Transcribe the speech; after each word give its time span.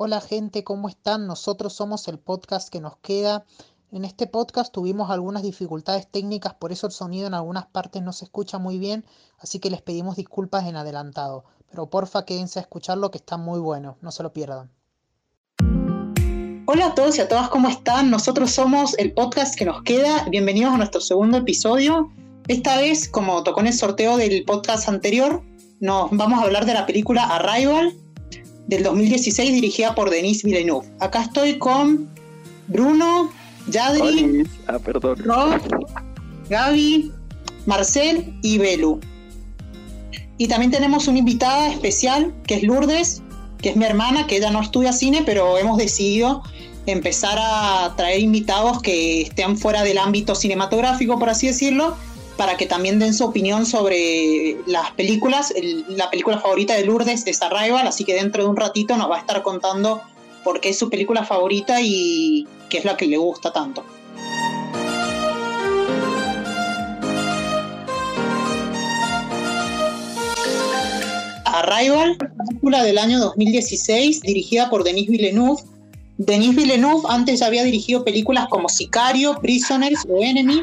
Hola 0.00 0.20
gente, 0.20 0.62
¿cómo 0.62 0.88
están? 0.88 1.26
Nosotros 1.26 1.72
somos 1.72 2.06
el 2.06 2.20
podcast 2.20 2.68
que 2.68 2.80
nos 2.80 2.98
queda. 2.98 3.44
En 3.90 4.04
este 4.04 4.28
podcast 4.28 4.72
tuvimos 4.72 5.10
algunas 5.10 5.42
dificultades 5.42 6.06
técnicas, 6.06 6.54
por 6.54 6.70
eso 6.70 6.86
el 6.86 6.92
sonido 6.92 7.26
en 7.26 7.34
algunas 7.34 7.66
partes 7.66 8.00
no 8.00 8.12
se 8.12 8.26
escucha 8.26 8.58
muy 8.58 8.78
bien, 8.78 9.04
así 9.40 9.58
que 9.58 9.70
les 9.70 9.82
pedimos 9.82 10.14
disculpas 10.14 10.66
en 10.66 10.76
adelantado. 10.76 11.42
Pero 11.68 11.90
porfa 11.90 12.24
quédense 12.24 12.60
a 12.60 12.62
escucharlo 12.62 13.10
que 13.10 13.18
está 13.18 13.38
muy 13.38 13.58
bueno, 13.58 13.96
no 14.00 14.12
se 14.12 14.22
lo 14.22 14.32
pierdan. 14.32 14.70
Hola 16.66 16.86
a 16.86 16.94
todos 16.94 17.18
y 17.18 17.20
a 17.20 17.28
todas, 17.28 17.48
¿cómo 17.48 17.66
están? 17.66 18.08
Nosotros 18.08 18.52
somos 18.52 18.96
el 18.98 19.12
podcast 19.14 19.56
que 19.56 19.64
nos 19.64 19.82
queda. 19.82 20.28
Bienvenidos 20.30 20.74
a 20.74 20.76
nuestro 20.76 21.00
segundo 21.00 21.38
episodio. 21.38 22.08
Esta 22.46 22.76
vez, 22.76 23.08
como 23.08 23.42
tocó 23.42 23.62
en 23.62 23.66
el 23.66 23.74
sorteo 23.74 24.16
del 24.16 24.44
podcast 24.44 24.88
anterior, 24.88 25.42
nos 25.80 26.08
vamos 26.12 26.38
a 26.38 26.44
hablar 26.44 26.66
de 26.66 26.74
la 26.74 26.86
película 26.86 27.24
Arrival 27.24 27.96
del 28.68 28.82
2016 28.82 29.52
dirigida 29.52 29.94
por 29.94 30.10
Denis 30.10 30.44
Villeneuve. 30.44 30.86
Acá 31.00 31.22
estoy 31.22 31.58
con 31.58 32.08
Bruno, 32.68 33.32
Yadri, 33.68 34.44
ah. 34.68 34.78
Rob, 35.24 35.60
Gaby, 36.48 37.10
Marcel 37.66 38.32
y 38.42 38.58
Belu. 38.58 39.00
Y 40.36 40.46
también 40.46 40.70
tenemos 40.70 41.08
una 41.08 41.18
invitada 41.18 41.68
especial 41.68 42.32
que 42.46 42.54
es 42.56 42.62
Lourdes, 42.62 43.22
que 43.60 43.70
es 43.70 43.76
mi 43.76 43.84
hermana, 43.84 44.26
que 44.26 44.36
ella 44.36 44.50
no 44.50 44.60
estudia 44.60 44.92
cine, 44.92 45.22
pero 45.24 45.58
hemos 45.58 45.78
decidido 45.78 46.42
empezar 46.86 47.38
a 47.40 47.94
traer 47.96 48.20
invitados 48.20 48.80
que 48.82 49.22
estén 49.22 49.58
fuera 49.58 49.82
del 49.82 49.98
ámbito 49.98 50.34
cinematográfico, 50.34 51.18
por 51.18 51.30
así 51.30 51.48
decirlo, 51.48 51.96
para 52.38 52.56
que 52.56 52.66
también 52.66 53.00
den 53.00 53.12
su 53.12 53.24
opinión 53.24 53.66
sobre 53.66 54.56
las 54.66 54.92
películas. 54.92 55.52
la 55.88 56.08
película 56.08 56.38
favorita 56.38 56.74
de 56.74 56.86
Lourdes 56.86 57.26
es 57.26 57.42
Arrival, 57.42 57.86
así 57.86 58.04
que 58.04 58.14
dentro 58.14 58.44
de 58.44 58.48
un 58.48 58.56
ratito 58.56 58.96
nos 58.96 59.10
va 59.10 59.16
a 59.16 59.18
estar 59.18 59.42
contando 59.42 60.00
por 60.44 60.60
qué 60.60 60.68
es 60.68 60.78
su 60.78 60.88
película 60.88 61.24
favorita 61.24 61.80
y 61.82 62.46
qué 62.70 62.78
es 62.78 62.84
la 62.84 62.96
que 62.96 63.08
le 63.08 63.16
gusta 63.16 63.52
tanto. 63.52 63.84
Arrival, 71.44 72.16
película 72.46 72.84
del 72.84 72.98
año 72.98 73.18
2016, 73.18 74.20
dirigida 74.20 74.70
por 74.70 74.84
Denis 74.84 75.08
Villeneuve. 75.08 75.60
Denis 76.18 76.54
Villeneuve 76.54 77.02
antes 77.08 77.42
había 77.42 77.64
dirigido 77.64 78.04
películas 78.04 78.46
como 78.48 78.68
Sicario, 78.68 79.40
Prisoners 79.40 80.06
o 80.08 80.22
Enemy. 80.22 80.62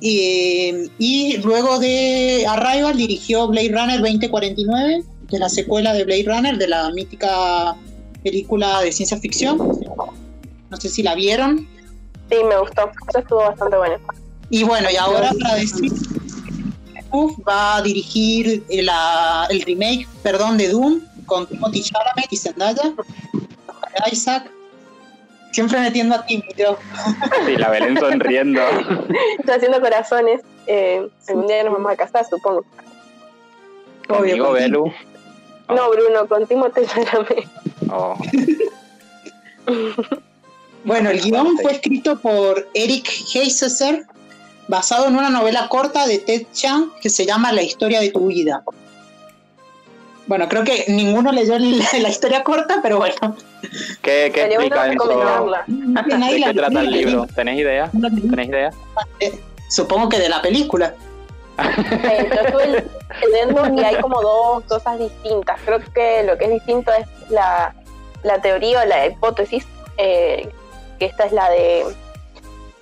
Y 0.00 1.36
luego 1.38 1.78
de 1.78 2.46
Arrival 2.48 2.96
dirigió 2.96 3.48
Blade 3.48 3.70
Runner 3.72 4.00
2049, 4.00 5.04
que 5.28 5.36
es 5.36 5.40
la 5.40 5.48
secuela 5.48 5.92
de 5.92 6.04
Blade 6.04 6.24
Runner, 6.26 6.58
de 6.58 6.68
la 6.68 6.90
mítica 6.90 7.76
película 8.22 8.80
de 8.80 8.92
ciencia 8.92 9.18
ficción. 9.18 9.58
No 10.70 10.76
sé 10.76 10.88
si 10.88 11.02
la 11.02 11.14
vieron. 11.14 11.68
Sí, 12.30 12.36
me 12.48 12.58
gustó. 12.58 12.90
Eso 13.08 13.18
estuvo 13.18 13.38
bastante 13.38 13.76
bueno. 13.76 13.96
Y 14.50 14.64
bueno, 14.64 14.88
y 14.90 14.96
ahora 14.96 15.32
para 15.40 15.56
decir 15.56 15.92
va 17.48 17.76
a 17.76 17.82
dirigir 17.82 18.64
el, 18.68 18.90
el, 19.50 19.62
remake, 19.62 20.06
perdón, 20.22 20.58
de 20.58 20.68
Doom 20.68 21.00
con 21.26 21.46
Timothy 21.46 21.82
Chalamet 21.82 22.30
y 22.30 22.36
Zendaya, 22.36 22.94
Isaac. 24.12 24.50
Siempre 25.58 25.80
metiendo 25.80 26.14
a 26.14 26.24
Timothy. 26.24 26.62
Sí, 27.44 27.56
la 27.56 27.68
Belén 27.70 27.98
sonriendo. 27.98 28.62
Estoy 29.40 29.56
haciendo 29.56 29.80
corazones. 29.80 30.40
Eh, 30.68 31.08
algún 31.26 31.48
día 31.48 31.64
nos 31.64 31.72
vamos 31.72 31.90
a 31.90 31.96
casar, 31.96 32.24
supongo. 32.30 32.64
Obvio. 34.08 34.52
Belu? 34.52 34.92
No, 35.68 35.90
Bruno, 35.90 36.28
con 36.28 36.46
Timothy 36.46 36.82
Chalamet. 36.86 37.48
Oh. 37.90 38.16
bueno, 40.84 41.10
el 41.10 41.20
guion 41.22 41.58
fue 41.58 41.72
escrito 41.72 42.20
por 42.20 42.68
Eric 42.74 43.10
Heiseser, 43.34 44.06
basado 44.68 45.08
en 45.08 45.16
una 45.16 45.28
novela 45.28 45.68
corta 45.68 46.06
de 46.06 46.20
Ted 46.20 46.46
Chiang 46.52 46.92
que 47.02 47.10
se 47.10 47.26
llama 47.26 47.52
La 47.52 47.62
historia 47.62 47.98
de 47.98 48.12
tu 48.12 48.28
vida. 48.28 48.62
Bueno, 50.28 50.46
creo 50.48 50.62
que 50.62 50.84
ninguno 50.88 51.32
leyó 51.32 51.58
la, 51.58 52.08
historia 52.08 52.44
corta, 52.44 52.80
pero 52.82 52.98
bueno. 52.98 53.34
¿Qué, 54.02 54.30
qué 54.32 54.44
explica 54.44 54.92
eso? 54.92 55.08
¿De 56.06 56.42
qué 56.44 56.54
trata 56.54 56.80
el 56.80 56.90
libro? 56.90 57.26
¿Tenés 57.34 57.58
idea? 57.58 57.90
¿Tenés 58.30 58.48
idea? 58.48 58.70
Eh, 59.20 59.40
supongo 59.70 60.10
que 60.10 60.18
de 60.18 60.28
la 60.28 60.42
película. 60.42 60.94
Eh, 61.58 62.30
yo 62.32 62.40
estuve 62.42 62.84
leyendo 63.22 63.74
y 63.74 63.84
hay 63.84 63.96
como 63.96 64.20
dos 64.20 64.64
cosas 64.64 64.98
distintas. 64.98 65.58
Creo 65.64 65.80
que 65.94 66.22
lo 66.24 66.36
que 66.36 66.44
es 66.44 66.50
distinto 66.50 66.92
es 66.92 67.06
la, 67.30 67.74
la 68.22 68.40
teoría 68.40 68.82
o 68.82 68.84
la 68.84 69.06
hipótesis, 69.06 69.66
eh, 69.96 70.50
que 70.98 71.06
esta 71.06 71.24
es 71.24 71.32
la 71.32 71.48
de 71.50 71.84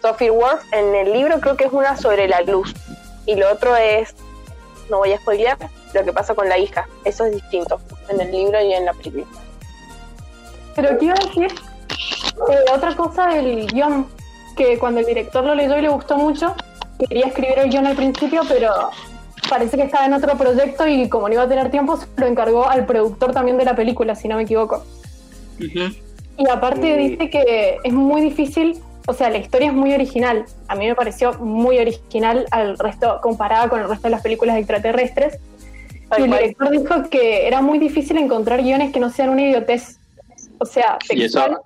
Sophie 0.03 0.31
Worth. 0.31 0.63
En 0.73 0.95
el 0.95 1.13
libro 1.13 1.41
creo 1.41 1.57
que 1.57 1.65
es 1.65 1.73
una 1.73 1.97
sobre 1.97 2.29
la 2.29 2.41
luz 2.43 2.75
y 3.25 3.37
lo 3.37 3.51
otro 3.53 3.77
es, 3.77 4.15
no 4.91 4.99
voy 4.99 5.13
a 5.13 5.19
spoilear, 5.19 5.59
lo 5.95 6.05
que 6.05 6.13
pasa 6.13 6.35
con 6.35 6.49
la 6.49 6.59
hija. 6.59 6.89
Eso 7.05 7.25
es 7.25 7.33
distinto 7.33 7.81
en 8.09 8.21
el 8.21 8.31
libro 8.31 8.61
y 8.63 8.73
en 8.73 8.85
la 8.85 8.93
película. 8.93 9.27
Pero 10.75 10.99
quiero 10.99 11.15
decir 11.27 11.49
eh, 12.51 12.73
otra 12.75 12.95
cosa 12.95 13.29
del 13.29 13.67
guion, 13.67 14.07
que 14.57 14.79
cuando 14.79 15.01
el 15.01 15.07
director 15.07 15.45
lo 15.45 15.55
leyó 15.55 15.77
y 15.79 15.83
le 15.83 15.89
gustó 15.89 16.17
mucho, 16.17 16.55
quería 16.99 17.27
escribir 17.27 17.59
el 17.59 17.71
guion 17.71 17.87
al 17.87 17.97
principio, 17.97 18.43
pero 18.49 18.71
parece 19.49 19.77
que 19.77 19.85
estaba 19.85 20.07
en 20.07 20.13
otro 20.13 20.37
proyecto 20.37 20.87
y 20.87 21.09
como 21.09 21.29
no 21.29 21.35
iba 21.35 21.43
a 21.45 21.49
tener 21.49 21.71
tiempo, 21.71 21.97
se 21.97 22.07
lo 22.17 22.27
encargó 22.27 22.69
al 22.69 22.87
productor 22.87 23.33
también 23.33 23.57
de 23.57 23.65
la 23.65 23.75
película, 23.75 24.15
si 24.15 24.29
no 24.29 24.37
me 24.37 24.43
equivoco. 24.43 24.85
Y 25.59 26.49
aparte 26.51 26.97
dice 26.97 27.31
que 27.31 27.79
es 27.83 27.93
muy 27.93 28.21
difícil, 28.21 28.79
o 29.07 29.13
sea, 29.13 29.31
la 29.31 29.39
historia 29.39 29.69
es 29.69 29.73
muy 29.73 29.93
original. 29.93 30.45
A 30.69 30.75
mí 30.75 30.87
me 30.87 30.95
pareció 30.95 31.35
muy 31.35 31.79
original 31.79 32.47
al 32.51 32.79
resto, 32.79 33.21
comparada 33.23 33.69
con 33.69 33.81
el 33.81 33.89
resto 33.89 34.05
de 34.09 34.11
las 34.11 34.23
películas 34.23 34.57
extraterrestres. 34.59 35.39
y 36.19 36.23
el 36.23 36.31
director 36.31 36.71
dijo 36.71 37.11
que 37.11 37.47
era 37.47 37.63
muy 37.63 37.79
difícil 37.79 38.19
encontrar 38.19 38.63
guiones 38.63 38.93
que 38.93 39.01
no 39.01 39.11
sean 39.11 39.31
una 39.31 39.43
idiotez. 39.43 39.99
O 40.59 40.65
sea, 40.65 40.99
y 41.11 41.23
eso 41.23 41.63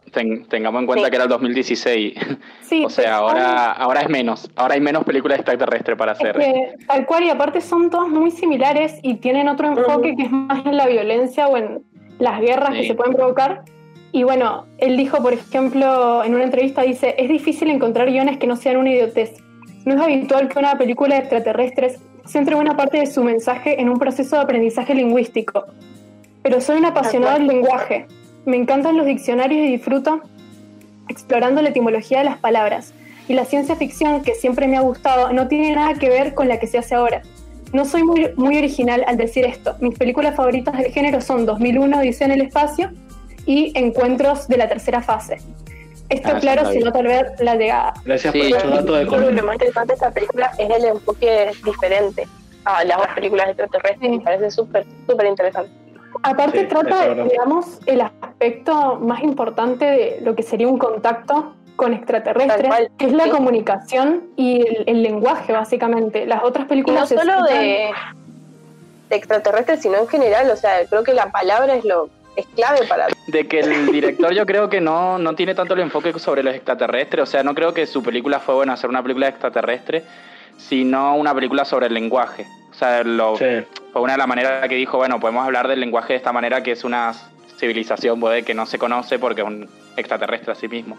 tengamos 0.49 0.81
en 0.81 0.87
cuenta 0.87 1.11
que 1.11 1.17
era 1.17 1.25
el 1.25 1.31
2016. 1.31 2.15
Sí, 2.63 2.85
o 2.85 2.89
sea, 2.91 3.17
ahora, 3.17 3.73
ahora 3.73 4.03
es 4.03 4.09
menos. 4.09 4.49
Ahora 4.55 4.75
hay 4.75 4.81
menos 4.81 5.03
películas 5.03 5.39
extraterrestres 5.39 5.99
para 5.99 6.13
hacer. 6.13 6.39
tal 6.87 7.05
cual, 7.05 7.25
y 7.25 7.31
aparte 7.31 7.61
son 7.61 7.91
todas 7.91 8.09
muy 8.09 8.31
similares 8.31 9.01
y 9.03 9.15
tienen 9.15 9.49
otro 9.49 9.67
enfoque 9.67 10.15
que 10.15 10.23
es 10.23 10.31
más 10.31 10.65
en 10.65 10.77
la 10.77 10.87
violencia 10.87 11.49
o 11.49 11.57
en 11.57 11.83
las 12.21 12.41
guerras 12.41 12.71
que 12.75 12.87
se 12.87 12.95
pueden 12.95 13.15
provocar. 13.15 13.65
Y 14.13 14.25
bueno, 14.25 14.67
él 14.79 14.97
dijo, 14.97 15.19
por 15.23 15.33
ejemplo, 15.33 16.25
en 16.25 16.35
una 16.35 16.45
entrevista, 16.45 16.83
dice, 16.83 17.15
es 17.19 17.29
difícil 17.29 17.71
encontrar 17.71 18.11
guiones 18.11 18.39
que 18.39 18.47
no 18.47 18.57
sean 18.57 18.77
una 18.77 18.91
idiotez. 18.91 19.35
No 19.85 19.95
es 19.95 20.01
habitual 20.01 20.49
que 20.49 20.59
una 20.59 20.77
película 20.77 21.15
de 21.15 21.21
extraterrestres 21.21 22.01
centre 22.27 22.55
buena 22.55 22.77
parte 22.77 22.99
de 22.99 23.07
su 23.07 23.23
mensaje 23.25 23.81
en 23.81 23.89
un 23.89 23.99
proceso 23.99 24.37
de 24.37 24.43
aprendizaje 24.43 24.95
lingüístico. 24.95 25.65
Pero 26.43 26.61
soy 26.61 26.79
un 26.79 26.87
apasionado 26.87 27.39
del 27.39 27.47
lenguaje 27.47 28.07
me 28.47 28.57
encantan 28.57 28.97
los 28.97 29.07
diccionarios 29.07 29.67
y 29.67 29.71
disfruto 29.71 30.23
explorando 31.09 31.61
la 31.63 31.71
etimología 31.71 32.19
de 32.19 32.25
las 32.25 32.39
palabras. 32.39 32.95
Y 33.29 33.35
la 33.35 33.45
ciencia 33.45 33.77
ficción, 33.77 34.23
que 34.23 34.35
siempre 34.35 34.67
me 34.67 34.77
ha 34.77 34.81
gustado, 34.81 35.33
no 35.33 35.47
tiene 35.47 35.75
nada 35.75 35.95
que 35.95 36.09
ver 36.09 36.35
con 36.35 36.49
la 36.49 36.59
que 36.59 36.67
se 36.67 36.79
hace 36.79 36.95
ahora. 36.95 37.23
No 37.73 37.85
soy 37.85 38.03
muy, 38.03 38.31
muy 38.37 38.57
original 38.57 39.05
al 39.07 39.17
decir 39.17 39.45
esto. 39.45 39.77
Mis 39.81 39.97
películas 39.97 40.35
favoritas 40.35 40.77
del 40.77 40.91
género 40.91 41.21
son 41.21 41.47
2001, 41.47 42.01
Dice 42.01 42.25
en 42.25 42.33
el 42.33 42.41
espacio 42.41 42.91
y 43.47 43.73
Encuentros 43.79 44.49
de 44.49 44.57
la 44.57 44.69
tercera 44.69 45.03
fase. 45.03 45.39
Esto, 46.09 46.31
ah, 46.35 46.41
claro, 46.41 46.71
si 46.73 46.81
no 46.81 46.91
tal 46.91 47.07
vez 47.07 47.25
la 47.39 47.55
llegada. 47.55 47.95
Gracias 48.05 48.33
por 48.33 48.43
el 48.43 48.51
dato 48.53 48.95
de 48.95 49.05
Lo 49.05 49.43
más 49.45 49.55
interesante 49.55 49.93
de 49.93 49.95
esta 49.95 50.11
película 50.11 50.51
es 50.59 50.71
el 50.71 50.85
enfoque 50.85 51.53
diferente 51.65 52.27
a 52.65 52.85
las 52.85 52.99
otras 52.99 53.15
películas 53.15 53.49
extraterrestres. 53.49 54.11
Me 54.11 54.21
parece 54.21 54.51
súper, 54.51 54.85
súper 55.07 55.27
interesante. 55.27 55.71
Aparte 56.23 56.65
trata, 56.65 57.15
digamos, 57.15 57.79
el 57.87 58.01
aspecto 58.01 58.97
más 58.97 59.23
importante 59.23 59.85
de 59.85 60.19
lo 60.23 60.35
que 60.35 60.43
sería 60.43 60.67
un 60.67 60.79
contacto 60.79 61.55
con 61.77 61.95
extraterrestres, 61.95 62.91
que 62.99 63.07
es 63.07 63.13
la 63.13 63.31
comunicación 63.31 64.25
y 64.37 64.67
el, 64.87 65.03
lenguaje, 65.03 65.53
básicamente. 65.53 66.27
Las 66.27 66.43
otras 66.43 66.67
películas... 66.67 67.11
no 67.11 67.19
solo 67.19 67.43
de, 67.45 67.91
extraterrestres, 69.09 69.81
sino 69.81 69.97
en 69.97 70.07
general, 70.07 70.51
o 70.51 70.57
sea, 70.57 70.85
creo 70.89 71.03
que 71.05 71.15
la 71.15 71.33
palabra 71.33 71.75
es 71.75 71.85
lo 71.85 72.11
es 72.41 72.47
clave 72.55 72.87
para... 72.87 73.09
De 73.27 73.47
que 73.47 73.61
el 73.61 73.87
director 73.93 74.33
yo 74.33 74.47
creo 74.47 74.69
que 74.69 74.81
no, 74.81 75.19
no 75.19 75.35
tiene 75.35 75.55
tanto 75.55 75.75
el 75.75 75.81
enfoque 75.81 76.19
sobre 76.19 76.43
los 76.43 76.55
extraterrestres, 76.55 77.23
o 77.23 77.27
sea, 77.27 77.43
no 77.43 77.55
creo 77.55 77.73
que 77.73 77.87
su 77.87 78.03
película 78.03 78.41
fue 78.41 78.55
buena 78.55 78.75
hacer 78.75 78.91
una 78.91 79.03
película 79.03 79.29
extraterrestre, 79.29 80.05
sino 80.57 81.17
una 81.17 81.35
película 81.35 81.65
sobre 81.65 81.87
el 81.87 81.95
lenguaje. 81.95 82.47
O 82.71 82.75
sea, 82.75 83.03
lo, 83.03 83.37
fue 83.37 83.67
una 83.95 84.13
de 84.13 84.19
las 84.19 84.29
maneras 84.29 84.69
que 84.69 84.75
dijo, 84.75 84.97
bueno, 84.99 85.21
podemos 85.21 85.45
hablar 85.45 85.69
del 85.69 85.81
lenguaje 85.81 86.15
de 86.15 86.19
esta 86.19 86.33
manera 86.33 86.63
que 86.63 86.73
es 86.73 86.85
una 86.85 87.13
civilización 87.59 88.19
puede 88.19 88.43
que 88.43 88.55
no 88.55 88.65
se 88.65 88.79
conoce 88.79 89.19
porque 89.19 89.43
es 89.43 89.47
un 89.47 89.69
extraterrestre 89.97 90.53
a 90.53 90.55
sí 90.55 90.67
mismo. 90.69 90.97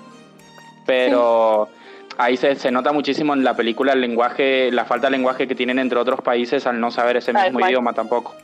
Pero 0.85 1.69
ahí 2.17 2.37
se, 2.37 2.55
se, 2.55 2.71
nota 2.71 2.91
muchísimo 2.91 3.33
en 3.33 3.43
la 3.43 3.55
película 3.55 3.93
el 3.93 4.01
lenguaje, 4.01 4.71
la 4.71 4.85
falta 4.85 5.07
de 5.07 5.11
lenguaje 5.11 5.47
que 5.47 5.55
tienen 5.55 5.79
entre 5.79 5.97
otros 5.99 6.21
países 6.21 6.67
al 6.67 6.79
no 6.79 6.91
saber 6.91 7.17
ese 7.17 7.33
mismo 7.33 7.59
idioma 7.59 7.93
tampoco. 7.93 8.35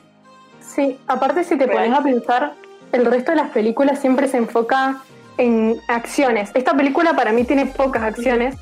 Sí, 0.60 0.98
aparte 1.08 1.44
si 1.44 1.58
te 1.58 1.68
pones 1.68 1.94
a 1.94 2.02
pensar, 2.02 2.54
el 2.92 3.06
resto 3.06 3.32
de 3.32 3.38
las 3.38 3.50
películas 3.50 4.00
siempre 4.00 4.28
se 4.28 4.38
enfoca 4.38 5.02
en 5.38 5.80
acciones. 5.88 6.50
Esta 6.54 6.74
película 6.74 7.14
para 7.14 7.32
mí 7.32 7.44
tiene 7.44 7.66
pocas 7.66 8.04
acciones, 8.04 8.56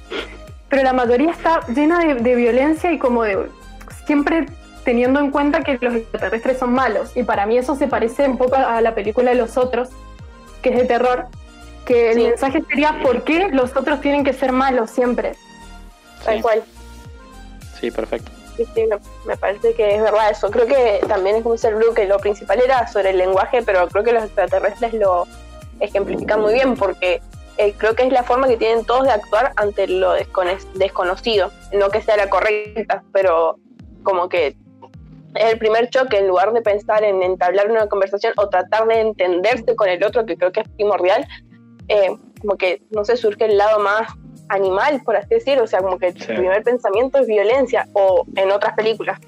pero 0.69 0.83
la 0.83 0.93
mayoría 0.93 1.31
está 1.31 1.61
llena 1.67 1.99
de, 1.99 2.35
violencia 2.35 2.91
y 2.91 2.99
como 2.99 3.23
de 3.23 3.49
siempre 4.05 4.45
teniendo 4.83 5.19
en 5.19 5.31
cuenta 5.31 5.61
que 5.61 5.77
los 5.81 5.95
extraterrestres 5.95 6.59
son 6.59 6.73
malos. 6.73 7.15
Y 7.15 7.23
para 7.23 7.45
mí 7.45 7.57
eso 7.57 7.75
se 7.75 7.87
parece 7.87 8.27
un 8.27 8.37
poco 8.37 8.55
a 8.55 8.81
la 8.81 8.93
película 8.93 9.31
de 9.31 9.37
los 9.37 9.57
otros, 9.57 9.89
que 10.61 10.69
es 10.69 10.77
de 10.77 10.85
terror, 10.85 11.27
que 11.85 12.11
el 12.11 12.17
mensaje 12.17 12.63
sería 12.67 12.99
por 13.01 13.23
qué 13.23 13.49
los 13.49 13.75
otros 13.75 14.01
tienen 14.01 14.23
que 14.23 14.33
ser 14.33 14.51
malos 14.51 14.91
siempre. 14.91 15.33
Tal 16.23 16.41
cual. 16.41 16.63
Sí, 17.79 17.91
perfecto. 17.91 18.31
Sí, 18.57 18.65
me, 19.25 19.37
parece 19.37 19.73
que 19.73 19.95
es 19.95 20.01
verdad 20.01 20.31
eso. 20.31 20.49
Creo 20.49 20.65
que 20.65 21.01
también 21.07 21.37
es 21.37 21.43
como 21.43 21.55
dice 21.55 21.73
Blue, 21.73 21.93
que 21.93 22.05
lo 22.05 22.17
principal 22.19 22.61
era 22.61 22.87
sobre 22.87 23.09
el 23.09 23.17
lenguaje, 23.17 23.61
pero 23.63 23.87
creo 23.89 24.03
que 24.03 24.13
los 24.13 24.23
extraterrestres 24.23 24.93
lo 24.93 25.27
ejemplifican 25.79 26.39
muy 26.39 26.53
bien 26.53 26.75
porque 26.75 27.21
eh, 27.57 27.73
creo 27.77 27.95
que 27.95 28.03
es 28.03 28.13
la 28.13 28.23
forma 28.23 28.47
que 28.47 28.57
tienen 28.57 28.85
todos 28.85 29.03
de 29.03 29.11
actuar 29.11 29.51
ante 29.57 29.87
lo 29.87 30.13
desconocido. 30.73 31.51
No 31.73 31.89
que 31.89 32.01
sea 32.01 32.15
la 32.17 32.29
correcta, 32.29 33.03
pero 33.11 33.57
como 34.03 34.29
que 34.29 34.55
es 35.35 35.51
el 35.51 35.59
primer 35.59 35.89
choque 35.89 36.17
en 36.17 36.27
lugar 36.27 36.53
de 36.53 36.61
pensar 36.61 37.03
en 37.03 37.21
entablar 37.21 37.69
una 37.69 37.87
conversación 37.87 38.33
o 38.37 38.47
tratar 38.47 38.87
de 38.87 39.01
entenderse 39.01 39.75
con 39.75 39.89
el 39.89 40.03
otro, 40.03 40.25
que 40.25 40.37
creo 40.37 40.51
que 40.53 40.61
es 40.61 40.69
primordial, 40.69 41.27
eh, 41.89 42.15
como 42.39 42.57
que 42.57 42.81
no 42.91 43.03
sé, 43.03 43.17
surge 43.17 43.45
el 43.45 43.57
lado 43.57 43.79
más 43.79 44.07
animal, 44.49 45.01
por 45.03 45.15
así 45.15 45.29
decirlo, 45.29 45.63
o 45.63 45.67
sea, 45.67 45.79
como 45.81 45.97
que 45.97 46.07
el 46.07 46.13
primer 46.13 46.63
pensamiento 46.63 47.19
es 47.19 47.27
violencia, 47.27 47.87
o 47.93 48.25
en 48.35 48.51
otras 48.51 48.73
películas. 48.75 49.19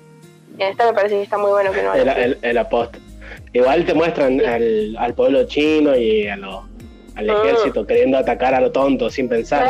En 0.57 0.69
esta 0.69 0.85
me 0.85 0.93
parece 0.93 1.15
que 1.15 1.23
está 1.23 1.37
muy 1.37 1.51
bueno 1.51 1.71
que 1.71 1.83
no 1.83 1.91
haya. 1.91 2.13
El, 2.13 2.37
el, 2.41 2.57
Igual 3.53 3.85
te 3.85 3.93
muestran 3.93 4.41
al, 4.41 5.13
pueblo 5.15 5.45
chino 5.45 5.95
y 5.95 6.27
al 6.27 6.43
ah. 6.43 6.63
ejército 7.17 7.85
queriendo 7.85 8.17
atacar 8.17 8.53
a 8.53 8.61
lo 8.61 8.71
tonto 8.71 9.09
sin 9.09 9.29
pensar. 9.29 9.67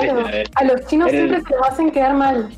A 0.56 0.64
los 0.64 0.86
chinos 0.88 1.10
siempre 1.10 1.42
se 1.42 1.56
los 1.56 1.68
hacen 1.68 1.92
quedar 1.92 2.14
mal. 2.14 2.50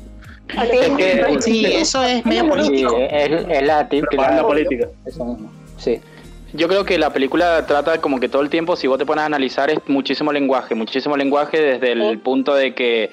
sí, 1.40 1.66
eso 1.66 2.02
es 2.02 2.24
medio 2.26 2.48
político. 2.48 2.96
es, 2.98 3.62
la 3.62 3.88
típica 3.88 4.42
política. 4.42 4.88
Eso 5.06 5.38
Sí. 5.76 6.00
Yo 6.52 6.68
creo 6.68 6.84
que 6.84 6.98
la 6.98 7.12
película 7.12 7.64
trata 7.66 8.00
como 8.00 8.18
que 8.18 8.28
todo 8.28 8.42
el 8.42 8.50
tiempo, 8.50 8.76
si 8.76 8.86
vos 8.86 8.98
te 8.98 9.06
pones 9.06 9.22
a 9.22 9.26
analizar, 9.26 9.70
es 9.70 9.78
muchísimo 9.86 10.32
lenguaje, 10.32 10.74
muchísimo 10.74 11.16
lenguaje 11.16 11.60
desde 11.60 11.92
el 11.92 12.18
punto 12.18 12.54
de 12.54 12.74
que 12.74 13.10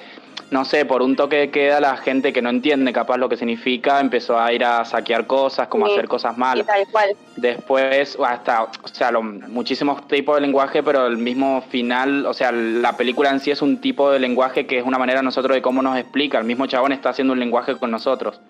no 0.50 0.64
sé, 0.64 0.86
por 0.86 1.02
un 1.02 1.14
toque 1.14 1.36
de 1.36 1.50
queda 1.50 1.80
la 1.80 1.96
gente 1.98 2.32
que 2.32 2.40
no 2.40 2.48
entiende 2.48 2.92
capaz 2.92 3.18
lo 3.18 3.28
que 3.28 3.36
significa 3.36 4.00
empezó 4.00 4.40
a 4.40 4.52
ir 4.52 4.64
a 4.64 4.84
saquear 4.84 5.26
cosas, 5.26 5.68
como 5.68 5.86
a 5.86 5.90
hacer 5.90 6.08
cosas 6.08 6.38
malas. 6.38 6.66
Tal 6.66 6.86
cual. 6.90 7.10
Después, 7.36 8.16
hasta, 8.24 8.62
o 8.62 8.88
sea, 8.90 9.12
muchísimos 9.20 10.06
tipos 10.08 10.36
de 10.36 10.40
lenguaje, 10.40 10.82
pero 10.82 11.06
el 11.06 11.18
mismo 11.18 11.62
final, 11.70 12.24
o 12.24 12.32
sea, 12.32 12.50
la 12.52 12.96
película 12.96 13.30
en 13.30 13.40
sí 13.40 13.50
es 13.50 13.60
un 13.60 13.80
tipo 13.80 14.10
de 14.10 14.18
lenguaje 14.18 14.66
que 14.66 14.78
es 14.78 14.84
una 14.84 14.98
manera 14.98 15.22
nosotros 15.22 15.54
de 15.54 15.60
cómo 15.60 15.82
nos 15.82 15.98
explica. 15.98 16.38
El 16.38 16.44
mismo 16.44 16.66
chabón 16.66 16.92
está 16.92 17.10
haciendo 17.10 17.34
un 17.34 17.40
lenguaje 17.40 17.76
con 17.76 17.90
nosotros. 17.90 18.40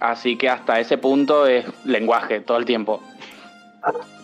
Así 0.00 0.36
que 0.36 0.50
hasta 0.50 0.78
ese 0.80 0.98
punto 0.98 1.46
es 1.46 1.64
lenguaje 1.86 2.40
todo 2.40 2.58
el 2.58 2.66
tiempo. 2.66 3.00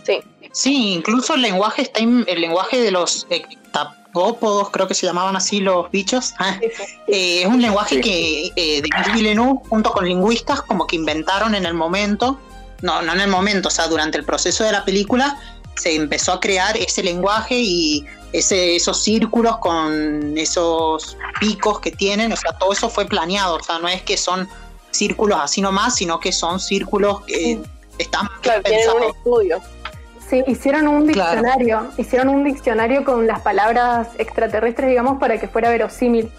Sí. 0.04 0.20
Sí, 0.52 0.92
incluso 0.94 1.34
el 1.34 1.42
lenguaje 1.42 1.82
está 1.82 2.00
el 2.00 2.40
lenguaje 2.40 2.80
de 2.80 2.90
los 2.90 3.26
eh, 3.30 3.42
Gópodos, 4.12 4.70
creo 4.70 4.88
que 4.88 4.94
se 4.94 5.06
llamaban 5.06 5.36
así 5.36 5.60
los 5.60 5.90
bichos. 5.90 6.34
Ah, 6.38 6.58
eh, 7.06 7.42
es 7.42 7.46
un 7.46 7.62
lenguaje 7.62 8.00
que 8.00 8.50
eh, 8.56 8.82
de 8.82 9.12
Villeneuve, 9.12 9.60
junto 9.68 9.92
con 9.92 10.04
lingüistas, 10.04 10.62
como 10.62 10.86
que 10.86 10.96
inventaron 10.96 11.54
en 11.54 11.64
el 11.64 11.74
momento, 11.74 12.38
no, 12.82 13.02
no 13.02 13.12
en 13.12 13.20
el 13.20 13.28
momento, 13.28 13.68
o 13.68 13.70
sea, 13.70 13.86
durante 13.86 14.18
el 14.18 14.24
proceso 14.24 14.64
de 14.64 14.72
la 14.72 14.84
película, 14.84 15.38
se 15.76 15.94
empezó 15.94 16.32
a 16.32 16.40
crear 16.40 16.76
ese 16.76 17.02
lenguaje 17.02 17.54
y 17.56 18.04
ese, 18.32 18.76
esos 18.76 19.02
círculos 19.02 19.58
con 19.58 20.36
esos 20.36 21.16
picos 21.38 21.80
que 21.80 21.92
tienen, 21.92 22.32
o 22.32 22.36
sea, 22.36 22.52
todo 22.58 22.72
eso 22.72 22.90
fue 22.90 23.06
planeado, 23.06 23.56
o 23.56 23.62
sea, 23.62 23.78
no 23.78 23.88
es 23.88 24.02
que 24.02 24.16
son 24.16 24.48
círculos 24.90 25.38
así 25.40 25.60
nomás, 25.60 25.94
sino 25.94 26.18
que 26.18 26.32
son 26.32 26.58
círculos 26.58 27.22
que 28.00 28.04
están 28.04 28.28
claro, 28.40 28.62
pensados. 28.62 28.96
un 28.96 29.16
estudio. 29.16 29.60
Sí, 30.26 30.42
hicieron 30.46 30.88
un 30.88 31.06
diccionario, 31.06 31.88
hicieron 31.98 32.28
un 32.28 32.44
diccionario 32.44 33.04
con 33.04 33.26
las 33.26 33.40
palabras 33.40 34.08
extraterrestres, 34.16 34.88
digamos, 34.88 35.18
para 35.18 35.38
que 35.38 35.48
fuera 35.48 35.68
verosímil. 35.70 36.30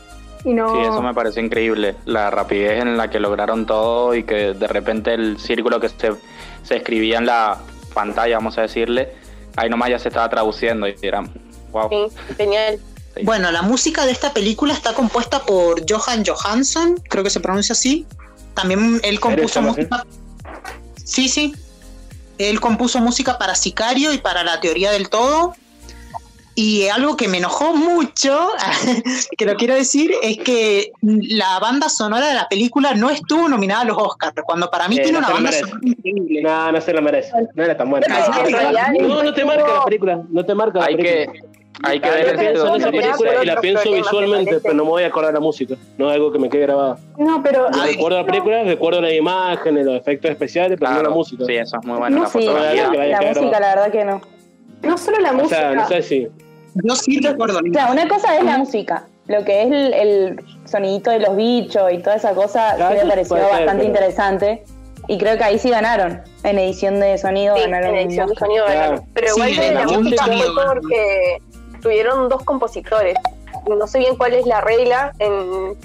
Y 0.43 0.53
no... 0.53 0.73
Sí, 0.73 0.81
eso 0.81 1.01
me 1.03 1.13
parece 1.13 1.39
increíble, 1.39 1.95
la 2.05 2.31
rapidez 2.31 2.81
en 2.81 2.97
la 2.97 3.09
que 3.09 3.19
lograron 3.19 3.67
todo 3.67 4.15
y 4.15 4.23
que 4.23 4.53
de 4.53 4.67
repente 4.67 5.13
el 5.13 5.37
círculo 5.39 5.79
que 5.79 5.89
se, 5.89 6.13
se 6.63 6.77
escribía 6.77 7.19
en 7.19 7.27
la 7.27 7.59
pantalla, 7.93 8.37
vamos 8.37 8.57
a 8.57 8.61
decirle, 8.61 9.13
ahí 9.55 9.69
nomás 9.69 9.89
ya 9.89 9.99
se 9.99 10.07
estaba 10.07 10.27
traduciendo 10.29 10.87
y 10.87 10.95
era 11.01 11.23
wow. 11.71 11.89
Sí, 11.89 12.17
genial. 12.37 12.79
Bueno, 13.23 13.51
la 13.51 13.61
música 13.61 14.05
de 14.05 14.13
esta 14.13 14.33
película 14.33 14.73
está 14.73 14.93
compuesta 14.93 15.43
por 15.43 15.83
Johan 15.87 16.23
Johansson, 16.25 16.95
creo 17.07 17.23
que 17.23 17.29
se 17.29 17.39
pronuncia 17.39 17.73
así. 17.73 18.07
También 18.55 18.99
él 19.03 19.19
compuso 19.19 19.61
música. 19.61 20.05
Sí, 21.11 21.27
sí, 21.27 21.53
él 22.37 22.61
compuso 22.61 23.01
música 23.01 23.37
para 23.37 23.53
Sicario 23.53 24.13
y 24.13 24.19
para 24.19 24.45
la 24.45 24.61
teoría 24.61 24.91
del 24.91 25.09
todo. 25.09 25.53
Y 26.55 26.87
algo 26.87 27.17
que 27.17 27.27
me 27.27 27.39
enojó 27.39 27.75
mucho, 27.75 28.47
que 29.37 29.45
lo 29.45 29.55
quiero 29.55 29.75
decir, 29.75 30.13
es 30.23 30.37
que 30.37 30.93
la 31.01 31.59
banda 31.59 31.89
sonora 31.89 32.27
de 32.27 32.35
la 32.35 32.47
película 32.47 32.93
no 32.93 33.09
estuvo 33.09 33.49
nominada 33.49 33.81
a 33.81 33.85
los 33.85 33.97
Oscars, 33.97 34.33
cuando 34.45 34.71
para 34.71 34.87
mí 34.87 35.01
tiene 35.01 35.17
una 35.17 35.29
banda 35.29 35.51
sonora 35.51 35.79
increíble. 35.81 36.43
No, 36.43 36.71
no 36.71 36.79
se 36.79 36.93
lo 36.93 37.01
merece. 37.01 37.31
No 37.55 37.63
era 37.63 37.75
tan 37.75 37.89
buena. 37.89 38.07
No, 38.97 39.21
no 39.21 39.33
te 39.33 39.43
marca 39.43 39.67
la 39.67 39.83
película. 39.83 40.23
No 40.29 40.45
te 40.45 40.55
marca. 40.55 40.85
Hay 40.85 40.95
que 40.95 41.27
hay 41.83 41.99
que 41.99 42.09
ver 42.09 42.37
pienso 42.37 42.75
esa 42.75 42.91
película 42.91 43.31
y 43.43 43.45
la 43.45 43.61
pienso 43.61 43.91
visualmente, 43.91 44.59
pero 44.61 44.73
no 44.73 44.83
me 44.85 44.89
voy 44.91 45.03
a 45.03 45.07
acordar 45.07 45.33
la 45.33 45.39
música. 45.39 45.75
No 45.97 46.09
es 46.09 46.15
algo 46.15 46.31
que 46.31 46.39
me 46.39 46.49
quede 46.49 46.63
grabado. 46.63 46.97
No, 47.17 47.41
pero. 47.41 47.67
recuerdo 47.69 48.17
la 48.17 48.25
película, 48.25 48.63
recuerdo 48.63 49.01
las 49.01 49.13
imágenes, 49.13 49.85
los 49.85 49.95
efectos 49.95 50.31
especiales, 50.31 50.77
pero 50.79 50.91
no 50.91 51.03
la 51.03 51.09
música. 51.09 51.45
Sí, 51.45 51.55
eso 51.55 51.77
es 51.79 51.85
muy 51.85 51.97
bueno. 51.97 52.21
la 52.21 52.27
fotografía. 52.27 52.89
la 52.91 53.21
música, 53.21 53.59
la 53.59 53.75
verdad 53.75 53.91
que 53.91 54.05
no. 54.05 54.21
No 54.83 54.97
solo 54.97 55.19
la 55.19 55.33
música. 55.33 55.55
O 55.55 55.59
sea, 55.59 55.73
no 55.73 55.87
sé 55.87 56.01
si. 56.01 56.27
Yo 56.83 56.95
sí 56.95 57.19
recuerdo. 57.19 57.59
O 57.59 57.73
sea, 57.73 57.91
una 57.91 58.07
cosa 58.07 58.37
es 58.37 58.43
la 58.43 58.57
música. 58.57 59.07
Lo 59.27 59.45
que 59.45 59.63
es 59.63 59.71
el, 59.71 60.43
sonidito 60.65 61.11
de 61.11 61.19
los 61.19 61.35
bichos 61.35 61.91
y 61.93 61.99
toda 61.99 62.15
esa 62.15 62.33
cosa, 62.33 62.75
sí 62.75 62.97
me 63.03 63.09
pareció 63.09 63.35
bastante 63.37 63.85
interesante. 63.85 64.63
Y 65.07 65.17
creo 65.17 65.37
que 65.37 65.43
ahí 65.43 65.59
sí 65.59 65.69
ganaron. 65.69 66.21
En 66.43 66.59
edición 66.59 66.99
de 66.99 67.17
sonido 67.17 67.55
ganaron. 67.55 67.95
En 67.95 68.07
edición 68.07 68.29
de 68.29 68.35
sonido 68.35 68.65
ganaron. 68.65 69.03
Pero 69.13 69.27
igual 69.27 69.49
sí, 69.49 69.73
la 69.73 69.87
música 69.87 70.25
fue 70.25 70.65
porque 70.65 71.37
tuvieron 71.81 72.29
dos 72.29 72.43
compositores. 72.43 73.15
No 73.67 73.87
sé 73.87 73.99
bien 73.99 74.15
cuál 74.15 74.33
es 74.33 74.45
la 74.45 74.61
regla 74.61 75.13
en, 75.19 75.77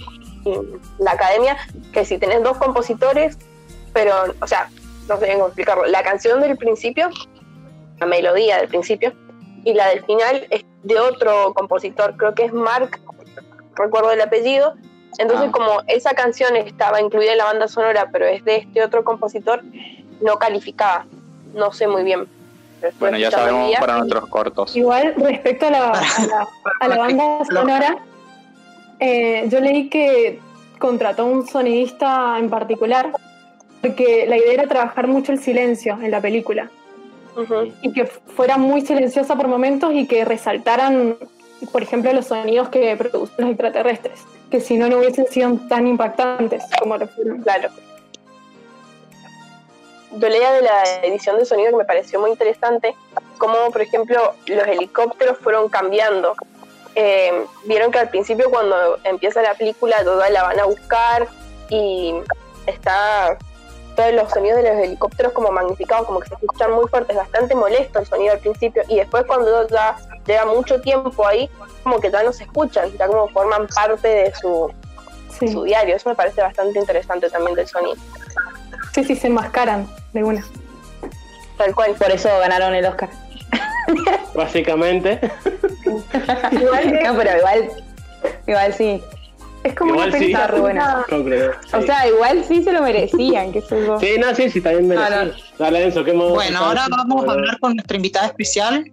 la 0.99 1.11
academia, 1.11 1.57
que 1.93 2.05
si 2.05 2.19
tenés 2.19 2.43
dos 2.43 2.57
compositores, 2.59 3.37
pero, 3.93 4.15
o 4.41 4.47
sea, 4.47 4.71
no 5.09 5.19
sé 5.19 5.33
cómo 5.33 5.47
explicarlo. 5.47 5.87
La 5.87 6.05
canción 6.05 6.41
del 6.41 6.57
principio, 6.57 7.11
la 7.99 8.07
melodía 8.07 8.59
del 8.59 8.69
principio, 8.69 9.13
y 9.65 9.75
la 9.75 9.89
del 9.89 10.05
final 10.05 10.47
es 10.51 10.65
de 10.85 11.01
otro 11.01 11.53
compositor, 11.53 12.17
creo 12.17 12.33
que 12.35 12.45
es 12.45 12.53
Mark, 12.53 13.01
recuerdo 13.75 14.13
el 14.13 14.21
apellido. 14.21 14.75
Entonces, 15.19 15.49
ah. 15.49 15.53
como 15.53 15.83
esa 15.89 16.15
canción 16.15 16.55
estaba 16.55 17.01
incluida 17.01 17.33
en 17.33 17.39
la 17.39 17.47
banda 17.47 17.67
sonora, 17.67 18.11
pero 18.13 18.27
es 18.27 18.45
de 18.45 18.59
este 18.59 18.85
otro 18.85 19.03
compositor, 19.03 19.65
no 20.21 20.39
calificaba. 20.39 21.07
No 21.55 21.73
sé 21.73 21.89
muy 21.89 22.05
bien 22.05 22.29
bueno, 22.99 23.19
ya 23.19 23.31
sabemos 23.31 23.73
para 23.79 23.99
nuestros 23.99 24.29
cortos. 24.29 24.77
Igual, 24.77 25.15
respecto 25.17 25.67
a 25.67 25.71
la, 25.71 25.93
a 26.81 26.89
la, 26.89 26.97
banda 26.99 27.45
sonora, 27.45 27.99
eh, 29.01 29.47
yo 29.49 29.61
leí 29.61 29.89
que 29.89 30.41
contrató 30.79 31.27
un 31.27 31.47
sonidista 31.47 32.39
en 32.39 32.51
particular 32.51 33.13
porque 33.81 34.27
la 34.29 34.37
idea 34.37 34.53
era 34.53 34.67
trabajar 34.67 35.07
mucho 35.07 35.33
el 35.33 35.39
silencio 35.39 35.99
en 36.03 36.11
la 36.11 36.21
película. 36.21 36.71
Y 37.83 37.93
que 37.93 38.07
fuera 38.07 38.57
muy 38.57 38.81
silenciosa 38.81 39.37
por 39.37 39.47
momentos 39.47 39.93
y 39.93 40.07
que 40.07 40.25
resaltaran, 40.25 41.17
por 41.71 41.83
ejemplo, 41.83 42.11
los 42.15 42.27
sonidos 42.27 42.71
que 42.71 42.97
producen 42.97 43.45
los 43.45 43.51
extraterrestres, 43.51 44.21
que 44.51 44.59
si 44.59 44.79
no, 44.79 44.89
no 44.89 44.99
hubiesen 44.99 45.27
sido 45.27 45.55
tan 45.69 45.87
impactantes 45.87 46.65
como 46.81 46.97
lo 46.97 47.07
fueron. 47.07 47.43
Claro 47.43 47.69
yo 50.19 50.29
leía 50.29 50.53
de 50.53 50.63
la 50.63 50.83
edición 51.03 51.39
de 51.39 51.45
sonido 51.45 51.71
que 51.71 51.77
me 51.77 51.85
pareció 51.85 52.21
muy 52.21 52.31
interesante, 52.31 52.97
cómo, 53.39 53.71
por 53.71 53.83
ejemplo, 53.83 54.35
los 54.47 54.67
helicópteros 54.67 55.39
fueron 55.39 55.69
cambiando. 55.69 56.35
Eh, 56.95 57.45
vieron 57.65 57.91
que 57.91 57.99
al 57.99 58.09
principio 58.09 58.49
cuando 58.51 58.99
empieza 59.05 59.43
la 59.43 59.55
película 59.55 60.03
toda 60.03 60.31
la 60.31 60.43
van 60.43 60.59
a 60.59 60.65
buscar 60.65 61.29
y 61.69 62.15
está 62.67 63.37
todos 63.95 64.13
los 64.13 64.31
sonidos 64.31 64.63
de 64.63 64.75
los 64.75 64.83
helicópteros 64.83 65.33
como 65.33 65.51
magnificados, 65.51 66.07
como 66.07 66.21
que 66.21 66.29
se 66.29 66.35
escuchan 66.35 66.73
muy 66.73 66.87
fuertes, 66.89 67.17
bastante 67.17 67.55
molesto 67.55 67.99
el 67.99 68.07
sonido 68.07 68.33
al 68.33 68.39
principio 68.39 68.83
y 68.89 68.97
después 68.97 69.25
cuando 69.27 69.67
ya 69.69 69.97
lleva 70.27 70.47
mucho 70.47 70.81
tiempo 70.81 71.27
ahí, 71.27 71.51
como 71.83 72.01
que 72.01 72.11
ya 72.11 72.23
no 72.23 72.33
se 72.33 72.45
escuchan, 72.45 72.91
ya 72.99 73.07
como 73.07 73.29
forman 73.29 73.67
parte 73.69 74.09
de 74.09 74.35
su, 74.35 74.73
su 75.39 75.65
diario. 75.65 75.97
Eso 75.97 76.09
me 76.09 76.15
parece 76.15 76.41
bastante 76.43 76.79
interesante 76.79 77.29
también 77.31 77.55
del 77.57 77.67
sonido. 77.67 77.97
Sí, 78.93 79.05
sí, 79.05 79.15
se 79.17 79.27
enmascaran 79.27 79.87
de 80.17 80.25
una. 80.25 80.45
Tal 81.57 81.75
cual, 81.75 81.95
por 81.95 82.11
eso 82.11 82.29
ganaron 82.41 82.75
el 82.75 82.85
Oscar. 82.85 83.09
básicamente. 84.35 85.21
igual 86.53 86.93
no, 87.03 87.17
pero 87.17 87.39
igual, 87.39 87.71
igual 88.47 88.75
sí. 88.75 89.03
Es 89.65 89.75
como 89.75 89.95
igual 89.95 90.09
una 90.11 90.19
película 90.19 90.51
sí, 90.55 90.61
buena. 90.61 91.07
O 91.73 91.83
sea, 91.83 92.07
igual 92.07 92.45
sí 92.45 92.63
se 92.63 92.73
lo 92.73 92.83
merecían, 92.83 93.53
que 93.53 93.59
eso 93.59 93.99
Sí, 93.99 94.17
no, 94.19 94.35
sí, 94.35 94.49
sí, 94.49 94.61
también 94.61 94.87
merecían. 94.87 95.33
Dale, 95.59 95.85
Enzo, 95.85 96.05
¿qué 96.05 96.13
modo 96.13 96.35
Bueno, 96.35 96.59
ahora 96.59 96.87
vamos 96.89 97.27
a 97.27 97.33
hablar 97.33 97.59
con 97.59 97.75
nuestra 97.75 97.97
invitada 97.97 98.27
especial, 98.27 98.93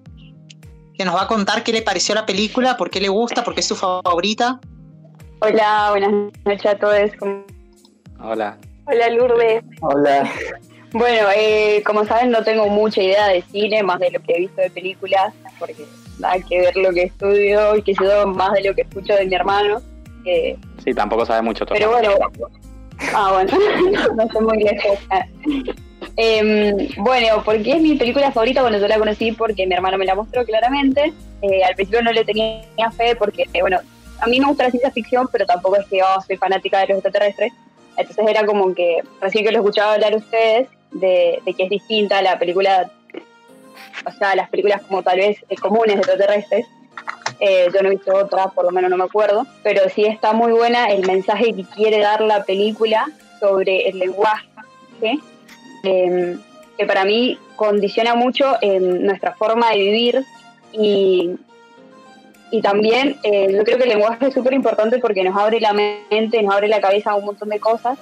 que 0.97 1.05
nos 1.05 1.15
va 1.15 1.23
a 1.23 1.27
contar 1.27 1.63
qué 1.63 1.73
le 1.73 1.83
pareció 1.83 2.15
la 2.15 2.25
película, 2.25 2.75
por 2.75 2.89
qué 2.89 2.99
le 3.01 3.09
gusta, 3.09 3.43
por 3.43 3.53
qué 3.53 3.59
es 3.59 3.67
su 3.67 3.75
favorita. 3.75 4.59
Hola, 5.41 5.89
buenas 5.91 6.11
noches 6.45 6.65
a 6.65 6.77
todos. 6.77 7.11
Hola. 8.19 8.57
Hola, 8.85 9.09
Lourdes. 9.09 9.63
Hola. 9.81 10.31
Bueno, 10.93 11.27
eh, 11.35 11.81
como 11.85 12.05
saben, 12.05 12.31
no 12.31 12.43
tengo 12.43 12.67
mucha 12.69 13.01
idea 13.01 13.27
de 13.27 13.41
cine, 13.51 13.83
más 13.83 13.99
de 13.99 14.11
lo 14.11 14.21
que 14.21 14.33
he 14.33 14.39
visto 14.39 14.61
de 14.61 14.69
películas, 14.69 15.33
porque 15.59 15.85
hay 16.21 16.41
que 16.43 16.61
ver 16.61 16.77
lo 16.77 16.91
que 16.91 17.03
estudio 17.03 17.75
y 17.75 17.81
que 17.81 17.93
yo 17.93 18.27
más 18.27 18.53
de 18.53 18.63
lo 18.63 18.75
que 18.75 18.83
escucho 18.83 19.13
de 19.15 19.25
mi 19.25 19.33
hermano 19.33 19.81
sí, 20.83 20.93
tampoco 20.93 21.25
sabe 21.25 21.41
mucho 21.41 21.65
todo. 21.65 21.77
Pero 21.77 21.91
bueno, 21.91 22.11
ah, 23.13 23.31
bueno, 23.33 23.51
no 24.15 24.27
sé 24.27 24.41
muy 24.41 24.63
lejos. 24.63 24.99
Eh, 26.17 26.89
bueno, 26.97 27.41
¿por 27.43 27.63
qué 27.63 27.77
es 27.77 27.81
mi 27.81 27.95
película 27.95 28.31
favorita? 28.31 28.61
Bueno, 28.61 28.77
yo 28.77 28.87
la 28.87 28.99
conocí 28.99 29.31
porque 29.31 29.65
mi 29.65 29.73
hermano 29.73 29.97
me 29.97 30.05
la 30.05 30.13
mostró 30.13 30.45
claramente. 30.45 31.11
Eh, 31.41 31.63
al 31.63 31.73
principio 31.73 32.03
no 32.03 32.11
le 32.11 32.23
tenía 32.23 32.61
fe 32.95 33.15
porque, 33.15 33.47
eh, 33.51 33.61
bueno, 33.61 33.79
a 34.19 34.27
mí 34.27 34.39
me 34.39 34.45
gusta 34.45 34.65
la 34.65 34.69
ciencia 34.69 34.91
ficción, 34.91 35.27
pero 35.31 35.45
tampoco 35.45 35.77
es 35.77 35.87
que 35.87 35.99
yo 35.99 36.05
soy 36.27 36.37
fanática 36.37 36.79
de 36.79 36.87
los 36.87 36.97
extraterrestres. 36.97 37.53
Entonces 37.97 38.27
era 38.27 38.45
como 38.45 38.75
que, 38.75 38.97
recién 39.21 39.45
que 39.45 39.53
lo 39.53 39.59
escuchaba 39.59 39.93
hablar 39.93 40.13
ustedes, 40.15 40.67
de, 40.93 41.41
de 41.45 41.53
que 41.53 41.63
es 41.63 41.69
distinta 41.69 42.21
la 42.21 42.37
película, 42.39 42.91
o 44.05 44.11
sea, 44.11 44.35
las 44.35 44.49
películas 44.49 44.81
como 44.83 45.03
tal 45.03 45.17
vez 45.17 45.37
eh, 45.49 45.55
comunes 45.55 45.95
de 45.95 46.01
extraterrestres, 46.01 46.65
eh, 47.39 47.67
yo 47.73 47.81
no 47.81 47.89
he 47.89 47.95
visto 47.95 48.13
otra, 48.15 48.47
por 48.47 48.65
lo 48.65 48.71
menos 48.71 48.89
no 48.89 48.97
me 48.97 49.03
acuerdo, 49.03 49.45
pero 49.63 49.89
sí 49.89 50.05
está 50.05 50.33
muy 50.33 50.51
buena 50.51 50.87
el 50.91 51.05
mensaje 51.05 51.53
que 51.53 51.63
quiere 51.63 51.99
dar 51.99 52.21
la 52.21 52.43
película 52.43 53.07
sobre 53.39 53.89
el 53.89 53.99
lenguaje, 53.99 55.19
em, 55.83 56.39
que 56.77 56.85
para 56.85 57.03
mí 57.03 57.37
condiciona 57.55 58.15
mucho 58.15 58.55
en 58.61 59.05
nuestra 59.05 59.33
forma 59.35 59.71
de 59.71 59.77
vivir 59.77 60.25
y, 60.71 61.31
y 62.51 62.61
también 62.61 63.17
eh, 63.23 63.47
yo 63.51 63.63
creo 63.63 63.77
que 63.77 63.83
el 63.83 63.89
lenguaje 63.89 64.27
es 64.27 64.33
súper 64.33 64.53
importante 64.53 64.99
porque 64.99 65.23
nos 65.23 65.35
abre 65.35 65.59
la 65.59 65.73
mente, 65.73 66.41
nos 66.41 66.53
abre 66.53 66.67
la 66.67 66.79
cabeza 66.79 67.11
a 67.11 67.15
un 67.15 67.25
montón 67.25 67.49
de 67.49 67.59
cosas. 67.59 67.97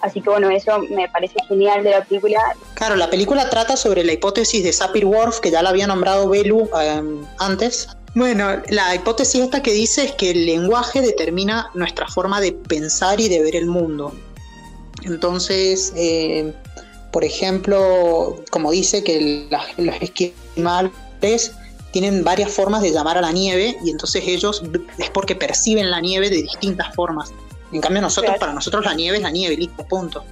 Así 0.00 0.20
que 0.20 0.30
bueno, 0.30 0.48
eso 0.50 0.78
me 0.90 1.08
parece 1.08 1.34
genial 1.48 1.82
de 1.82 1.90
la 1.90 2.04
película. 2.04 2.40
Claro, 2.74 2.96
la 2.96 3.10
película 3.10 3.50
trata 3.50 3.76
sobre 3.76 4.04
la 4.04 4.12
hipótesis 4.12 4.62
de 4.62 4.72
Sapir-Whorf, 4.72 5.40
que 5.40 5.50
ya 5.50 5.62
la 5.62 5.70
había 5.70 5.86
nombrado 5.86 6.28
Belu 6.28 6.68
em, 6.80 7.24
antes, 7.38 7.88
bueno, 8.14 8.62
la 8.68 8.94
hipótesis 8.94 9.42
esta 9.42 9.62
que 9.62 9.72
dice 9.72 10.04
es 10.04 10.12
que 10.12 10.30
el 10.30 10.46
lenguaje 10.46 11.00
determina 11.00 11.70
nuestra 11.74 12.08
forma 12.08 12.40
de 12.40 12.52
pensar 12.52 13.20
y 13.20 13.28
de 13.28 13.42
ver 13.42 13.54
el 13.54 13.66
mundo. 13.66 14.12
Entonces, 15.04 15.92
eh, 15.94 16.52
por 17.12 17.24
ejemplo, 17.24 18.42
como 18.50 18.70
dice 18.70 19.04
que 19.04 19.48
los 19.76 19.94
esquimales 20.00 21.52
tienen 21.92 22.24
varias 22.24 22.50
formas 22.50 22.82
de 22.82 22.92
llamar 22.92 23.18
a 23.18 23.20
la 23.20 23.32
nieve 23.32 23.76
y 23.84 23.90
entonces 23.90 24.24
ellos 24.26 24.62
es 24.98 25.10
porque 25.10 25.34
perciben 25.34 25.90
la 25.90 26.00
nieve 26.00 26.28
de 26.30 26.42
distintas 26.42 26.94
formas. 26.94 27.32
En 27.72 27.80
cambio 27.80 28.02
nosotros, 28.02 28.36
para 28.38 28.52
nosotros 28.52 28.84
la 28.84 28.94
nieve 28.94 29.18
es 29.18 29.22
la 29.22 29.30
nieve, 29.30 29.56
listo, 29.56 29.84
punto. 29.86 30.24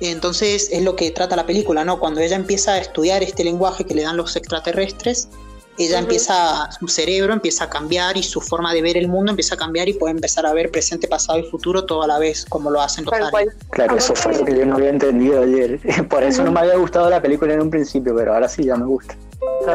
Entonces 0.00 0.68
es 0.72 0.82
lo 0.82 0.96
que 0.96 1.10
trata 1.10 1.36
la 1.36 1.46
película, 1.46 1.84
¿no? 1.84 1.98
Cuando 1.98 2.20
ella 2.20 2.36
empieza 2.36 2.72
a 2.72 2.78
estudiar 2.78 3.22
este 3.22 3.44
lenguaje 3.44 3.84
que 3.84 3.94
le 3.94 4.02
dan 4.02 4.16
los 4.16 4.34
extraterrestres, 4.36 5.28
ella 5.76 5.98
empieza, 5.98 6.70
su 6.78 6.86
cerebro 6.86 7.32
empieza 7.32 7.64
a 7.64 7.70
cambiar 7.70 8.16
y 8.16 8.22
su 8.22 8.40
forma 8.40 8.72
de 8.72 8.80
ver 8.80 8.96
el 8.96 9.08
mundo 9.08 9.30
empieza 9.30 9.56
a 9.56 9.58
cambiar 9.58 9.88
y 9.88 9.94
puede 9.94 10.12
empezar 10.12 10.46
a 10.46 10.52
ver 10.52 10.70
presente, 10.70 11.08
pasado 11.08 11.40
y 11.40 11.50
futuro 11.50 11.84
todo 11.84 12.02
a 12.02 12.06
la 12.06 12.18
vez, 12.18 12.44
como 12.48 12.70
lo 12.70 12.80
hacen 12.80 13.04
los 13.04 13.12
aliens. 13.12 13.56
Claro, 13.70 13.96
eso 13.96 14.14
fue 14.14 14.36
lo 14.36 14.44
que 14.44 14.56
yo 14.56 14.66
no 14.66 14.76
había 14.76 14.90
entendido 14.90 15.42
ayer. 15.42 15.80
Por 16.08 16.22
eso 16.22 16.44
no 16.44 16.52
me 16.52 16.60
había 16.60 16.76
gustado 16.76 17.10
la 17.10 17.20
película 17.20 17.54
en 17.54 17.62
un 17.62 17.70
principio, 17.70 18.14
pero 18.14 18.34
ahora 18.34 18.48
sí 18.48 18.64
ya 18.64 18.76
me 18.76 18.86
gusta. 18.86 19.16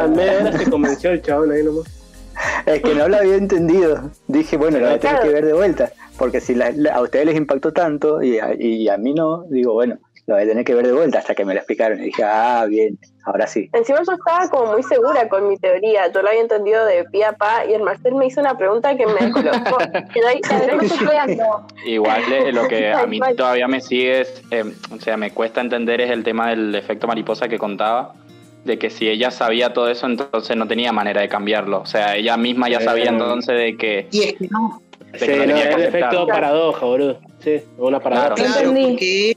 Media 0.09 0.57
se 0.57 0.69
convenció 0.69 1.11
el 1.11 1.21
chabón 1.21 1.51
ahí 1.51 1.63
nomás. 1.63 1.98
Es 2.65 2.81
que 2.81 2.95
no 2.95 3.07
lo 3.07 3.17
había 3.17 3.35
entendido. 3.35 4.11
Dije, 4.27 4.57
bueno, 4.57 4.79
lo 4.79 4.85
voy 4.85 4.95
a 4.95 4.99
tener 4.99 5.21
que 5.21 5.29
ver 5.29 5.45
de 5.45 5.53
vuelta. 5.53 5.91
Porque 6.17 6.41
si 6.41 6.55
a 6.61 7.01
ustedes 7.01 7.25
les 7.25 7.35
impactó 7.35 7.71
tanto 7.71 8.21
y 8.21 8.39
y 8.59 8.89
a 8.89 8.97
mí 8.97 9.13
no, 9.13 9.43
digo, 9.49 9.73
bueno, 9.73 9.97
lo 10.29 10.35
voy 10.35 10.43
a 10.43 10.47
tener 10.47 10.63
que 10.63 10.75
ver 10.75 10.85
de 10.85 10.93
vuelta 10.93 11.17
hasta 11.17 11.33
que 11.33 11.43
me 11.43 11.53
lo 11.53 11.59
explicaron. 11.59 11.99
Y 11.99 12.05
dije, 12.05 12.23
ah, 12.23 12.63
bien, 12.69 12.99
ahora 13.25 13.47
sí. 13.47 13.67
Encima 13.73 13.99
yo 14.05 14.13
estaba 14.13 14.47
como 14.49 14.73
muy 14.73 14.83
segura 14.83 15.27
con 15.27 15.47
mi 15.47 15.57
teoría. 15.57 16.11
Yo 16.11 16.21
lo 16.21 16.29
había 16.29 16.41
entendido 16.41 16.85
de 16.85 17.03
pie 17.05 17.25
a 17.25 17.33
pa 17.33 17.65
y 17.65 17.73
el 17.73 17.81
Marcel 17.81 18.13
me 18.13 18.27
hizo 18.27 18.39
una 18.39 18.55
pregunta 18.55 18.95
que 18.95 19.07
me 19.07 19.13
descolocó. 19.13 19.77
Igual 21.83 22.21
eh, 22.31 22.51
lo 22.51 22.67
que 22.67 22.91
a 22.91 23.07
mí 23.07 23.19
todavía 23.35 23.67
me 23.67 23.81
sigue 23.81 24.21
es, 24.21 24.43
eh, 24.51 24.71
o 24.95 24.99
sea, 24.99 25.17
me 25.17 25.31
cuesta 25.31 25.61
entender 25.61 25.99
es 25.99 26.11
el 26.11 26.23
tema 26.23 26.49
del 26.51 26.75
efecto 26.75 27.07
mariposa 27.07 27.47
que 27.47 27.57
contaba 27.57 28.13
de 28.69 28.77
que 28.77 28.91
si 28.91 29.09
ella 29.09 29.31
sabía 29.31 29.73
todo 29.73 29.89
eso, 29.89 30.05
entonces 30.05 30.55
no 30.55 30.67
tenía 30.67 30.93
manera 30.93 31.21
de 31.21 31.27
cambiarlo. 31.27 31.81
O 31.81 31.85
sea, 31.87 32.15
ella 32.15 32.37
misma 32.37 32.69
ya 32.69 32.79
sabía 32.79 33.09
entonces 33.09 33.57
de 33.57 33.77
que... 33.77 34.07
Y 34.11 34.23
es 34.23 34.33
que 34.33 34.47
no. 34.47 34.81
sí, 35.15 35.25
no, 35.27 35.43
el 35.43 35.81
efecto 35.81 36.27
paradoja, 36.27 36.85
boludo. 36.85 37.19
Sí, 37.39 37.61
una 37.79 37.99
paradoja. 37.99 38.35
Claro, 38.35 38.71
porque 38.71 39.35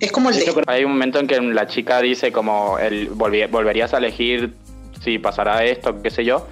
es 0.00 0.12
como 0.12 0.28
el 0.28 0.36
de... 0.36 0.62
Hay 0.66 0.84
un 0.84 0.92
momento 0.92 1.18
en 1.18 1.26
que 1.26 1.40
la 1.40 1.66
chica 1.66 2.02
dice 2.02 2.30
como, 2.30 2.78
el, 2.78 3.08
volverías 3.08 3.94
a 3.94 3.98
elegir 3.98 4.52
si 5.00 5.18
pasará 5.18 5.64
esto, 5.64 6.02
qué 6.02 6.10
sé 6.10 6.22
yo. 6.24 6.46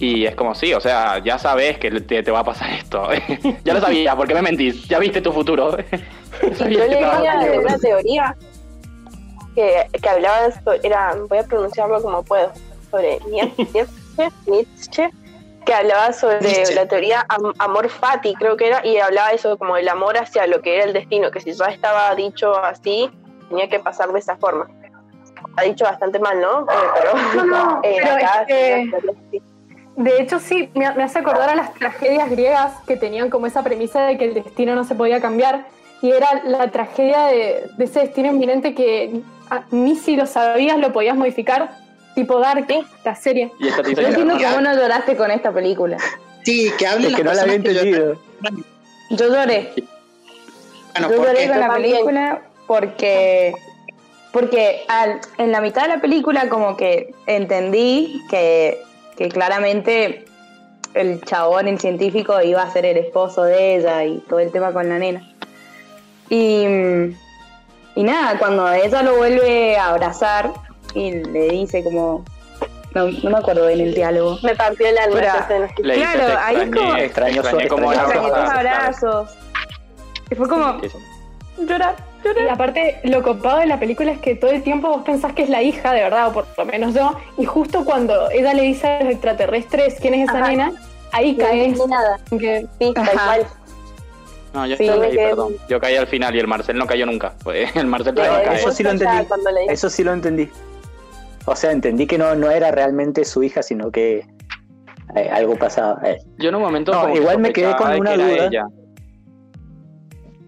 Y 0.00 0.26
es 0.26 0.34
como, 0.34 0.56
sí, 0.56 0.74
o 0.74 0.80
sea, 0.80 1.22
ya 1.22 1.38
sabes 1.38 1.78
que 1.78 1.90
te, 1.90 2.22
te 2.22 2.30
va 2.32 2.40
a 2.40 2.44
pasar 2.44 2.70
esto. 2.72 3.08
ya 3.64 3.74
lo 3.74 3.80
sabía, 3.80 4.16
¿por 4.16 4.26
qué 4.26 4.34
me 4.34 4.42
mentís? 4.42 4.88
Ya 4.88 4.98
viste 4.98 5.20
tu 5.20 5.32
futuro. 5.32 5.76
yo 6.58 6.66
leía 6.66 7.60
una 7.60 7.78
teoría 7.78 8.36
que, 9.58 9.88
que 10.00 10.08
hablaba, 10.08 10.52
sobre, 10.52 10.78
era, 10.84 11.16
voy 11.28 11.38
a 11.38 11.42
pronunciarlo 11.42 12.00
como 12.00 12.22
puedo, 12.22 12.52
sobre 12.92 13.18
Nietzsche, 13.28 13.86
Nietzsche 14.46 15.10
que 15.66 15.74
hablaba 15.74 16.12
sobre 16.12 16.74
la 16.74 16.86
teoría 16.86 17.26
amor 17.58 17.90
fati, 17.90 18.34
creo 18.36 18.56
que 18.56 18.68
era, 18.68 18.86
y 18.86 18.98
hablaba 18.98 19.32
eso 19.32 19.58
como 19.58 19.76
el 19.76 19.88
amor 19.88 20.16
hacia 20.16 20.46
lo 20.46 20.62
que 20.62 20.76
era 20.76 20.84
el 20.84 20.92
destino, 20.92 21.30
que 21.30 21.40
si 21.40 21.52
ya 21.52 21.66
estaba 21.66 22.14
dicho 22.14 22.56
así, 22.56 23.10
tenía 23.48 23.68
que 23.68 23.78
pasar 23.80 24.12
de 24.12 24.20
esa 24.20 24.36
forma. 24.36 24.68
Ha 25.56 25.64
dicho 25.64 25.84
bastante 25.84 26.20
mal, 26.20 26.40
¿no? 26.40 26.62
Eh, 27.82 27.96
pero, 28.00 29.12
De 29.96 30.22
hecho, 30.22 30.38
sí, 30.38 30.70
me, 30.74 30.86
hace 30.86 31.18
acordar 31.18 31.50
a 31.50 31.56
las 31.56 31.74
tragedias 31.74 32.30
griegas 32.30 32.72
que 32.86 32.96
tenían 32.96 33.28
como 33.28 33.46
esa 33.46 33.62
premisa 33.62 34.06
de 34.06 34.16
que 34.16 34.24
el 34.26 34.34
destino 34.34 34.74
no 34.74 34.84
se 34.84 34.94
podía 34.94 35.20
cambiar. 35.20 35.66
Y 36.00 36.12
era 36.12 36.28
la 36.44 36.70
tragedia 36.70 37.24
de, 37.24 37.68
de 37.76 37.84
ese 37.84 38.00
destino 38.00 38.28
inminente 38.28 38.74
que 38.74 39.20
ah, 39.50 39.64
ni 39.70 39.96
si 39.96 40.16
lo 40.16 40.26
sabías 40.26 40.78
lo 40.78 40.92
podías 40.92 41.16
modificar 41.16 41.70
tipo 42.14 42.40
Dark, 42.40 42.66
la 43.04 43.14
serie. 43.14 43.52
Yo 43.60 44.06
entiendo 44.06 44.36
cómo 44.36 44.60
no 44.60 44.74
lloraste 44.74 45.16
con 45.16 45.30
esta 45.30 45.52
película. 45.52 45.98
Sí, 46.42 46.72
que 46.78 46.86
hable 46.86 47.14
que 47.14 47.22
no 47.22 47.32
la 47.32 47.42
había 47.42 47.54
entendido. 47.54 48.16
Yo 49.10 49.28
lloré. 49.28 49.72
Yo 51.00 51.10
lloré 51.10 51.48
con 51.48 51.60
la 51.60 51.74
película 51.74 52.42
porque 52.66 53.54
porque 54.32 54.82
al, 54.88 55.20
en 55.38 55.52
la 55.52 55.60
mitad 55.60 55.82
de 55.82 55.88
la 55.88 56.00
película 56.00 56.48
como 56.48 56.76
que 56.76 57.14
entendí 57.26 58.20
que, 58.28 58.78
que 59.16 59.28
claramente 59.28 60.24
el 60.94 61.22
chabón, 61.22 61.68
el 61.68 61.78
científico, 61.78 62.40
iba 62.42 62.62
a 62.62 62.70
ser 62.72 62.84
el 62.84 62.96
esposo 62.96 63.44
de 63.44 63.76
ella 63.76 64.04
y 64.04 64.18
todo 64.28 64.40
el 64.40 64.50
tema 64.50 64.72
con 64.72 64.88
la 64.88 64.98
nena. 64.98 65.32
Y, 66.28 66.64
y 67.94 68.02
nada, 68.04 68.38
cuando 68.38 68.70
ella 68.72 69.02
lo 69.02 69.16
vuelve 69.16 69.76
a 69.76 69.88
abrazar, 69.88 70.52
y 70.94 71.12
le 71.12 71.48
dice 71.48 71.84
como 71.84 72.24
no, 72.94 73.08
no 73.22 73.30
me 73.30 73.38
acuerdo 73.38 73.68
en 73.68 73.80
el 73.80 73.94
diálogo. 73.94 74.38
Me 74.42 74.54
partió 74.54 74.88
el 74.88 74.98
alma. 74.98 75.46
claro, 75.76 76.38
ahí 76.40 76.56
es 76.56 76.70
como 76.70 76.96
extraño, 76.96 77.42
como 77.68 77.90
abrazos. 77.90 79.30
Y 80.30 80.34
fue 80.34 80.48
como 80.48 80.80
llorar, 81.58 81.96
llorar. 82.24 82.44
Y 82.44 82.48
aparte, 82.48 83.00
lo 83.04 83.22
copado 83.22 83.60
de 83.60 83.66
la 83.66 83.78
película 83.78 84.12
es 84.12 84.18
que 84.20 84.34
todo 84.34 84.50
el 84.50 84.62
tiempo 84.62 84.88
vos 84.88 85.02
pensás 85.04 85.32
que 85.32 85.42
es 85.42 85.48
la 85.48 85.62
hija, 85.62 85.92
de 85.92 86.02
verdad, 86.02 86.28
o 86.28 86.32
por 86.32 86.46
lo 86.56 86.64
menos 86.64 86.94
yo, 86.94 87.16
y 87.36 87.44
justo 87.44 87.84
cuando 87.84 88.30
ella 88.30 88.54
le 88.54 88.62
dice 88.62 88.86
a 88.86 89.04
los 89.04 89.12
extraterrestres 89.12 89.96
quién 90.00 90.14
es 90.14 90.28
esa 90.28 90.40
nena, 90.46 90.72
ahí 91.12 91.36
caes. 91.36 91.78
No 91.78 91.86
nada. 91.86 92.18
Que... 92.30 92.66
Sí, 92.78 92.92
tal 92.94 93.46
no, 94.54 94.66
yo, 94.66 94.76
caí, 94.76 95.16
perdón. 95.16 95.54
yo 95.68 95.80
caí 95.80 95.96
al 95.96 96.06
final 96.06 96.34
y 96.34 96.38
el 96.38 96.46
Marcel 96.46 96.76
no 96.78 96.86
cayó 96.86 97.06
nunca. 97.06 97.34
El 97.74 97.86
Marcel 97.86 98.14
Eso 98.52 98.72
sí 98.72 98.82
lo 98.82 98.90
entendí. 98.90 99.16
Eso 99.68 99.90
sí 99.90 100.04
lo 100.04 100.12
entendí. 100.12 100.50
O 101.44 101.56
sea, 101.56 101.70
entendí 101.72 102.06
que 102.06 102.18
no, 102.18 102.34
no 102.34 102.50
era 102.50 102.70
realmente 102.70 103.24
su 103.24 103.42
hija, 103.42 103.62
sino 103.62 103.90
que 103.90 104.26
eh, 105.16 105.30
algo 105.32 105.56
pasaba. 105.56 106.00
Eh. 106.04 106.18
Yo 106.38 106.50
en 106.50 106.54
un 106.54 106.62
momento. 106.62 106.92
igual 107.14 107.38
me 107.38 107.52
quedé 107.52 107.74
con 107.76 107.98
una 107.98 108.16
duda. 108.16 108.50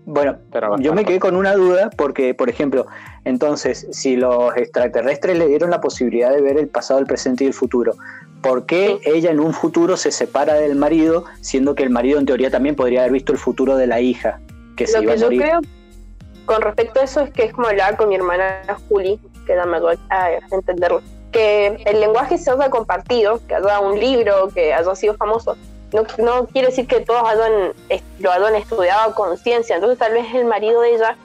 Bueno, 0.07 0.38
yo 0.80 0.92
me 0.92 1.04
quedé 1.04 1.21
con 1.21 1.37
una 1.37 1.54
duda 1.54 1.88
porque, 1.97 2.35
por 2.35 2.50
ejemplo, 2.50 2.87
Entonces, 3.25 3.87
si 3.92 4.16
los 4.16 4.57
extraterrestres 4.57 5.38
le 5.38 5.47
dieron 5.47 5.71
la 5.71 5.80
posibilidad 5.80 6.33
de 6.35 6.40
ver 6.40 6.59
el 6.59 6.69
pasado, 6.69 6.99
el 6.99 7.07
presente 7.07 7.45
y 7.45 7.49
el 7.49 7.54
futuro, 7.54 7.92
¿por 8.42 8.66
qué 8.66 9.00
ella 9.04 9.30
en 9.30 9.40
un 9.40 9.52
futuro 9.52 9.97
se 9.97 10.11
separa 10.11 10.54
del 10.54 10.75
marido, 10.76 11.25
siendo 11.40 11.75
que 11.75 11.82
el 11.82 11.90
marido 11.90 12.18
en 12.18 12.26
teoría 12.26 12.50
también 12.50 12.76
podría 12.76 13.00
haber 13.00 13.12
visto 13.12 13.32
el 13.32 13.38
futuro 13.38 13.76
de 13.76 13.87
la 13.87 14.00
hija 14.00 14.40
que 14.76 14.87
se 14.87 14.99
Lo 14.99 15.02
iba 15.04 15.12
que 15.12 15.18
a 15.18 15.20
yo 15.20 15.26
morir? 15.26 15.42
creo 15.42 15.61
con 16.50 16.62
respecto 16.62 16.99
a 16.99 17.04
eso 17.04 17.20
es 17.20 17.30
que 17.30 17.44
es 17.44 17.52
como 17.52 17.68
hablar 17.68 17.97
con 17.97 18.09
mi 18.09 18.16
hermana 18.16 18.61
Juli, 18.88 19.20
que 19.47 19.54
da 19.54 19.66
mejor 19.66 19.97
a 20.09 20.30
entenderlo. 20.50 21.00
Que 21.30 21.80
el 21.87 22.00
lenguaje 22.00 22.38
se 22.38 22.50
haya 22.50 22.70
compartido, 22.70 23.40
que 23.47 23.54
haya 23.54 23.78
un 23.78 24.00
libro, 24.00 24.49
que 24.52 24.75
haya 24.75 24.94
sido 24.97 25.14
famoso, 25.14 25.56
no, 25.92 26.02
no 26.18 26.47
quiere 26.49 26.68
decir 26.68 26.88
que 26.88 27.00
todos 27.00 27.23
hayan, 27.25 27.73
lo 28.18 28.32
hayan 28.32 28.56
estudiado 28.56 29.11
a 29.11 29.14
conciencia. 29.14 29.76
Entonces, 29.76 29.99
tal 29.99 30.12
vez 30.12 30.26
el 30.35 30.44
marido 30.44 30.80
de 30.80 30.94
ella 30.94 31.16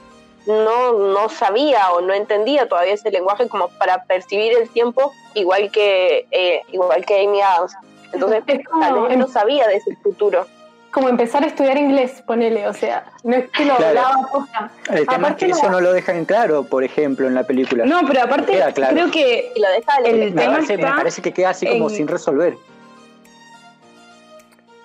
no, 0.46 0.92
no 0.92 1.28
sabía 1.28 1.90
o 1.92 2.00
no 2.00 2.14
entendía 2.14 2.68
todavía 2.68 2.94
ese 2.94 3.10
lenguaje 3.10 3.48
como 3.48 3.68
para 3.68 4.04
percibir 4.04 4.52
el 4.56 4.68
tiempo 4.70 5.12
igual 5.34 5.70
que, 5.70 6.26
eh, 6.30 6.62
igual 6.72 7.04
que 7.04 7.24
Amy 7.24 7.40
Adams. 7.40 7.74
Entonces, 8.12 8.42
Es 8.46 8.64
como 8.66 8.80
tal 8.80 9.08
vez 9.08 9.18
no 9.18 9.26
sabía 9.28 9.66
de 9.66 9.76
ese 9.76 9.94
futuro. 9.96 10.46
Como 10.92 11.08
empezar 11.10 11.42
a 11.44 11.48
estudiar 11.48 11.76
inglés, 11.76 12.22
ponele, 12.26 12.66
o 12.68 12.72
sea, 12.72 13.04
no 13.22 13.36
es 13.36 13.50
que 13.50 13.66
lo 13.66 13.76
Claro. 13.76 13.98
hablaba 14.00 14.28
posta. 14.32 14.70
El 14.88 15.06
tema 15.06 15.12
es 15.12 15.18
Aparte 15.18 15.36
que 15.46 15.48
la- 15.52 15.56
eso 15.58 15.68
no 15.70 15.80
lo 15.80 15.92
dejan 15.92 16.24
claro, 16.24 16.62
por 16.64 16.84
ejemplo, 16.84 17.26
en 17.26 17.34
la 17.34 17.42
película. 17.44 17.84
No, 17.84 18.00
pero 18.06 18.22
aparte 18.22 18.52
claro. 18.72 18.94
creo 18.94 19.10
que 19.10 19.52
lo 19.56 19.68
deja 19.70 19.96
El 20.04 20.18
me, 20.18 20.40
tema 20.40 20.52
parece, 20.54 20.76
me 20.78 20.84
parece 20.86 21.20
que 21.22 21.32
queda 21.34 21.50
así 21.50 21.66
como 21.66 21.90
en- 21.90 21.96
sin 21.96 22.08
resolver. 22.08 22.56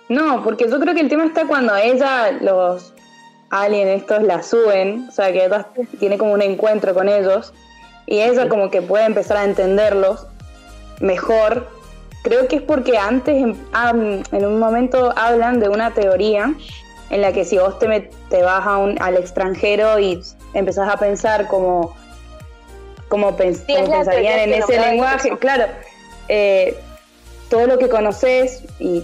No, 0.09 0.43
porque 0.43 0.69
yo 0.69 0.79
creo 0.79 0.93
que 0.93 1.01
el 1.01 1.07
tema 1.09 1.25
está 1.25 1.45
cuando 1.47 1.75
ella, 1.77 2.31
los 2.41 2.93
aliens 3.51 4.01
estos 4.01 4.23
la 4.23 4.41
suben, 4.41 5.07
o 5.09 5.11
sea 5.11 5.31
que 5.31 5.49
tiene 5.99 6.17
como 6.17 6.33
un 6.33 6.41
encuentro 6.41 6.93
con 6.93 7.07
ellos 7.09 7.53
y 8.05 8.19
ella 8.21 8.49
como 8.49 8.69
que 8.71 8.81
puede 8.81 9.05
empezar 9.05 9.37
a 9.37 9.43
entenderlos 9.43 10.25
mejor. 10.99 11.67
Creo 12.23 12.47
que 12.47 12.57
es 12.57 12.61
porque 12.61 12.97
antes 12.97 13.35
en, 13.35 13.57
am- 13.73 14.23
en 14.31 14.45
un 14.45 14.59
momento 14.59 15.13
hablan 15.17 15.59
de 15.59 15.69
una 15.69 15.91
teoría 15.91 16.53
en 17.09 17.21
la 17.21 17.33
que 17.33 17.43
si 17.45 17.57
vos 17.57 17.77
te, 17.79 17.87
met- 17.87 18.09
te 18.29 18.41
vas 18.43 18.65
a 18.65 18.77
un- 18.77 19.01
al 19.01 19.17
extranjero 19.17 19.99
y 19.99 20.21
empezás 20.53 20.87
a 20.87 20.97
pensar 20.97 21.47
como, 21.47 21.95
como, 23.09 23.35
pens- 23.37 23.63
Sí, 23.65 23.73
es 23.73 23.81
como 23.81 23.91
la 23.91 23.97
pensarían 24.03 24.39
en 24.39 24.53
ese 24.53 24.79
lenguaje, 24.79 25.27
eso. 25.29 25.37
claro, 25.39 25.65
eh, 26.29 26.77
todo 27.49 27.67
lo 27.67 27.77
que 27.79 27.89
conoces 27.89 28.63
y 28.79 29.03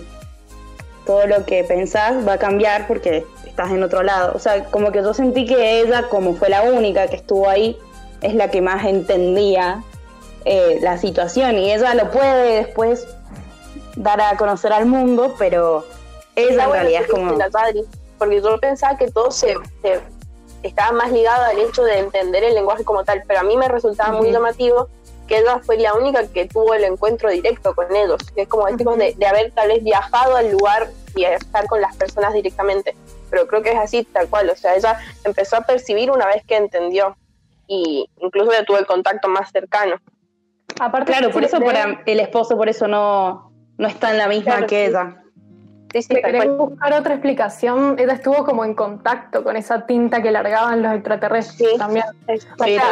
todo 1.06 1.25
lo 1.27 1.46
que 1.46 1.63
pensás 1.63 2.25
va 2.27 2.34
a 2.34 2.38
cambiar 2.38 2.88
porque 2.88 3.25
estás 3.57 3.71
en 3.71 3.81
otro 3.81 4.03
lado. 4.03 4.33
O 4.35 4.39
sea, 4.39 4.65
como 4.65 4.91
que 4.91 5.01
yo 5.01 5.13
sentí 5.15 5.47
que 5.47 5.81
ella, 5.81 6.03
como 6.09 6.35
fue 6.35 6.49
la 6.49 6.61
única 6.61 7.07
que 7.07 7.15
estuvo 7.15 7.49
ahí, 7.49 7.75
es 8.21 8.35
la 8.35 8.51
que 8.51 8.61
más 8.61 8.85
entendía 8.85 9.83
eh, 10.45 10.77
la 10.81 10.97
situación. 10.99 11.57
Y 11.57 11.71
ella 11.73 11.95
lo 11.95 12.11
puede 12.11 12.57
después 12.57 13.07
dar 13.95 14.21
a 14.21 14.37
conocer 14.37 14.71
al 14.73 14.85
mundo, 14.85 15.35
pero 15.39 15.85
ella 16.35 16.65
en 16.65 16.71
realidad 16.71 17.01
es 17.01 17.07
como... 17.09 17.31
la 17.33 17.49
porque 18.19 18.41
yo 18.41 18.59
pensaba 18.59 18.97
que 18.97 19.09
todo 19.11 19.31
se, 19.31 19.55
se- 19.81 19.99
estaba 20.63 20.91
más 20.91 21.11
ligado 21.11 21.43
al 21.45 21.57
hecho 21.59 21.83
de 21.83 21.99
entender 21.99 22.43
el 22.43 22.53
lenguaje 22.53 22.83
como 22.83 23.03
tal, 23.03 23.23
pero 23.27 23.39
a 23.39 23.43
mí 23.43 23.57
me 23.57 23.67
resultaba 23.67 24.11
muy 24.17 24.31
llamativo 24.31 24.87
que 25.27 25.39
ella 25.39 25.59
fue 25.63 25.77
la 25.77 25.93
única 25.93 26.25
que 26.27 26.45
tuvo 26.45 26.73
el 26.73 26.83
encuentro 26.83 27.29
directo 27.29 27.75
con 27.75 27.93
ellos, 27.95 28.17
que 28.35 28.43
es 28.43 28.47
como 28.47 28.65
decimos 28.65 28.97
de, 28.97 29.13
de 29.17 29.25
haber 29.27 29.51
tal 29.51 29.67
vez 29.67 29.83
viajado 29.83 30.35
al 30.35 30.51
lugar 30.51 30.89
y 31.15 31.25
estar 31.25 31.67
con 31.67 31.81
las 31.81 31.95
personas 31.95 32.33
directamente, 32.33 32.95
pero 33.29 33.48
creo 33.48 33.62
que 33.62 33.72
es 33.72 33.77
así 33.79 34.03
tal 34.03 34.27
cual, 34.27 34.50
o 34.50 34.55
sea, 34.55 34.75
ella 34.75 34.98
empezó 35.24 35.57
a 35.57 35.62
percibir 35.62 36.12
una 36.12 36.25
vez 36.27 36.43
que 36.46 36.55
entendió 36.57 37.15
y 37.67 38.10
incluso 38.22 38.51
ya 38.51 38.63
tuvo 38.63 38.77
el 38.79 38.86
contacto 38.86 39.27
más 39.27 39.51
cercano. 39.51 39.96
Aparte, 40.79 41.12
Claro, 41.12 41.31
por 41.31 41.43
eso 41.43 41.60
para 41.60 42.01
el 42.05 42.19
esposo 42.19 42.55
por 42.57 42.69
eso 42.69 42.88
no, 42.88 43.51
no 43.77 43.88
está 43.88 44.12
en 44.12 44.17
la 44.17 44.27
misma 44.27 44.53
Claro, 44.53 44.67
que 44.67 44.86
sí. 44.86 44.89
ella. 44.91 45.15
Sí, 45.93 46.01
sí, 46.01 46.15
querés 46.15 46.48
buscar 46.50 46.91
otra 46.93 47.13
explicación, 47.13 47.96
ella 47.98 48.13
estuvo 48.13 48.44
como 48.44 48.66
en 48.66 48.75
contacto 48.75 49.42
con 49.44 49.55
esa 49.55 49.85
tinta 49.85 50.22
que 50.22 50.31
largaban 50.31 50.81
los 50.81 50.94
extraterrestres 50.94 51.72
Sí. 51.72 51.77
también. 51.77 52.05
O 52.59 52.63
Sí, 52.66 52.75
sea, 52.75 52.92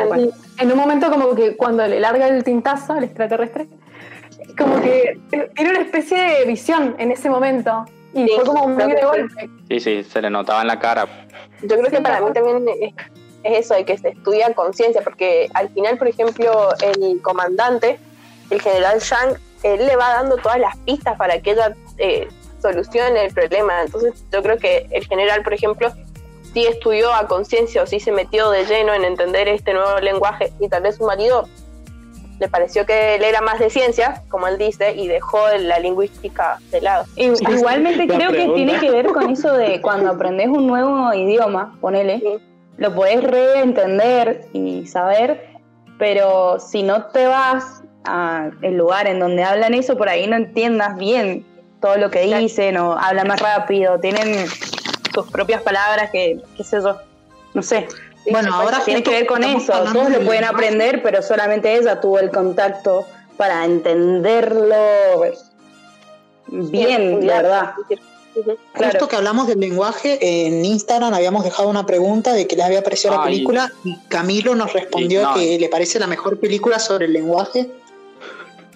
en 0.59 0.71
un 0.71 0.77
momento 0.77 1.11
como 1.11 1.35
que 1.35 1.57
cuando 1.57 1.85
le 1.85 1.99
larga 1.99 2.27
el 2.29 2.43
tintazo 2.45 2.93
al 2.93 3.03
extraterrestre, 3.03 3.67
como 4.57 4.81
que 4.81 5.19
tiene 5.29 5.69
una 5.71 5.81
especie 5.81 6.17
de 6.17 6.45
visión 6.45 6.95
en 6.97 7.11
ese 7.11 7.29
momento. 7.29 7.85
Y 8.15 8.27
Sí, 8.27 8.33
fue 8.35 8.45
como 8.45 8.67
muy 8.69 8.81
de 8.83 8.97
sí. 8.97 9.05
golpe. 9.05 9.49
Sí, 9.67 9.79
sí, 9.79 10.03
se 10.03 10.21
le 10.21 10.29
notaba 10.29 10.61
en 10.61 10.67
la 10.67 10.79
cara. 10.79 11.05
Yo 11.61 11.75
creo 11.77 11.85
Sí, 11.89 11.97
que 11.97 12.01
para 12.01 12.21
mí 12.21 12.31
también 12.33 12.65
es, 12.81 12.93
es 13.43 13.59
eso, 13.65 13.75
de 13.75 13.85
que 13.85 13.97
se 13.97 14.09
estudia 14.09 14.53
conciencia, 14.53 15.01
porque 15.03 15.49
al 15.53 15.69
final, 15.69 15.97
por 15.97 16.07
ejemplo, 16.07 16.69
el 16.81 17.21
comandante, 17.21 17.99
el 18.49 18.61
general 18.61 18.99
Shang, 18.99 19.35
él 19.63 19.85
le 19.85 19.95
va 19.97 20.13
dando 20.13 20.37
todas 20.37 20.59
las 20.59 20.77
pistas 20.77 21.17
para 21.17 21.39
que 21.41 21.51
ella 21.51 21.75
eh, 21.97 22.27
solucione 22.61 23.25
el 23.25 23.33
problema. 23.33 23.81
Entonces, 23.81 24.23
yo 24.31 24.41
creo 24.41 24.57
que 24.57 24.87
el 24.91 25.05
general, 25.05 25.43
por 25.43 25.53
ejemplo, 25.53 25.91
sí 26.53 26.65
estudió 26.65 27.13
a 27.13 27.27
conciencia 27.27 27.83
o 27.83 27.85
sí 27.85 27.99
se 27.99 28.13
metió 28.13 28.49
de 28.49 28.65
lleno 28.65 28.93
en 28.93 29.03
entender 29.03 29.49
este 29.49 29.73
nuevo 29.73 29.99
lenguaje 29.99 30.53
y 30.61 30.69
tal 30.69 30.83
vez 30.83 30.95
su 30.95 31.05
marido 31.05 31.49
le 32.39 32.47
pareció 32.49 32.85
que 32.85 33.15
él 33.15 33.23
era 33.23 33.41
más 33.41 33.59
de 33.59 33.69
ciencia, 33.69 34.21
como 34.29 34.47
él 34.47 34.57
dice, 34.57 34.93
y 34.93 35.07
dejó 35.07 35.39
la 35.59 35.79
lingüística 35.79 36.57
de 36.71 36.81
lado. 36.81 37.05
Igualmente 37.15 38.07
creo 38.07 38.31
que 38.31 38.49
tiene 38.49 38.79
que 38.79 38.91
ver 38.91 39.07
con 39.07 39.29
eso 39.29 39.53
de 39.53 39.81
cuando 39.81 40.11
aprendes 40.11 40.47
un 40.47 40.67
nuevo 40.67 41.13
idioma, 41.13 41.77
ponele, 41.79 42.19
Sí. 42.19 42.37
lo 42.77 42.93
podés 42.93 43.23
reentender 43.23 44.45
y 44.53 44.85
saber, 44.85 45.47
pero 45.97 46.59
si 46.59 46.83
no 46.83 47.05
te 47.05 47.25
vas 47.27 47.83
al 48.03 48.51
lugar 48.61 49.07
en 49.07 49.19
donde 49.19 49.43
hablan 49.43 49.73
eso, 49.73 49.97
por 49.97 50.09
ahí 50.09 50.27
no 50.27 50.35
entiendas 50.35 50.95
bien 50.97 51.45
todo 51.81 51.97
lo 51.97 52.09
que 52.11 52.21
dicen 52.21 52.77
o 52.77 52.93
hablan 52.97 53.27
más 53.27 53.39
rápido, 53.39 53.99
tienen 53.99 54.45
sus 55.13 55.31
propias 55.31 55.61
palabras 55.61 56.11
que, 56.11 56.41
qué 56.57 56.63
sé 56.63 56.81
yo, 56.81 56.97
no 57.53 57.61
sé. 57.61 57.87
Bueno, 58.31 58.53
ahora 58.55 58.81
Tiene 58.83 59.03
que 59.03 59.11
ver 59.11 59.25
con 59.25 59.43
eso, 59.43 59.71
todos 59.93 60.09
lo 60.09 60.21
pueden 60.21 60.43
aprender, 60.43 61.01
pero 61.03 61.21
solamente 61.21 61.75
ella 61.77 61.99
tuvo 62.01 62.19
el 62.19 62.29
contacto 62.31 63.05
para 63.37 63.65
entenderlo 63.65 64.75
bien, 66.47 67.19
Sí, 67.21 67.25
la 67.27 67.41
verdad. 67.41 67.73
Claro. 68.73 68.91
Justo 68.91 69.07
que 69.07 69.15
hablamos 69.15 69.47
del 69.47 69.61
lenguaje, 69.61 70.17
en 70.45 70.65
Instagram 70.65 71.13
habíamos 71.13 71.45
dejado 71.45 71.69
una 71.69 71.85
pregunta 71.85 72.33
de 72.33 72.47
qué 72.47 72.57
les 72.57 72.65
había 72.65 72.83
parecido 72.83 73.15
la 73.15 73.23
película 73.23 73.71
y 73.85 73.97
Camilo 74.09 74.55
nos 74.55 74.73
respondió 74.73 75.21
Sí, 75.21 75.25
no. 75.25 75.33
que 75.35 75.57
le 75.59 75.69
parece 75.69 75.99
la 75.99 76.07
mejor 76.07 76.37
película 76.39 76.79
sobre 76.79 77.05
el 77.05 77.13
lenguaje. 77.13 77.69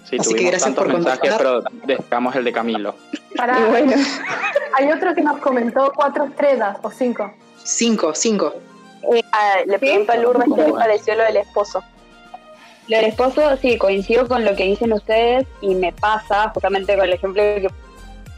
Sí, 0.08 0.16
Así 0.18 0.34
que 0.34 0.44
gracias 0.44 0.74
por 0.74 0.90
contestar. 0.90 1.36
pero 1.36 1.62
destacamos 1.84 2.34
el 2.36 2.44
de 2.44 2.52
Camilo. 2.52 2.94
Pará, 3.36 3.58
Y 3.60 3.70
bueno, 3.70 3.92
hay 4.78 4.90
otro 4.90 5.14
que 5.14 5.20
nos 5.22 5.38
comentó 5.40 5.92
cuatro 5.94 6.24
estrellas 6.24 6.78
o 6.82 6.90
cinco. 6.90 7.30
Cinco, 7.62 8.14
cinco. 8.14 8.54
Ah, 9.32 9.58
le 9.66 9.78
pregunto 9.78 10.12
a 10.12 10.16
Lourdes 10.16 10.48
qué 10.54 10.62
le 10.66 10.72
pareció 10.72 11.14
lo 11.14 11.24
del 11.24 11.38
esposo. 11.38 11.82
Lo 12.88 12.96
del 12.96 13.06
esposo, 13.06 13.56
sí, 13.56 13.78
coincido 13.78 14.26
con 14.26 14.44
lo 14.44 14.54
que 14.56 14.64
dicen 14.64 14.92
ustedes 14.92 15.46
y 15.60 15.74
me 15.74 15.92
pasa 15.92 16.50
justamente 16.52 16.96
con 16.96 17.04
el 17.04 17.12
ejemplo 17.12 17.42
que 17.42 17.68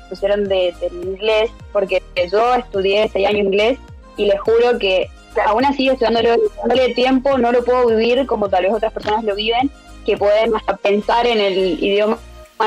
pusieron 0.09 0.45
de, 0.49 0.75
del 0.81 0.93
inglés, 1.05 1.51
porque 1.73 2.03
yo 2.31 2.55
estudié 2.55 3.09
seis 3.09 3.27
años 3.27 3.47
inglés 3.47 3.79
y 4.17 4.27
les 4.27 4.39
juro 4.41 4.79
que 4.79 5.09
aún 5.47 5.65
así 5.65 5.89
estudiándolo 5.89 6.37
dándole 6.59 6.95
tiempo 6.95 7.39
no 7.39 7.51
lo 7.51 7.65
puedo 7.65 7.87
vivir 7.87 8.27
como 8.27 8.51
tal 8.51 8.65
vez 8.65 8.75
otras 8.75 8.93
personas 8.93 9.25
lo 9.25 9.35
viven, 9.35 9.71
que 10.05 10.19
pueden 10.19 10.55
hasta 10.55 10.77
pensar 10.77 11.27
en 11.27 11.41
el 11.41 11.83
idioma 11.83 12.19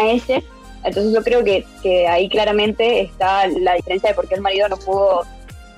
ese. 0.10 0.44
Entonces 0.84 1.14
yo 1.14 1.24
creo 1.24 1.44
que, 1.44 1.66
que 1.82 2.08
ahí 2.08 2.30
claramente 2.30 3.02
está 3.02 3.48
la 3.48 3.74
diferencia 3.74 4.10
de 4.10 4.16
por 4.16 4.28
qué 4.28 4.36
el 4.36 4.42
marido 4.42 4.68
no 4.70 4.78
pudo, 4.78 5.24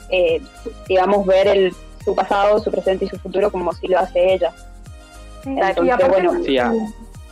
eh, 0.09 0.41
digamos, 0.87 1.25
ver 1.25 1.47
el, 1.47 1.73
su 2.07 2.15
pasado, 2.15 2.57
su 2.59 2.71
presente 2.71 3.03
y 3.03 3.09
su 3.09 3.17
futuro 3.19 3.51
como 3.51 3.73
si 3.73 3.87
lo 3.89 3.99
hace 3.99 4.33
ella. 4.33 4.53
y 5.45 5.49
Entonces, 5.49 5.93
aparte, 5.93 6.07
bueno, 6.07 6.43
Sí, 6.43 6.57
ah. 6.57 6.71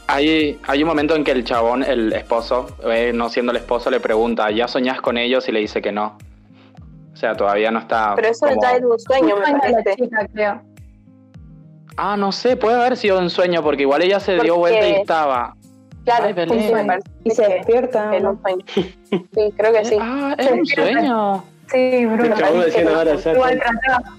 Hay, 0.08 0.60
hay 0.68 0.84
un 0.84 0.90
momento 0.90 1.16
en 1.16 1.24
que 1.24 1.32
el 1.32 1.46
chabón, 1.46 1.82
el 1.84 2.12
esposo, 2.14 2.68
eh, 2.84 3.12
no 3.14 3.30
siendo 3.30 3.52
el 3.54 3.58
esposo, 3.58 3.90
le 3.90 4.00
pregunta, 4.02 4.52
¿ya 4.52 4.68
soñás 4.68 5.00
con 5.02 5.18
ellos? 5.18 5.48
Y 5.48 5.54
le 5.54 5.62
dice 5.62 5.82
que 5.82 5.92
no. 5.94 6.18
O 7.14 7.16
sea, 7.16 7.34
todavía 7.36 7.72
no 7.72 7.80
está. 7.80 8.14
Pero 8.16 8.28
eso 8.28 8.46
como- 8.46 8.62
ya 8.62 8.72
era 8.74 8.86
un 8.86 9.00
sueño, 9.00 9.36
me 9.38 9.46
Sueña 9.46 9.58
la 9.70 9.72
parece. 9.84 10.04
chica, 10.04 10.28
creo. 10.34 10.62
Ah, 11.98 12.18
no 12.18 12.32
sé, 12.34 12.58
puede 12.58 12.76
haber 12.76 12.98
sido 12.98 13.18
un 13.20 13.30
sueño, 13.30 13.64
porque 13.64 13.84
igual 13.84 14.02
ella 14.04 14.20
se 14.20 14.38
dio 14.40 14.58
vuelta 14.58 14.86
y 14.88 14.92
estaba. 14.92 15.56
Claro, 16.04 16.26
Ay, 16.26 16.34
me 16.36 16.46
parece 16.46 17.10
y 17.24 17.32
se 17.32 17.48
despierta. 17.48 18.12
un 18.12 18.42
sueño. 18.42 18.66
Sí, 19.34 19.54
creo 19.58 19.72
que 19.74 19.86
sí. 19.86 19.98
Ah, 20.00 20.36
era 20.38 20.54
un 20.54 20.66
sueño. 20.66 21.44
Sí, 21.72 22.06
Bruno. 22.06 22.36
Igual 22.36 23.60
trataba. 23.60 24.16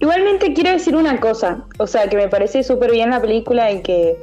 Igualmente 0.00 0.54
quiero 0.54 0.70
decir 0.70 0.94
una 0.94 1.18
cosa, 1.18 1.64
o 1.78 1.86
sea, 1.86 2.08
que 2.08 2.16
me 2.16 2.28
parece 2.28 2.62
súper 2.62 2.92
bien 2.92 3.10
la 3.10 3.20
película 3.20 3.72
y 3.72 3.82
que, 3.82 4.16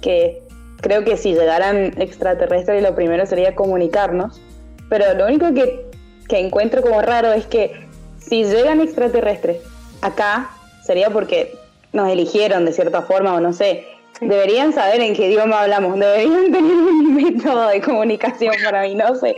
que 0.00 0.42
creo 0.80 1.04
que 1.04 1.16
si 1.16 1.32
llegaran 1.32 2.00
extraterrestres 2.00 2.82
lo 2.82 2.94
primero 2.94 3.26
sería 3.26 3.56
comunicarnos, 3.56 4.40
pero 4.88 5.12
lo 5.14 5.26
único 5.26 5.52
que, 5.54 5.86
que 6.28 6.38
encuentro 6.38 6.82
como 6.82 7.02
raro 7.02 7.32
es 7.32 7.46
que 7.46 7.88
si 8.18 8.44
llegan 8.44 8.80
extraterrestres 8.80 9.58
acá 10.02 10.50
sería 10.84 11.10
porque 11.10 11.56
nos 11.92 12.08
eligieron 12.08 12.64
de 12.64 12.72
cierta 12.72 13.02
forma 13.02 13.34
o 13.34 13.40
no 13.40 13.52
sé. 13.52 13.86
Deberían 14.20 14.72
saber 14.72 15.00
en 15.00 15.14
qué 15.14 15.28
idioma 15.28 15.62
hablamos, 15.62 15.98
deberían 15.98 16.44
tener 16.52 16.74
un 16.74 17.14
método 17.14 17.68
de 17.68 17.80
comunicación 17.80 18.54
para 18.64 18.82
mí, 18.82 18.94
no 18.94 19.14
sé. 19.16 19.36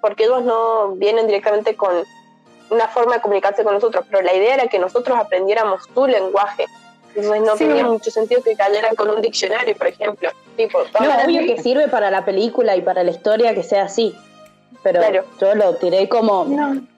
Porque 0.00 0.24
ellos 0.24 0.44
no 0.44 0.92
vienen 0.96 1.26
directamente 1.26 1.76
con 1.76 1.92
una 2.70 2.88
forma 2.88 3.14
de 3.16 3.20
comunicarse 3.20 3.64
con 3.64 3.74
nosotros, 3.74 4.04
pero 4.10 4.22
la 4.22 4.34
idea 4.34 4.54
era 4.54 4.66
que 4.66 4.78
nosotros 4.78 5.18
aprendiéramos 5.18 5.82
su 5.94 6.06
lenguaje. 6.06 6.66
Entonces 7.14 7.42
no 7.42 7.54
tenía 7.54 7.84
mucho 7.84 8.10
sentido 8.10 8.42
que 8.42 8.54
cayeran 8.54 8.94
con 8.94 9.10
un 9.10 9.20
diccionario, 9.20 9.74
por 9.76 9.88
ejemplo. 9.88 10.30
Tipo, 10.56 10.80
no, 11.00 11.24
obvio 11.24 11.40
que 11.46 11.60
sirve 11.60 11.88
para 11.88 12.10
la 12.10 12.24
película 12.24 12.76
y 12.76 12.82
para 12.82 13.02
la 13.02 13.10
historia 13.10 13.54
que 13.54 13.62
sea 13.62 13.84
así. 13.84 14.14
Pero 14.82 15.00
yo 15.40 15.54
lo 15.54 15.74
tiré 15.76 16.08
como... 16.08 16.46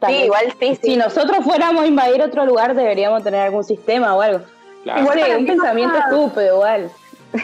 sí, 0.07 0.13
igual 0.13 0.55
sí, 0.59 0.79
Si 0.83 0.97
nosotros 0.97 1.45
fuéramos 1.45 1.85
a 1.85 1.87
invadir 1.87 2.21
otro 2.23 2.45
lugar, 2.45 2.75
deberíamos 2.75 3.23
tener 3.23 3.41
algún 3.41 3.65
sistema 3.65 4.15
o 4.15 4.21
algo. 4.21 4.45
Igual 4.85 5.37
un 5.39 5.47
pensamiento 5.47 5.99
estúpido, 5.99 6.55
igual. 6.55 6.91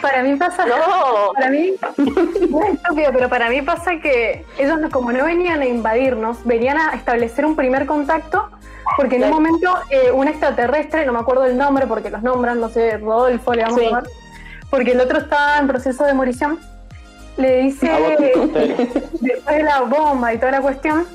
Para 0.01 0.23
mí 0.23 0.35
pasa. 0.35 0.65
No. 0.65 1.33
Para 1.33 1.49
mí. 1.49 1.73
No 2.49 2.63
es 2.63 2.75
estúpido, 2.75 3.11
pero 3.11 3.29
para 3.29 3.49
mí 3.49 3.61
pasa 3.61 3.99
que 4.01 4.45
ellos, 4.57 4.79
como 4.91 5.11
no 5.11 5.25
venían 5.25 5.61
a 5.61 5.65
invadirnos, 5.65 6.43
venían 6.45 6.77
a 6.77 6.93
establecer 6.93 7.45
un 7.45 7.55
primer 7.55 7.85
contacto. 7.85 8.49
Porque 8.95 9.17
en 9.17 9.25
un 9.25 9.31
momento 9.31 9.73
eh, 9.89 10.11
un 10.11 10.27
extraterrestre, 10.29 11.05
no 11.05 11.11
me 11.11 11.19
acuerdo 11.19 11.45
el 11.45 11.57
nombre 11.57 11.85
porque 11.87 12.09
los 12.09 12.23
nombran, 12.23 12.59
no 12.61 12.69
sé, 12.69 12.97
Rodolfo 12.97 13.53
le 13.53 13.63
vamos 13.63 13.79
a 13.79 13.83
llamar, 13.83 14.03
porque 14.69 14.91
el 14.91 15.01
otro 15.01 15.19
estaba 15.19 15.57
en 15.57 15.67
proceso 15.67 16.05
de 16.05 16.13
morición, 16.13 16.57
le 17.35 17.63
dice, 17.63 17.91
después 19.19 19.57
de 19.57 19.63
la 19.63 19.81
bomba 19.81 20.33
y 20.33 20.37
toda 20.37 20.53
la 20.53 20.61
cuestión, 20.61 21.05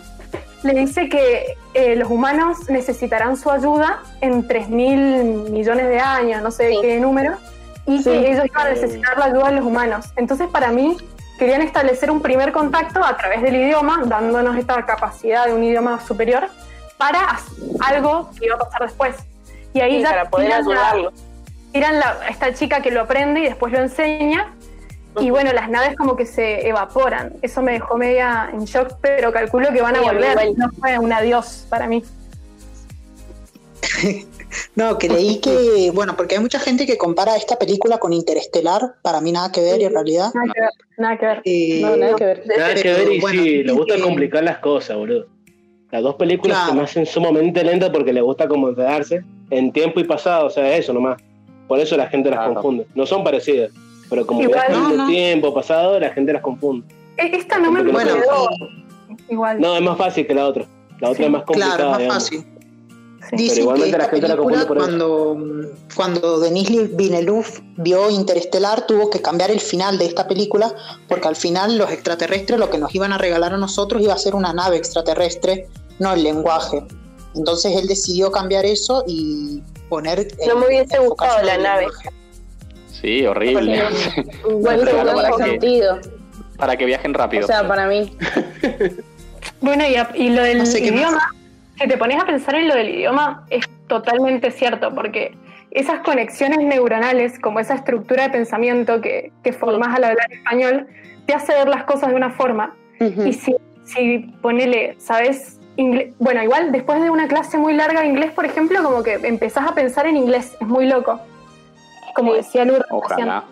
le 0.62 0.74
dice 0.74 1.08
que 1.08 1.56
eh, 1.74 1.96
los 1.96 2.10
humanos 2.10 2.68
necesitarán 2.68 3.36
su 3.36 3.50
ayuda 3.50 4.02
en 4.20 4.46
3.000 4.46 5.50
millones 5.50 5.88
de 5.88 5.98
años, 5.98 6.42
no 6.42 6.50
sé 6.50 6.76
qué 6.82 7.00
número, 7.00 7.38
y 7.86 8.02
que 8.02 8.30
ellos 8.30 8.46
iban 8.46 8.66
a 8.66 8.70
necesitar 8.70 9.18
la 9.18 9.26
ayuda 9.26 9.50
de 9.50 9.56
los 9.56 9.64
humanos. 9.64 10.06
Entonces, 10.16 10.48
para 10.48 10.70
mí, 10.70 10.96
querían 11.38 11.62
establecer 11.62 12.10
un 12.10 12.22
primer 12.22 12.52
contacto 12.52 13.04
a 13.04 13.16
través 13.16 13.42
del 13.42 13.56
idioma, 13.56 14.02
dándonos 14.06 14.56
esta 14.56 14.84
capacidad 14.86 15.46
de 15.46 15.54
un 15.54 15.64
idioma 15.64 16.00
superior 16.00 16.48
para 16.96 17.38
algo 17.80 18.30
que 18.38 18.46
iba 18.46 18.54
a 18.54 18.58
pasar 18.58 18.82
después. 18.82 19.16
Y 19.74 19.80
ahí 19.80 20.02
ya 20.02 20.10
para 20.10 20.30
poder 20.30 20.52
ayudarlo. 20.52 21.12
Tiran 21.72 21.98
la, 21.98 22.18
esta 22.28 22.52
chica 22.54 22.80
que 22.80 22.90
lo 22.90 23.00
aprende 23.00 23.40
y 23.40 23.44
después 23.44 23.72
lo 23.72 23.80
enseña. 23.80 24.54
Y 25.18 25.30
bueno, 25.30 25.52
las 25.52 25.68
naves 25.68 25.96
como 25.96 26.16
que 26.16 26.26
se 26.26 26.68
evaporan. 26.68 27.34
Eso 27.42 27.60
me 27.62 27.72
dejó 27.72 27.96
media 27.96 28.48
en 28.52 28.64
shock, 28.64 28.98
pero 29.00 29.32
calculo 29.32 29.72
que 29.72 29.82
van 29.82 29.96
a 29.96 30.00
volver. 30.00 30.38
No 30.56 30.70
fue 30.78 30.98
un 30.98 31.12
adiós 31.12 31.66
para 31.68 31.86
mí. 31.86 32.04
No, 34.74 34.98
que 34.98 35.08
leí 35.08 35.40
que, 35.40 35.90
bueno, 35.94 36.16
porque 36.16 36.36
hay 36.36 36.40
mucha 36.40 36.58
gente 36.58 36.86
que 36.86 36.96
compara 36.96 37.36
esta 37.36 37.58
película 37.58 37.98
con 37.98 38.12
Interestelar, 38.12 38.94
para 39.02 39.20
mí 39.20 39.32
nada 39.32 39.52
que 39.52 39.60
ver 39.60 39.82
en 39.82 39.92
realidad. 39.92 40.30
Nada 40.34 40.52
que 40.52 40.60
ver, 40.60 40.70
nada 40.98 41.18
que 41.18 41.26
ver. 41.26 41.42
Eh, 41.44 41.80
no, 41.82 41.96
nada 41.96 42.16
que 42.16 42.24
ver. 42.24 42.42
Nada 42.46 42.74
que 42.74 42.92
ver 42.92 43.12
y 43.12 43.20
sí, 43.20 43.62
le 43.62 43.72
gusta 43.72 44.00
complicar 44.00 44.44
las 44.44 44.58
cosas, 44.58 44.96
boludo. 44.96 45.26
Las 45.90 46.02
dos 46.02 46.14
películas 46.14 46.68
se 46.68 46.74
me 46.74 46.82
hacen 46.82 47.04
sumamente 47.04 47.62
lentas 47.62 47.90
porque 47.90 48.12
le 48.12 48.22
gusta 48.22 48.48
como 48.48 48.70
enredarse 48.70 49.22
en 49.50 49.72
tiempo 49.72 50.00
y 50.00 50.04
pasado, 50.04 50.46
o 50.46 50.50
sea, 50.50 50.74
eso 50.76 50.92
nomás. 50.92 51.20
Por 51.68 51.78
eso 51.80 51.96
la 51.96 52.08
gente 52.08 52.30
las 52.30 52.48
confunde. 52.48 52.86
No 52.94 53.06
son 53.06 53.22
parecidas, 53.22 53.70
pero 54.08 54.26
como 54.26 54.42
no, 54.42 55.06
tiempo 55.06 55.52
pasado, 55.52 56.00
la 56.00 56.10
gente 56.10 56.32
las 56.32 56.42
confunde. 56.42 56.86
E-, 57.18 57.36
esta 57.36 57.58
no 57.58 57.70
me 57.70 57.82
bueno, 57.82 58.14
Igual. 59.28 59.60
No, 59.60 59.76
es 59.76 59.82
más 59.82 59.98
fácil 59.98 60.26
que 60.26 60.34
la 60.34 60.46
otra. 60.46 60.66
La 61.00 61.10
otra 61.10 61.24
es 61.24 61.30
más 61.30 61.42
complicada. 61.44 61.76
Claro, 61.76 62.00
es 62.00 62.08
más 62.08 62.14
fácil. 62.14 62.46
Dice 63.30 63.64
que 63.64 63.88
esta 63.88 64.10
película, 64.10 64.66
cuando, 64.66 65.38
cuando 65.94 66.40
Denis 66.40 66.96
Villeneuve 66.96 67.46
vio 67.76 68.10
Interestelar, 68.10 68.86
tuvo 68.86 69.10
que 69.10 69.22
cambiar 69.22 69.50
el 69.50 69.60
final 69.60 69.96
de 69.96 70.06
esta 70.06 70.26
película, 70.26 70.74
porque 71.08 71.28
al 71.28 71.36
final 71.36 71.78
los 71.78 71.90
extraterrestres 71.90 72.58
lo 72.58 72.68
que 72.68 72.78
nos 72.78 72.94
iban 72.94 73.12
a 73.12 73.18
regalar 73.18 73.54
a 73.54 73.56
nosotros 73.56 74.02
iba 74.02 74.12
a 74.12 74.18
ser 74.18 74.34
una 74.34 74.52
nave 74.52 74.76
extraterrestre, 74.76 75.68
no 75.98 76.12
el 76.12 76.24
lenguaje. 76.24 76.84
Entonces 77.34 77.74
él 77.76 77.86
decidió 77.86 78.30
cambiar 78.30 78.66
eso 78.66 79.04
y 79.06 79.62
poner. 79.88 80.28
No 80.46 80.56
me 80.56 80.66
hubiese 80.66 80.98
gustado 80.98 81.42
la 81.42 81.56
nave. 81.56 81.86
Sí, 83.00 83.24
horrible. 83.24 83.82
Bueno, 84.44 84.84
para, 85.14 85.32
sentido. 85.36 85.98
para 86.56 86.76
que 86.76 86.84
viajen 86.84 87.14
rápido. 87.14 87.44
O 87.44 87.46
sea, 87.46 87.66
para 87.66 87.86
mí. 87.86 88.16
bueno, 89.60 89.84
y, 90.14 90.28
lo 90.28 90.42
del 90.42 90.66
idioma 90.66 91.32
si 91.78 91.88
te 91.88 91.96
pones 91.96 92.22
a 92.22 92.26
pensar 92.26 92.54
en 92.54 92.68
lo 92.68 92.74
del 92.74 92.90
idioma, 92.90 93.46
es 93.50 93.68
totalmente 93.86 94.50
cierto, 94.50 94.94
porque 94.94 95.36
esas 95.70 96.00
conexiones 96.00 96.58
neuronales, 96.58 97.38
como 97.38 97.60
esa 97.60 97.74
estructura 97.74 98.24
de 98.24 98.30
pensamiento 98.30 99.00
que, 99.00 99.32
que 99.42 99.52
formas 99.52 99.96
al 99.96 100.04
hablar 100.04 100.30
español, 100.30 100.86
te 101.26 101.34
hace 101.34 101.52
ver 101.54 101.68
las 101.68 101.84
cosas 101.84 102.10
de 102.10 102.16
una 102.16 102.30
forma. 102.30 102.74
Y 103.00 103.32
si, 103.32 103.56
si 103.84 104.18
ponele, 104.40 104.94
¿sabes? 104.98 105.58
Bueno, 106.18 106.42
igual 106.42 106.70
después 106.70 107.02
de 107.02 107.10
una 107.10 107.26
clase 107.26 107.58
muy 107.58 107.72
larga 107.72 108.02
de 108.02 108.06
inglés, 108.06 108.30
por 108.30 108.44
ejemplo, 108.44 108.80
como 108.82 109.02
que 109.02 109.14
empezás 109.14 109.68
a 109.68 109.74
pensar 109.74 110.06
en 110.06 110.16
inglés, 110.16 110.56
es 110.60 110.68
muy 110.68 110.86
loco. 110.86 111.20
Como 112.14 112.34
decía 112.34 112.64
Lourdes. 112.64 112.86
Ojalá. 112.90 113.44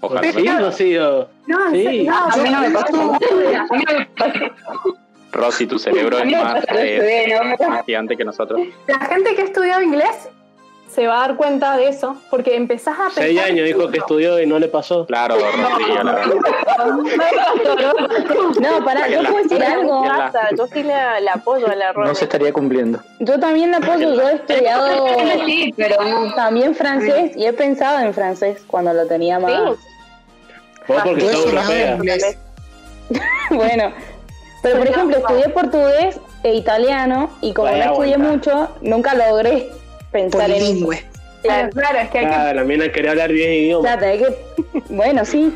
Ojalá. 0.00 0.32
Sí, 0.32 0.48
Rocío. 0.48 1.28
No, 1.46 1.70
sí. 1.70 2.04
no, 2.04 2.16
a 2.16 2.36
mí 2.38 2.50
no 2.50 2.60
me 2.60 2.70
pasó. 2.70 3.18
Rosy, 5.32 5.66
tu 5.66 5.78
cerebro 5.78 6.18
es 6.18 6.26
más, 7.68 7.84
gigante 7.84 8.16
que 8.16 8.24
nosotros. 8.24 8.60
La 8.86 9.00
gente 9.00 9.34
que 9.34 9.42
ha 9.42 9.44
estudiado 9.44 9.82
inglés 9.82 10.28
se 10.88 11.06
va 11.06 11.22
a 11.22 11.28
dar 11.28 11.36
cuenta 11.36 11.76
de 11.76 11.88
eso, 11.88 12.16
porque 12.30 12.56
empezás 12.56 12.98
a 12.98 13.04
pensar... 13.04 13.24
Seis 13.24 13.40
años 13.40 13.66
dijo 13.66 13.90
que 13.90 13.98
estudió 13.98 14.40
y 14.40 14.46
no 14.46 14.58
le 14.58 14.68
pasó. 14.68 15.04
Claro, 15.04 15.36
Rosy, 15.36 15.92
la 15.92 16.14
verdad. 16.14 16.34
No, 18.60 18.84
pará, 18.84 19.06
yo 19.08 19.22
puedo 19.22 19.42
decir 19.42 19.62
algo. 19.62 20.04
Yo 20.56 20.66
sí 20.66 20.82
le, 20.82 20.94
apoyo 21.30 21.68
a 21.68 21.74
la 21.74 21.92
Rosy. 21.92 22.08
No 22.08 22.14
se 22.14 22.24
estaría 22.24 22.52
cumpliendo. 22.52 23.00
Yo 23.20 23.38
también 23.38 23.70
le 23.70 23.76
apoyo, 23.76 24.14
yo 24.14 24.28
he 24.28 24.34
estudiado 24.36 25.06
sí, 25.44 25.74
pero 25.76 25.96
también 26.34 26.74
francés 26.74 27.36
y 27.36 27.44
he 27.44 27.52
pensado 27.52 28.00
en 28.00 28.14
francés 28.14 28.64
cuando 28.66 28.94
lo 28.94 29.06
tenía 29.06 29.38
más... 29.38 29.76
Vos 30.88 31.02
porque 31.04 31.20
sos 31.20 31.46
europea. 31.46 31.98
bueno, 33.50 33.92
pero, 34.62 34.78
por 34.78 34.86
ejemplo, 34.86 35.16
estudié 35.16 35.48
portugués 35.50 36.20
e 36.42 36.54
italiano 36.54 37.30
y 37.40 37.52
como 37.52 37.70
no 37.70 37.76
estudié 37.76 38.18
mucho, 38.18 38.68
nunca 38.80 39.14
logré 39.14 39.70
pensar 40.10 40.50
en... 40.50 40.86
Claro, 41.40 41.70
claro, 41.70 41.98
es 42.00 42.10
que 42.10 42.18
hay 42.18 42.26
claro, 42.26 42.48
que... 42.48 42.54
la 42.56 42.64
mina 42.64 42.90
quería 42.90 43.12
hablar 43.12 43.30
10 43.30 43.48
idiomas. 43.48 43.96
Claro, 43.96 44.12
hay 44.12 44.18
que... 44.18 44.36
Bueno, 44.88 45.24
sí. 45.24 45.54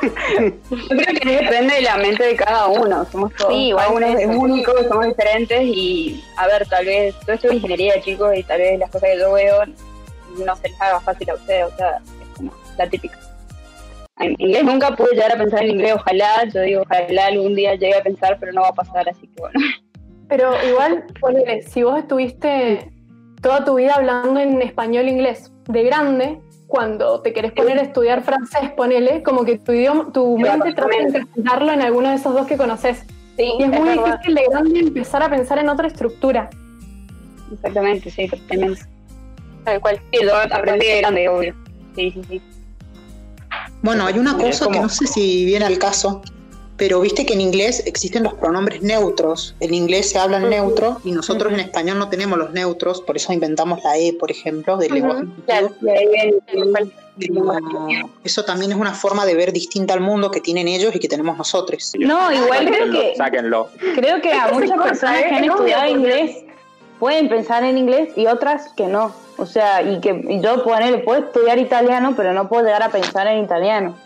Yo 0.00 0.88
creo 0.88 1.20
que 1.20 1.28
depende 1.28 1.74
de 1.74 1.82
la 1.82 1.98
mente 1.98 2.24
de 2.24 2.34
cada 2.36 2.68
uno. 2.68 3.06
Somos 3.12 3.34
todos, 3.34 3.52
sí, 3.52 3.70
cada 3.76 3.90
uno 3.90 4.06
es 4.06 4.26
único, 4.26 4.72
somos 4.88 5.06
diferentes 5.06 5.60
y, 5.62 6.24
a 6.36 6.46
ver, 6.46 6.66
tal 6.66 6.86
vez, 6.86 7.14
todo 7.20 7.34
esto 7.34 7.48
es 7.48 7.54
ingeniería, 7.54 8.00
chicos, 8.00 8.34
y 8.34 8.42
tal 8.42 8.60
vez 8.60 8.78
las 8.78 8.90
cosas 8.90 9.10
que 9.10 9.18
yo 9.18 9.32
veo 9.32 9.62
no 10.46 10.56
se 10.56 10.68
les 10.68 10.80
haga 10.80 11.00
fácil 11.00 11.30
a 11.30 11.34
ustedes, 11.34 11.64
o 11.64 11.76
sea, 11.76 11.98
es 11.98 12.28
como 12.36 12.52
la 12.78 12.88
típica 12.88 13.18
en 14.20 14.36
inglés 14.38 14.64
nunca 14.64 14.94
pude 14.96 15.12
llegar 15.12 15.32
a 15.32 15.38
pensar 15.38 15.62
en 15.62 15.70
inglés, 15.70 15.94
ojalá, 15.94 16.44
yo 16.52 16.60
digo, 16.62 16.82
ojalá 16.82 17.26
algún 17.26 17.54
día 17.54 17.74
llegue 17.74 17.96
a 17.96 18.02
pensar, 18.02 18.36
pero 18.40 18.52
no 18.52 18.62
va 18.62 18.68
a 18.68 18.74
pasar, 18.74 19.08
así 19.08 19.26
que 19.28 19.40
bueno. 19.40 19.60
Pero 20.28 20.52
igual, 20.68 21.04
ponele, 21.20 21.62
si 21.62 21.82
vos 21.82 21.98
estuviste 21.98 22.92
toda 23.40 23.64
tu 23.64 23.76
vida 23.76 23.94
hablando 23.94 24.38
en 24.40 24.60
español 24.60 25.06
e 25.06 25.10
inglés, 25.10 25.52
de 25.66 25.84
grande, 25.84 26.40
cuando 26.66 27.22
te 27.22 27.32
querés 27.32 27.52
poner 27.52 27.78
a 27.78 27.82
estudiar 27.82 28.22
francés, 28.22 28.70
ponele, 28.76 29.22
como 29.22 29.44
que 29.44 29.58
tu 29.58 29.72
idioma, 29.72 30.12
tu 30.12 30.36
mente 30.36 30.74
trata 30.74 30.96
de 30.96 31.02
interpretarlo 31.02 31.72
en 31.72 31.82
alguno 31.82 32.10
de 32.10 32.16
esos 32.16 32.34
dos 32.34 32.46
que 32.46 32.56
conoces. 32.56 33.06
Sí, 33.36 33.52
y 33.58 33.62
es, 33.62 33.68
muy 33.68 33.90
difícil 33.90 34.34
de 34.34 34.44
grande 34.50 34.80
empezar 34.80 35.22
a 35.22 35.30
pensar 35.30 35.58
en 35.58 35.68
otra 35.68 35.86
estructura. 35.86 36.50
Exactamente, 37.52 38.10
sí, 38.10 38.28
totalmente. 38.28 38.82
Tal 39.64 39.80
cual. 39.80 40.00
Sí, 40.12 40.24
lo 40.24 40.34
aprendí 40.34 40.86
de 40.86 40.98
grande, 40.98 41.28
obvio. 41.28 41.54
Sí, 41.94 42.10
sí, 42.10 42.22
sí. 42.28 42.42
Bueno, 43.82 44.06
hay 44.06 44.18
una 44.18 44.36
cosa 44.36 44.68
que 44.68 44.80
no 44.80 44.88
sé 44.88 45.06
si 45.06 45.44
viene 45.44 45.64
al 45.64 45.78
caso, 45.78 46.22
pero 46.76 47.00
viste 47.00 47.26
que 47.26 47.34
en 47.34 47.40
inglés 47.40 47.82
existen 47.86 48.22
los 48.22 48.34
pronombres 48.34 48.82
neutros. 48.82 49.54
En 49.60 49.74
inglés 49.74 50.10
se 50.10 50.18
habla 50.18 50.38
en 50.38 50.50
neutro 50.50 51.00
y 51.04 51.12
nosotros 51.12 51.52
en 51.52 51.60
español 51.60 51.98
no 51.98 52.08
tenemos 52.08 52.38
los 52.38 52.52
neutros, 52.52 53.00
por 53.02 53.16
eso 53.16 53.32
inventamos 53.32 53.82
la 53.84 53.98
E, 53.98 54.12
por 54.12 54.30
ejemplo, 54.30 54.76
del 54.76 54.94
lenguaje 54.94 55.24
eso 58.24 58.44
también 58.44 58.72
es 58.72 58.78
una 58.78 58.92
forma 58.92 59.26
de 59.26 59.34
ver 59.34 59.52
distinta 59.52 59.94
al 59.94 60.00
mundo 60.00 60.30
que 60.30 60.40
tienen 60.40 60.68
ellos 60.68 60.94
y 60.94 60.98
que 60.98 61.08
tenemos 61.08 61.36
nosotros. 61.36 61.92
No, 61.98 62.32
igual 62.32 62.66
creo 62.66 62.90
que 62.90 63.14
sáquenlo. 63.16 63.68
creo 63.94 64.20
que 64.20 64.32
a 64.32 64.52
muchas 64.52 64.80
personas 64.80 65.22
que 65.24 65.34
han 65.34 65.44
estudiado 65.44 65.88
inglés 65.88 66.44
pueden 66.98 67.28
pensar 67.28 67.64
en 67.64 67.78
inglés 67.78 68.10
y 68.16 68.26
otras 68.26 68.72
que 68.76 68.86
no. 68.86 69.12
O 69.36 69.46
sea, 69.46 69.82
y 69.82 70.00
que 70.00 70.40
yo 70.42 70.64
puedo 70.64 71.18
estudiar 71.18 71.58
italiano, 71.58 72.14
pero 72.16 72.32
no 72.32 72.48
puedo 72.48 72.64
llegar 72.64 72.82
a 72.82 72.88
pensar 72.88 73.26
en 73.28 73.44
italiano. 73.44 73.96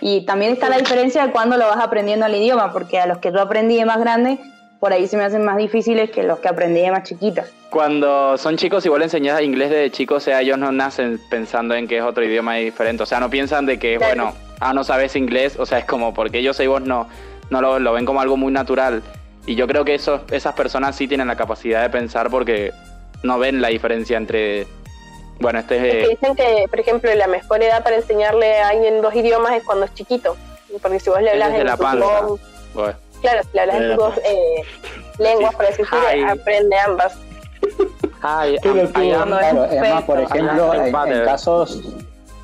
Y 0.00 0.24
también 0.26 0.52
está 0.52 0.68
la 0.68 0.78
diferencia 0.78 1.26
de 1.26 1.32
cuando 1.32 1.56
lo 1.56 1.66
vas 1.66 1.78
aprendiendo 1.78 2.26
el 2.26 2.34
idioma, 2.34 2.72
porque 2.72 3.00
a 3.00 3.06
los 3.06 3.18
que 3.18 3.32
yo 3.32 3.40
aprendí 3.40 3.76
de 3.76 3.84
más 3.84 3.98
grande, 3.98 4.38
por 4.78 4.92
ahí 4.92 5.06
se 5.06 5.16
me 5.16 5.24
hacen 5.24 5.44
más 5.44 5.56
difíciles 5.56 6.10
que 6.10 6.22
los 6.22 6.38
que 6.38 6.48
aprendí 6.48 6.80
de 6.80 6.90
más 6.90 7.02
chiquita. 7.02 7.44
Cuando 7.70 8.36
son 8.38 8.56
chicos, 8.56 8.84
igual 8.86 9.02
enseñas 9.02 9.40
inglés 9.40 9.70
de 9.70 9.90
chicos, 9.90 10.18
o 10.18 10.20
sea, 10.20 10.40
ellos 10.42 10.58
no 10.58 10.70
nacen 10.70 11.20
pensando 11.30 11.74
en 11.74 11.88
que 11.88 11.98
es 11.98 12.04
otro 12.04 12.24
idioma 12.24 12.56
diferente, 12.56 13.02
o 13.02 13.06
sea, 13.06 13.18
no 13.18 13.30
piensan 13.30 13.66
de 13.66 13.78
que, 13.78 13.98
bueno, 13.98 14.34
ah, 14.60 14.72
no 14.72 14.84
sabes 14.84 15.16
inglés, 15.16 15.56
o 15.58 15.66
sea, 15.66 15.78
es 15.78 15.84
como 15.84 16.14
porque 16.14 16.38
ellos 16.38 16.60
y 16.60 16.66
vos 16.66 16.82
no, 16.82 17.08
no 17.50 17.60
lo, 17.60 17.78
lo, 17.78 17.92
ven 17.92 18.04
como 18.04 18.20
algo 18.20 18.36
muy 18.36 18.52
natural. 18.52 19.02
Y 19.46 19.54
yo 19.54 19.66
creo 19.66 19.84
que 19.84 19.94
eso, 19.94 20.22
esas 20.30 20.54
personas 20.54 20.96
sí 20.96 21.06
tienen 21.06 21.28
la 21.28 21.36
capacidad 21.36 21.82
de 21.82 21.90
pensar 21.90 22.30
porque 22.30 22.72
no 23.22 23.38
ven 23.38 23.62
la 23.62 23.68
diferencia 23.68 24.16
entre... 24.16 24.66
Bueno, 25.38 25.60
este 25.60 25.76
es... 25.76 26.04
que 26.04 26.08
dicen 26.08 26.34
que, 26.34 26.66
por 26.68 26.80
ejemplo, 26.80 27.14
la 27.14 27.26
mejor 27.26 27.62
edad 27.62 27.82
para 27.84 27.96
enseñarle 27.96 28.58
a 28.58 28.68
alguien 28.68 29.02
dos 29.02 29.14
idiomas 29.14 29.52
es 29.52 29.64
cuando 29.64 29.84
es 29.84 29.94
chiquito. 29.94 30.36
Porque 30.82 30.98
si 30.98 31.10
vos 31.10 31.22
le 31.22 31.30
hablas 31.30 31.54
en 31.54 31.66
la 31.66 31.76
panza. 31.76 32.06
Claro, 33.20 33.42
si 33.42 33.48
le 33.52 33.60
hablas 33.60 33.76
en 33.76 33.96
dos 33.96 34.18
eh, 34.18 34.62
lenguas, 35.18 35.54
por 35.54 35.66
así 35.66 35.82
decirlo, 35.82 36.28
aprende 36.28 36.78
ambas. 36.78 37.18
Ay, 38.22 38.56
claro, 38.58 40.06
por 40.06 40.20
ejemplo, 40.20 40.74
en, 40.74 41.24
casos 41.24 41.82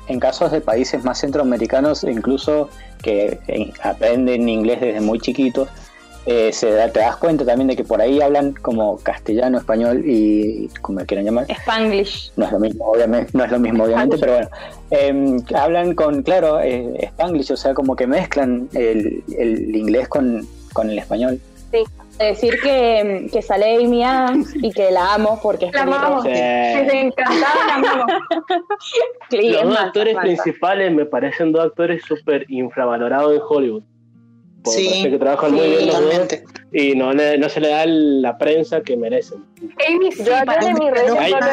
en 0.07 0.19
casos 0.19 0.51
de 0.51 0.61
países 0.61 1.03
más 1.03 1.19
centroamericanos, 1.19 2.03
incluso 2.03 2.69
que 3.01 3.39
aprenden 3.83 4.47
inglés 4.49 4.81
desde 4.81 5.01
muy 5.01 5.19
chiquitos, 5.19 5.69
eh, 6.25 6.53
se 6.53 6.67
te 6.89 6.99
das 6.99 7.17
cuenta 7.17 7.45
también 7.45 7.67
de 7.67 7.75
que 7.75 7.83
por 7.83 8.01
ahí 8.01 8.21
hablan 8.21 8.53
como 8.53 8.97
castellano, 8.99 9.57
español 9.57 10.03
y 10.05 10.69
como 10.81 11.05
quieran 11.05 11.25
llamar. 11.25 11.45
Spanglish. 11.49 12.31
No 12.37 12.45
es 12.45 12.51
lo 12.51 12.59
mismo, 12.59 12.85
obviamente, 12.85 13.31
no 13.33 13.43
es 13.43 13.51
lo 13.51 13.59
mismo, 13.59 13.83
obviamente, 13.83 14.17
pero 14.17 14.33
bueno. 14.33 14.49
Em, 14.91 15.37
hablan 15.55 15.95
con, 15.95 16.23
claro, 16.23 16.61
eh, 16.61 16.93
Spanglish, 17.01 17.51
o 17.51 17.57
sea, 17.57 17.73
como 17.73 17.95
que 17.95 18.07
mezclan 18.07 18.69
el, 18.73 19.23
el 19.37 19.75
inglés 19.75 20.07
con, 20.07 20.47
con 20.71 20.89
el 20.89 20.97
español. 20.97 21.39
Sí. 21.71 21.83
Decir 22.19 22.59
que, 22.61 23.27
que 23.33 23.41
sale 23.41 23.83
Amy 23.83 24.03
Adams 24.03 24.53
y 24.55 24.71
que 24.71 24.91
la 24.91 25.15
amo 25.15 25.39
porque 25.41 25.65
es 25.65 25.73
la 25.73 25.81
amamos. 25.81 26.23
Sí. 26.23 26.29
encantada, 26.29 27.65
la 27.67 27.73
amamos. 27.73 28.05
Los 29.31 29.63
dos 29.63 29.79
actores 29.79 30.15
principales 30.17 30.93
me 30.93 31.05
parecen 31.05 31.51
dos 31.51 31.65
actores 31.65 32.03
súper 32.05 32.45
infravalorados 32.49 33.33
en 33.33 33.41
Hollywood 33.49 33.83
sí, 34.65 35.03
que 35.03 35.17
trabajan 35.17 35.53
muy 35.53 35.67
bien 35.67 35.87
los 35.87 36.01
dos 36.01 36.39
y 36.71 36.95
no, 36.95 37.13
no 37.13 37.49
se 37.49 37.59
le 37.59 37.69
da 37.69 37.85
la 37.85 38.37
prensa 38.37 38.81
que 38.81 38.97
merecen. 38.97 39.43
Amy 39.87 40.11
sí, 40.11 40.23
yo 40.23 40.35
a 40.35 40.39
Jeremy 40.39 40.85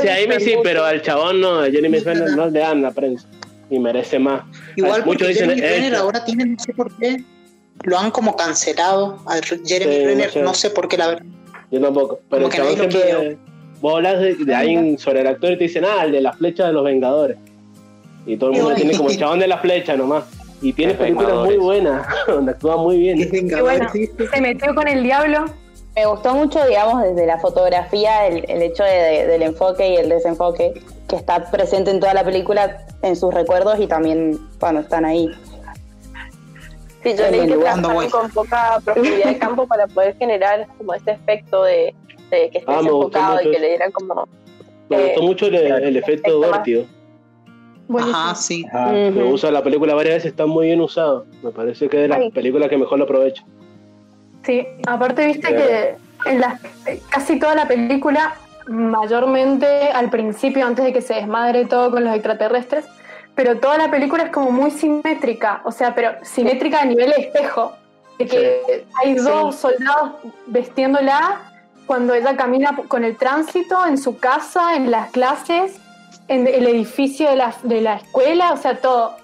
sí, 0.01 0.09
a 0.09 0.15
Amy 0.15 0.45
sí, 0.45 0.55
pero 0.63 0.85
al 0.85 1.03
chabón 1.03 1.41
no, 1.41 1.61
a 1.61 1.71
Jeremy 1.71 1.99
Renner 1.99 2.31
no 2.31 2.47
le 2.47 2.59
dan 2.59 2.83
la 2.83 2.91
prensa 2.91 3.29
y 3.69 3.79
merece 3.79 4.19
más. 4.19 4.43
Igual 4.77 5.05
muchos 5.05 5.29
dicen 5.29 5.51
Jeremy 5.51 5.61
Renner 5.61 5.95
ahora 5.97 6.25
tiene, 6.25 6.47
no 6.47 6.59
sé 6.59 6.73
por 6.73 6.97
qué, 6.97 7.23
lo 7.83 7.99
han 7.99 8.11
como 8.11 8.35
cancelado 8.37 9.19
a 9.27 9.41
Jeremy 9.65 10.05
Renner, 10.07 10.37
no 10.39 10.55
sé. 10.55 10.71
por 10.71 10.89
qué 10.89 10.97
la 10.97 11.09
verdad. 11.09 11.27
Yo 11.71 11.81
tampoco, 11.81 12.21
pero 12.29 12.47
el 12.47 12.53
chabón 12.53 12.75
siempre... 12.75 13.39
Vos 13.81 13.95
hablas 13.95 14.21
de, 14.21 14.35
de 14.35 14.55
alguien 14.55 14.99
sobre 14.99 15.21
el 15.21 15.27
actor 15.27 15.53
y 15.53 15.57
te 15.57 15.65
dicen, 15.65 15.87
ah, 15.87 16.05
el 16.05 16.13
de 16.13 16.21
la 16.21 16.35
flecha 16.35 16.67
de 16.67 16.73
los 16.75 16.85
Vengadores. 16.85 17.39
Y 18.27 18.37
todo 18.37 18.51
el 18.51 18.57
mundo 18.57 18.75
tiene 18.75 18.95
como 18.95 19.09
el 19.09 19.19
chabón 19.19 19.39
de 19.39 19.49
la 19.49 19.57
flecha 19.57 19.97
nomás. 19.97 20.25
Y 20.63 20.73
tiene 20.73 20.95
películas 20.95 21.35
muy 21.37 21.57
buenas, 21.57 22.07
donde 22.27 22.53
actúa 22.53 22.77
muy 22.77 22.99
bien. 22.99 23.49
bueno, 23.63 23.89
se 23.91 24.41
metió 24.41 24.75
con 24.75 24.89
el 24.89 25.03
diablo. 25.03 25.47
Me 25.97 26.07
gustó 26.07 26.35
mucho, 26.35 26.65
digamos, 26.67 27.03
desde 27.03 27.27
la 27.27 27.39
fotografía, 27.39 28.27
el, 28.27 28.63
hecho 28.63 28.85
del 28.85 29.43
enfoque 29.43 29.89
y 29.89 29.97
el 29.97 30.09
desenfoque 30.09 30.75
que 31.09 31.17
está 31.17 31.51
presente 31.51 31.91
en 31.91 31.99
toda 31.99 32.15
la 32.15 32.25
película, 32.25 32.87
en 33.03 33.17
sus 33.17 33.35
recuerdos 33.35 33.81
y 33.81 33.87
también 33.87 34.39
cuando 34.61 34.83
están 34.83 35.05
ahí. 35.05 35.29
Sí, 37.03 37.15
yo 37.17 37.31
leí 37.31 37.49
que 37.49 37.57
trabajaron 37.57 38.11
con 38.11 38.31
poca 38.31 38.81
profundidad 38.85 39.31
de 39.31 39.39
campo 39.39 39.67
para 39.67 39.87
poder 39.89 40.17
generar 40.17 40.69
como 40.79 40.95
este 40.95 41.13
efecto 41.13 41.65
de, 41.65 41.95
que 42.31 42.47
esté 42.59 42.65
ah, 42.67 42.81
enfocado 42.81 43.41
y 43.43 43.51
que 43.51 43.59
le 43.59 43.69
dieran 43.69 43.91
como... 43.91 44.29
Me 44.89 44.97
gustó 44.97 45.21
eh, 45.21 45.25
mucho 45.25 45.47
el, 45.47 45.97
efecto 45.97 46.41
vértigo. 46.41 46.85
Ajá, 47.99 48.35
sí. 48.35 48.65
Me 48.73 49.25
usa 49.25 49.51
la 49.51 49.63
película 49.63 49.95
varias 49.95 50.17
veces, 50.17 50.31
está 50.31 50.47
muy 50.47 50.67
bien 50.67 50.81
usado. 50.81 51.27
Me 51.43 51.51
parece 51.51 51.89
que 51.89 51.97
es 51.97 52.03
de 52.03 52.09
las 52.09 52.33
películas 52.33 52.69
que 52.69 52.79
mejor 52.79 52.99
lo 52.99 53.05
aprovecha. 53.05 53.45
Sí, 54.45 54.67
aparte 54.87 55.27
viste 55.27 55.49
que 55.49 55.97
en 56.27 56.41
la, 56.41 56.59
casi 57.09 57.39
toda 57.39 57.55
la 57.55 57.67
película, 57.67 58.35
mayormente 58.69 59.67
al 59.67 60.11
principio, 60.11 60.67
antes 60.67 60.85
de 60.85 60.93
que 60.93 61.03
se 61.03 61.15
desmadre 61.15 61.67
todo 61.67 61.91
con 61.91 62.05
los 62.05 62.15
extraterrestres, 62.15 62.87
pero 63.35 63.59
toda 63.59 63.79
la 63.79 63.91
película 63.91 64.25
es 64.25 64.31
como 64.31 64.51
muy 64.51 64.71
simétrica, 64.71 65.63
o 65.65 65.73
sea, 65.73 65.95
pero 65.95 66.13
simétrica 66.23 66.81
a 66.81 66.85
nivel 66.85 67.11
de 67.11 67.23
espejo. 67.23 67.73
De 68.19 68.27
que 68.27 68.85
hay 69.03 69.15
dos 69.15 69.57
soldados 69.57 70.13
vestiéndola 70.47 71.41
cuando 71.87 72.13
ella 72.13 72.37
camina 72.37 72.77
con 72.87 73.03
el 73.03 73.17
tránsito 73.17 73.87
en 73.87 73.97
su 73.97 74.19
casa, 74.19 74.77
en 74.77 74.91
las 74.91 75.11
clases, 75.11 75.80
en 76.31 76.47
el 76.47 76.67
edificio 76.69 77.29
de 77.29 77.37
la, 77.37 77.55
de 77.65 77.81
la 77.81 77.97
escuela, 77.97 78.53
o 78.53 78.57
sea, 78.57 78.77
todo. 78.77 79.17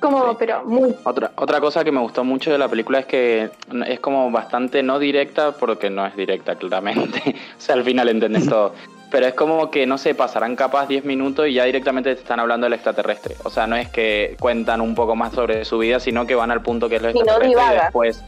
Como, 0.00 0.38
pero 0.38 0.64
muy. 0.64 0.94
Otra, 1.04 1.32
otra 1.36 1.60
cosa 1.60 1.84
que 1.84 1.92
me 1.92 2.00
gustó 2.00 2.24
mucho 2.24 2.50
de 2.50 2.56
la 2.56 2.66
película 2.66 3.00
es 3.00 3.06
que 3.06 3.50
es 3.86 4.00
como 4.00 4.30
bastante 4.30 4.82
no 4.82 4.98
directa, 4.98 5.52
porque 5.52 5.90
no 5.90 6.06
es 6.06 6.16
directa, 6.16 6.54
claramente. 6.54 7.20
o 7.58 7.60
sea, 7.60 7.74
al 7.74 7.84
final 7.84 8.08
entendés 8.08 8.48
todo. 8.48 8.72
Pero 9.10 9.26
es 9.26 9.34
como 9.34 9.70
que, 9.70 9.86
no 9.86 9.98
sé, 9.98 10.14
pasarán 10.14 10.56
capaz 10.56 10.86
10 10.86 11.04
minutos 11.04 11.46
y 11.46 11.54
ya 11.54 11.64
directamente 11.64 12.14
te 12.14 12.20
están 12.20 12.40
hablando 12.40 12.64
del 12.64 12.74
extraterrestre. 12.74 13.36
O 13.44 13.50
sea, 13.50 13.66
no 13.66 13.76
es 13.76 13.88
que 13.88 14.36
cuentan 14.40 14.80
un 14.80 14.94
poco 14.94 15.14
más 15.14 15.34
sobre 15.34 15.64
su 15.66 15.78
vida, 15.78 16.00
sino 16.00 16.26
que 16.26 16.34
van 16.34 16.50
al 16.50 16.62
punto 16.62 16.88
que 16.88 16.96
es 16.96 17.02
lo 17.02 17.08
extraterrestre 17.08 17.50
y 17.50 17.80
después. 17.82 18.24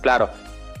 Claro, 0.00 0.30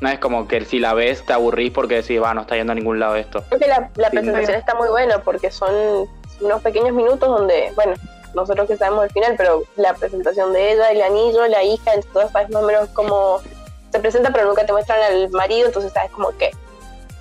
no 0.00 0.08
es 0.08 0.18
como 0.18 0.48
que 0.48 0.64
si 0.64 0.80
la 0.80 0.94
ves 0.94 1.24
te 1.24 1.32
aburrís 1.32 1.70
porque 1.70 1.96
decís, 1.96 2.20
va, 2.20 2.34
no 2.34 2.40
está 2.40 2.56
yendo 2.56 2.72
a 2.72 2.74
ningún 2.74 2.98
lado 2.98 3.14
esto. 3.16 3.44
Creo 3.48 3.60
que 3.60 3.68
la, 3.68 3.90
la 3.96 4.10
presentación 4.10 4.56
está 4.56 4.74
muy 4.74 4.88
buena 4.88 5.18
porque 5.18 5.50
son 5.50 6.08
unos 6.40 6.62
pequeños 6.62 6.94
minutos 6.94 7.28
donde, 7.28 7.72
bueno, 7.74 7.94
nosotros 8.34 8.68
que 8.68 8.76
sabemos 8.76 9.04
el 9.04 9.10
final, 9.10 9.34
pero 9.36 9.64
la 9.76 9.94
presentación 9.94 10.52
de 10.52 10.72
ella, 10.72 10.90
el 10.90 11.02
anillo, 11.02 11.46
la 11.46 11.62
hija, 11.62 11.94
entonces 11.94 12.30
sabes 12.30 12.50
más 12.50 12.62
o 12.62 12.66
menos 12.66 12.88
cómo 12.90 13.40
se 13.90 13.98
presenta, 13.98 14.32
pero 14.32 14.46
nunca 14.46 14.64
te 14.64 14.72
muestran 14.72 15.02
al 15.02 15.30
marido, 15.30 15.66
entonces 15.66 15.92
sabes 15.92 16.10
como 16.12 16.30
que 16.38 16.50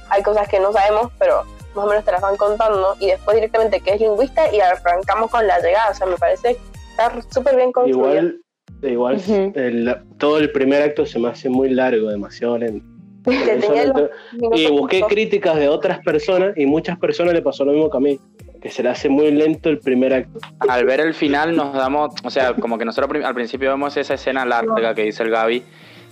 hay 0.09 0.23
cosas 0.23 0.47
que 0.47 0.59
no 0.59 0.71
sabemos, 0.71 1.11
pero 1.17 1.43
más 1.75 1.85
o 1.85 1.89
menos 1.89 2.05
te 2.05 2.11
las 2.11 2.21
van 2.21 2.37
contando, 2.37 2.95
y 2.99 3.07
después 3.07 3.35
directamente 3.35 3.79
que 3.81 3.93
es 3.93 4.01
lingüista 4.01 4.53
y 4.53 4.59
arrancamos 4.59 5.31
con 5.31 5.45
la 5.47 5.59
llegada, 5.59 5.91
o 5.91 5.95
sea, 5.95 6.07
me 6.07 6.17
parece 6.17 6.57
estar 6.91 7.23
súper 7.31 7.55
bien 7.55 7.71
construido. 7.71 8.39
Igual, 8.81 9.21
igual 9.21 10.03
todo 10.17 10.37
el 10.37 10.51
primer 10.51 10.83
acto 10.83 11.05
se 11.05 11.19
me 11.19 11.29
hace 11.29 11.49
muy 11.49 11.69
largo, 11.69 12.09
demasiado 12.09 12.57
lento. 12.57 12.85
Y 14.53 14.67
busqué 14.71 15.01
críticas 15.01 15.57
de 15.57 15.67
otras 15.67 15.99
personas 15.99 16.57
y 16.57 16.65
muchas 16.65 16.97
personas 16.97 17.33
le 17.33 17.41
pasó 17.41 17.65
lo 17.65 17.73
mismo 17.73 17.89
que 17.89 17.97
a 17.97 17.99
mí 17.99 18.19
que 18.61 18.69
se 18.69 18.83
le 18.83 18.89
hace 18.89 19.09
muy 19.09 19.31
lento 19.31 19.69
el 19.69 19.79
primer 19.79 20.13
acto. 20.13 20.39
Al 20.67 20.85
ver 20.85 20.99
el 20.99 21.13
final 21.13 21.55
nos 21.55 21.73
damos, 21.73 22.13
o 22.23 22.29
sea, 22.29 22.53
como 22.53 22.77
que 22.77 22.85
nosotros 22.85 23.23
al 23.23 23.33
principio 23.33 23.69
vemos 23.69 23.95
esa 23.97 24.15
escena 24.15 24.45
larga 24.45 24.93
que 24.93 25.03
dice 25.03 25.23
el 25.23 25.31
Gaby 25.31 25.63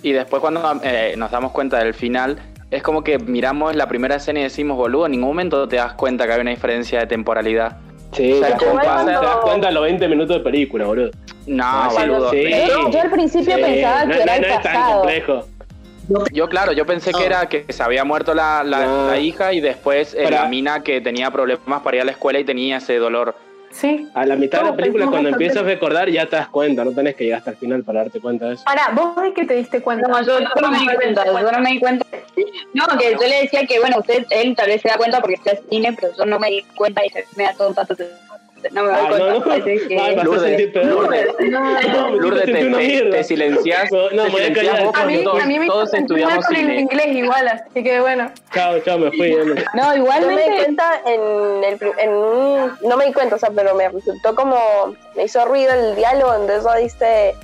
y 0.04 0.12
después 0.12 0.42
cuando 0.42 0.80
eh, 0.84 1.16
nos 1.18 1.32
damos 1.32 1.52
cuenta 1.52 1.80
del 1.80 1.94
final 1.94 2.38
es 2.70 2.84
como 2.84 3.04
que 3.04 3.18
miramos 3.18 3.76
la 3.76 3.88
primera 3.88 4.16
escena 4.16 4.40
y 4.40 4.44
decimos, 4.44 4.78
boludo, 4.78 5.06
en 5.06 5.14
ningún 5.14 5.30
momento 5.30 5.68
te 5.68 5.78
das 5.78 5.94
cuenta 5.94 6.26
que 6.26 6.34
hay 6.34 6.42
una 6.42 6.52
diferencia 6.52 7.00
de 7.00 7.08
temporalidad. 7.08 7.78
Sí, 8.12 8.34
o 8.34 8.40
sea, 8.40 8.58
te, 8.58 8.66
das 8.66 9.38
cuenta 9.42 9.68
en 9.70 9.74
los 9.74 9.84
20 9.84 10.08
minutos 10.08 10.38
de 10.38 10.44
película, 10.44 10.86
boludo. 10.86 11.12
No, 11.46 11.90
boludo. 11.92 12.34
Yo, 12.34 13.02
al 13.02 13.12
principio 13.12 13.56
pensaba 13.56 14.08
que 14.08 14.22
era 14.22 14.36
el 14.36 14.42
no 14.42 14.48
es 14.48 14.62
tan 14.62 14.94
complejo. 14.94 15.46
Yo, 16.32 16.48
claro, 16.48 16.72
yo 16.72 16.86
pensé 16.86 17.12
que 17.12 17.26
era 17.26 17.48
que 17.48 17.66
se 17.70 17.84
había 17.84 18.04
muerto 18.04 18.34
la, 18.34 18.64
la, 18.64 19.10
la 19.10 19.20
y 19.20 19.60
después 19.60 20.14
eh, 20.14 20.30
la 20.30 20.48
mina 20.48 20.82
que 20.82 21.02
tenía 21.02 21.32
problemas 21.32 21.82
para 21.82 21.98
ir 21.98 22.02
a 22.02 22.06
la 22.06 22.12
escuela 22.12 22.40
y 22.40 22.44
tenía 22.44 22.78
ese 22.78 22.98
dolor. 22.98 23.36
Sí. 23.70 24.08
A 24.14 24.26
la 24.26 24.36
mitad 24.36 24.60
de 24.64 24.70
la 24.72 24.76
película, 24.76 25.08
cuando 25.08 25.30
empiezas 25.30 25.58
a 25.58 25.64
recordar, 25.64 26.10
ya 26.10 26.26
te 26.26 26.38
das 26.38 26.48
cuenta, 26.48 26.86
no 26.86 26.92
tenés 26.94 27.16
que 27.16 27.26
llegar 27.26 27.40
hasta 27.40 27.52
el 27.52 27.58
final 27.58 27.84
para 27.84 28.04
darte 28.04 28.20
cuenta 28.20 28.48
de 28.48 28.56
eso. 28.56 28.64
Ahora, 28.66 28.90
¿vos 28.94 29.22
de 29.22 29.34
qué 29.34 29.46
te 29.46 29.56
diste 29.56 29.82
cuenta? 29.82 30.08
No, 30.08 30.24
yo, 30.24 30.40
no 30.40 30.72
me 30.72 30.80
di 30.80 30.88
cuenta, 30.88 31.26
yo 31.26 31.52
no 31.52 31.60
me 31.60 31.72
di 31.72 31.80
cuenta. 31.80 32.06
No, 32.74 32.86
que 32.98 33.12
yo 33.12 33.28
le 33.28 33.42
decía 33.42 33.68
que, 33.68 33.80
bueno, 33.80 33.98
usted, 34.00 34.26
él 34.32 34.56
tal 34.56 34.68
vez 34.68 34.82
se 34.82 34.88
da 34.88 34.98
cuenta 34.98 35.20
porque 35.20 35.36
está 35.36 35.52
en 35.52 35.70
cine, 35.70 35.98
pero 36.00 36.14
yo 36.18 36.26
no 36.26 36.40
me 36.40 36.50
di 36.50 36.64
cuenta 36.76 37.06
y 37.06 37.10
se 37.10 37.26
me 37.36 37.44
da 37.44 37.54
todo 37.54 37.68
un 37.68 37.76
pato 37.76 37.96
no 38.72 38.84
me 38.84 38.90
doy 38.90 39.42
cuenta. 39.42 40.84
No, 40.84 41.04
no. 41.04 42.12
Lourdes, 42.16 42.50
Lourdes, 42.50 43.04
te, 43.04 43.10
te, 43.12 43.24
silencias. 43.24 43.92
No, 43.92 44.24
me 44.24 44.30
voy 44.30 44.42
a 44.42 44.54
callar. 44.54 44.90
A 44.94 45.06
mí, 45.06 45.24
a 45.26 45.46
mí 45.46 45.60
me 45.60 45.68
todos 45.68 45.94
estudiamos 45.94 46.46
con 46.46 46.56
el 46.56 46.80
inglés 46.80 47.08
igual, 47.08 47.48
así 47.48 47.84
que 47.84 48.00
bueno. 48.00 48.32
Chao, 48.54 48.80
chao, 48.80 48.98
me 48.98 49.12
fui. 49.12 49.36
No, 49.74 49.96
igual 49.96 50.22
no 50.22 50.36
me 50.36 50.50
di 50.50 50.58
cuenta 50.58 51.02
en, 51.06 51.64
el, 51.64 51.80
en 52.00 52.10
un... 52.10 52.78
No 52.84 52.98
me 52.98 53.06
di 53.06 53.14
cuenta, 53.14 53.36
o 53.36 53.40
sea, 53.40 53.50
pero 53.52 53.76
me 53.76 53.90
resultó 53.90 54.36
como... 54.36 54.96
Me 55.16 55.26
hizo 55.26 55.44
ruido 55.46 55.74
el 55.74 55.96
diálogo 55.96 56.34
donde 56.34 56.58
eso 56.58 56.74
dice 56.76 57.36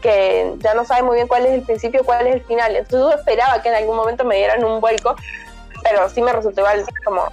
que 0.00 0.52
ya 0.58 0.74
no 0.74 0.84
sabe 0.84 1.02
muy 1.02 1.14
bien 1.14 1.28
cuál 1.28 1.46
es 1.46 1.52
el 1.52 1.62
principio, 1.62 2.02
cuál 2.04 2.26
es 2.26 2.34
el 2.34 2.42
final. 2.42 2.74
Entonces 2.74 2.98
yo 2.98 3.12
esperaba 3.12 3.62
que 3.62 3.68
en 3.68 3.76
algún 3.76 3.96
momento 3.96 4.24
me 4.24 4.36
dieran 4.36 4.64
un 4.64 4.80
vuelco, 4.80 5.14
pero 5.84 6.08
sí 6.08 6.20
me 6.20 6.32
resultó 6.32 6.60
igual 6.60 6.84
como 7.04 7.28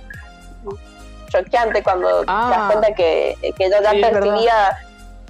choqueante 1.30 1.84
cuando 1.84 2.22
te 2.22 2.26
das 2.26 2.56
ah. 2.58 2.70
cuenta 2.72 2.94
que, 2.94 3.38
que 3.56 3.66
ella 3.66 3.82
ya 3.82 3.92
percibía 3.92 4.78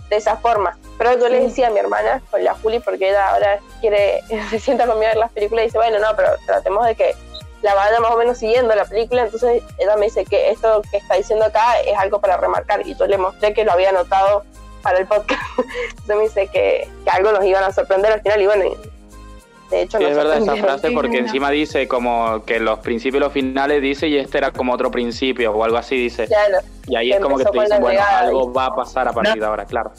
de 0.10 0.16
esa 0.16 0.38
forma. 0.38 0.78
Pero 0.98 1.18
yo 1.18 1.30
le 1.30 1.42
decía 1.42 1.68
a 1.68 1.70
mi 1.70 1.80
hermana, 1.80 2.22
con 2.30 2.44
la 2.44 2.54
Juli, 2.56 2.80
porque 2.80 3.10
ella 3.10 3.30
ahora 3.30 3.60
quiere, 3.80 4.22
se 4.50 4.60
sienta 4.60 4.86
conmigo 4.86 5.06
a 5.06 5.10
ver 5.10 5.18
las 5.18 5.32
películas 5.32 5.64
y 5.64 5.66
dice, 5.68 5.78
bueno, 5.78 6.00
no, 6.00 6.16
pero 6.16 6.30
tratemos 6.46 6.86
de 6.86 6.96
que 6.96 7.16
la 7.62 7.76
vaya 7.76 8.00
más 8.00 8.12
o 8.12 8.18
menos 8.18 8.38
siguiendo 8.38 8.74
la 8.74 8.86
película, 8.86 9.24
entonces 9.24 9.62
ella 9.78 9.96
me 9.98 10.06
dice 10.06 10.24
que 10.26 10.50
esto 10.50 10.82
que 10.90 10.98
está 10.98 11.16
diciendo 11.16 11.46
acá 11.46 11.80
es 11.82 11.98
algo 11.98 12.22
para 12.22 12.38
remarcar 12.38 12.88
y 12.88 12.96
yo 12.96 13.06
le 13.06 13.18
mostré 13.18 13.54
que 13.54 13.66
lo 13.66 13.74
había 13.74 13.92
notado 13.92 14.44
para 14.82 14.98
el 15.00 15.08
podcast, 15.08 15.42
entonces 15.58 16.16
me 16.16 16.24
dice 16.24 16.48
que, 16.48 16.90
que 17.04 17.10
algo 17.10 17.34
nos 17.34 17.44
iban 17.44 17.64
a 17.64 17.74
sorprender 17.74 18.14
al 18.14 18.22
final 18.22 18.42
y 18.42 18.46
bueno, 18.46 18.64
de 19.70 19.82
hecho, 19.84 19.98
sí, 19.98 20.04
es 20.04 20.16
verdad 20.16 20.38
esa 20.38 20.56
frase 20.56 20.92
porque 20.92 21.20
encima 21.20 21.52
dice 21.52 21.88
como 21.88 22.44
que 22.46 22.60
los 22.60 22.80
principios 22.80 23.20
y 23.22 23.24
los 23.24 23.34
finales 23.34 23.82
dice 23.82 24.08
y 24.08 24.18
este 24.18 24.40
era 24.40 24.52
como 24.52 24.74
otro 24.74 24.90
principio 24.90 25.52
o 25.52 25.64
algo 25.64 25.78
así 25.78 25.96
dice. 25.96 26.26
Claro, 26.26 26.58
y 26.88 26.96
ahí 26.96 27.12
es 27.12 27.20
como 27.20 27.38
que 27.38 27.46
te 27.46 27.60
dicen, 27.60 27.82
bueno, 27.82 28.02
algo 28.10 28.52
va 28.52 28.66
a 28.66 28.76
pasar 28.76 29.08
a 29.08 29.14
partir 29.14 29.40
de 29.40 29.46
ahora, 29.46 29.66
claro. 29.66 29.92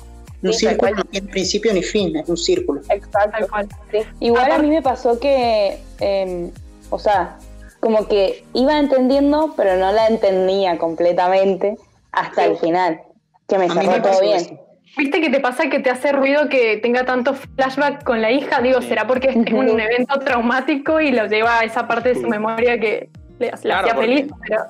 Un 0.42 0.52
sí, 0.52 0.66
círculo 0.66 0.92
no 0.92 1.04
tiene 1.04 1.28
principio 1.28 1.72
ni 1.72 1.82
fin, 1.82 2.16
es 2.16 2.28
un 2.28 2.36
círculo. 2.36 2.80
Exacto. 2.88 3.46
Sí. 3.92 3.98
Igual 4.20 4.50
a 4.50 4.58
mí 4.58 4.68
me 4.68 4.80
pasó 4.80 5.20
que, 5.20 5.78
eh, 6.00 6.50
o 6.88 6.98
sea, 6.98 7.38
como 7.80 8.08
que 8.08 8.44
iba 8.54 8.78
entendiendo, 8.78 9.52
pero 9.56 9.76
no 9.76 9.92
la 9.92 10.06
entendía 10.06 10.78
completamente 10.78 11.76
hasta 12.12 12.44
el 12.44 12.56
final, 12.56 13.02
que 13.46 13.58
me 13.58 13.68
cerró 13.68 14.02
todo 14.02 14.20
bien. 14.20 14.36
Eso. 14.36 14.69
¿Viste 14.96 15.20
que 15.20 15.30
te 15.30 15.40
pasa 15.40 15.68
que 15.68 15.78
te 15.78 15.90
hace 15.90 16.12
ruido 16.12 16.48
que 16.48 16.76
tenga 16.78 17.04
tanto 17.04 17.34
flashback 17.34 18.02
con 18.02 18.20
la 18.20 18.30
hija? 18.30 18.60
Digo, 18.60 18.82
¿será 18.82 19.06
porque 19.06 19.28
es 19.28 19.36
un 19.36 19.80
evento 19.80 20.18
traumático 20.18 21.00
y 21.00 21.12
lo 21.12 21.26
lleva 21.26 21.60
a 21.60 21.64
esa 21.64 21.86
parte 21.86 22.10
de 22.10 22.14
su 22.16 22.28
memoria 22.28 22.78
que 22.78 23.08
le, 23.38 23.50
claro, 23.50 23.88
hacía 23.88 24.00
feliz? 24.00 24.26
Pero 24.46 24.62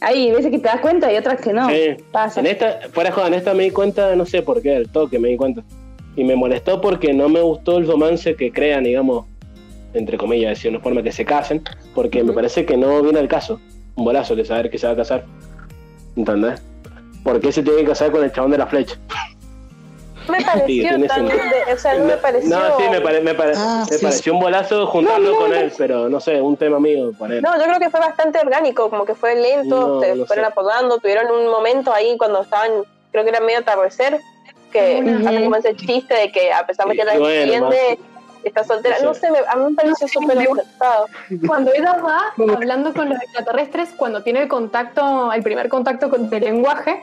hay 0.00 0.30
veces 0.30 0.50
que 0.50 0.58
te 0.58 0.68
das 0.68 0.80
cuenta 0.80 1.12
y 1.12 1.16
otras 1.16 1.40
que 1.40 1.52
no. 1.52 1.68
Sí. 1.68 1.96
Pasa. 2.12 2.40
En 2.40 2.46
esta, 2.46 2.80
fuera 2.92 3.10
de 3.10 3.26
en 3.26 3.34
esta 3.34 3.52
me 3.54 3.64
di 3.64 3.70
cuenta, 3.70 4.14
no 4.14 4.24
sé 4.26 4.42
por 4.42 4.62
qué, 4.62 4.76
el 4.76 4.88
toque 4.88 5.18
me 5.18 5.28
di 5.28 5.36
cuenta. 5.36 5.62
Y 6.16 6.22
me 6.22 6.36
molestó 6.36 6.80
porque 6.80 7.12
no 7.12 7.28
me 7.28 7.40
gustó 7.40 7.78
el 7.78 7.86
romance 7.86 8.36
que 8.36 8.52
crean, 8.52 8.84
digamos, 8.84 9.26
entre 9.92 10.16
comillas, 10.16 10.62
de 10.62 10.68
una 10.68 10.80
forma 10.80 11.02
que 11.02 11.10
se 11.10 11.24
casen, 11.24 11.62
porque 11.94 12.20
uh 12.20 12.24
-huh. 12.24 12.28
me 12.28 12.32
parece 12.32 12.64
que 12.64 12.76
no 12.76 13.02
viene 13.02 13.18
al 13.18 13.28
caso. 13.28 13.60
Un 13.96 14.04
bolazo 14.04 14.36
de 14.36 14.44
saber 14.44 14.70
que 14.70 14.78
se 14.78 14.86
va 14.86 14.92
a 14.92 14.96
casar. 14.96 15.24
¿Entendés? 16.16 16.62
¿Por 17.24 17.40
qué 17.40 17.50
se 17.50 17.62
tiene 17.62 17.80
que 17.80 17.86
casar 17.86 18.12
con 18.12 18.22
el 18.22 18.30
chabón 18.30 18.52
de 18.52 18.58
la 18.58 18.66
flecha? 18.66 18.96
Me 20.28 20.40
pareció 20.44 20.96
sí, 20.96 21.06
tan, 21.06 21.26
de, 21.26 21.72
o 21.72 21.78
sea, 21.78 21.94
no 21.94 22.04
me 22.06 22.16
pareció... 22.16 22.50
No, 22.50 22.78
sí, 22.78 22.84
me, 22.90 23.00
pare, 23.00 23.20
me, 23.20 23.34
pare, 23.34 23.52
ah, 23.56 23.84
me 23.90 23.96
sí, 23.96 24.04
pareció 24.04 24.22
sí. 24.22 24.30
un 24.30 24.40
bolazo 24.40 24.86
juntarlo 24.86 25.30
no, 25.30 25.32
no, 25.32 25.38
con 25.38 25.54
él, 25.54 25.72
pero 25.76 26.08
no 26.08 26.20
sé, 26.20 26.40
un 26.40 26.56
tema 26.56 26.80
mío. 26.80 27.12
No, 27.18 27.58
yo 27.58 27.64
creo 27.64 27.78
que 27.78 27.90
fue 27.90 28.00
bastante 28.00 28.38
orgánico, 28.38 28.88
como 28.90 29.04
que 29.04 29.14
fue 29.14 29.34
lento, 29.34 30.00
se 30.00 30.14
fueron 30.26 30.44
sé. 30.44 30.50
apodando, 30.50 30.98
tuvieron 30.98 31.30
un 31.30 31.50
momento 31.50 31.92
ahí 31.92 32.16
cuando 32.16 32.42
estaban, 32.42 32.70
creo 33.12 33.24
que 33.24 33.30
era 33.30 33.40
medio 33.40 33.60
atardecer, 33.60 34.20
que 34.72 35.00
uh 35.02 35.06
-huh. 35.06 35.28
hacen 35.28 35.44
como 35.44 35.56
ese 35.56 35.76
chiste 35.76 36.14
de 36.14 36.32
que 36.32 36.52
a 36.52 36.66
pesar 36.66 36.88
de 36.88 36.96
que 36.96 37.04
la 37.04 37.18
bueno, 37.18 37.28
entiende, 37.28 37.98
está 38.44 38.64
soltera. 38.64 38.98
No 39.00 39.14
sé, 39.14 39.30
me, 39.30 39.38
a 39.38 39.56
mí 39.56 39.70
me 39.70 39.76
pareció 39.76 40.08
súper 40.08 40.38
acertado. 40.38 41.06
Cuando 41.46 41.72
ella 41.72 41.96
va 41.96 42.32
hablando 42.54 42.92
con 42.92 43.08
los 43.08 43.20
extraterrestres, 43.22 43.90
cuando 43.96 44.22
tiene 44.22 44.42
el 44.42 44.48
contacto, 44.48 45.32
el 45.32 45.42
primer 45.42 45.68
contacto 45.68 46.10
con 46.10 46.32
el 46.32 46.44
lenguaje, 46.44 47.02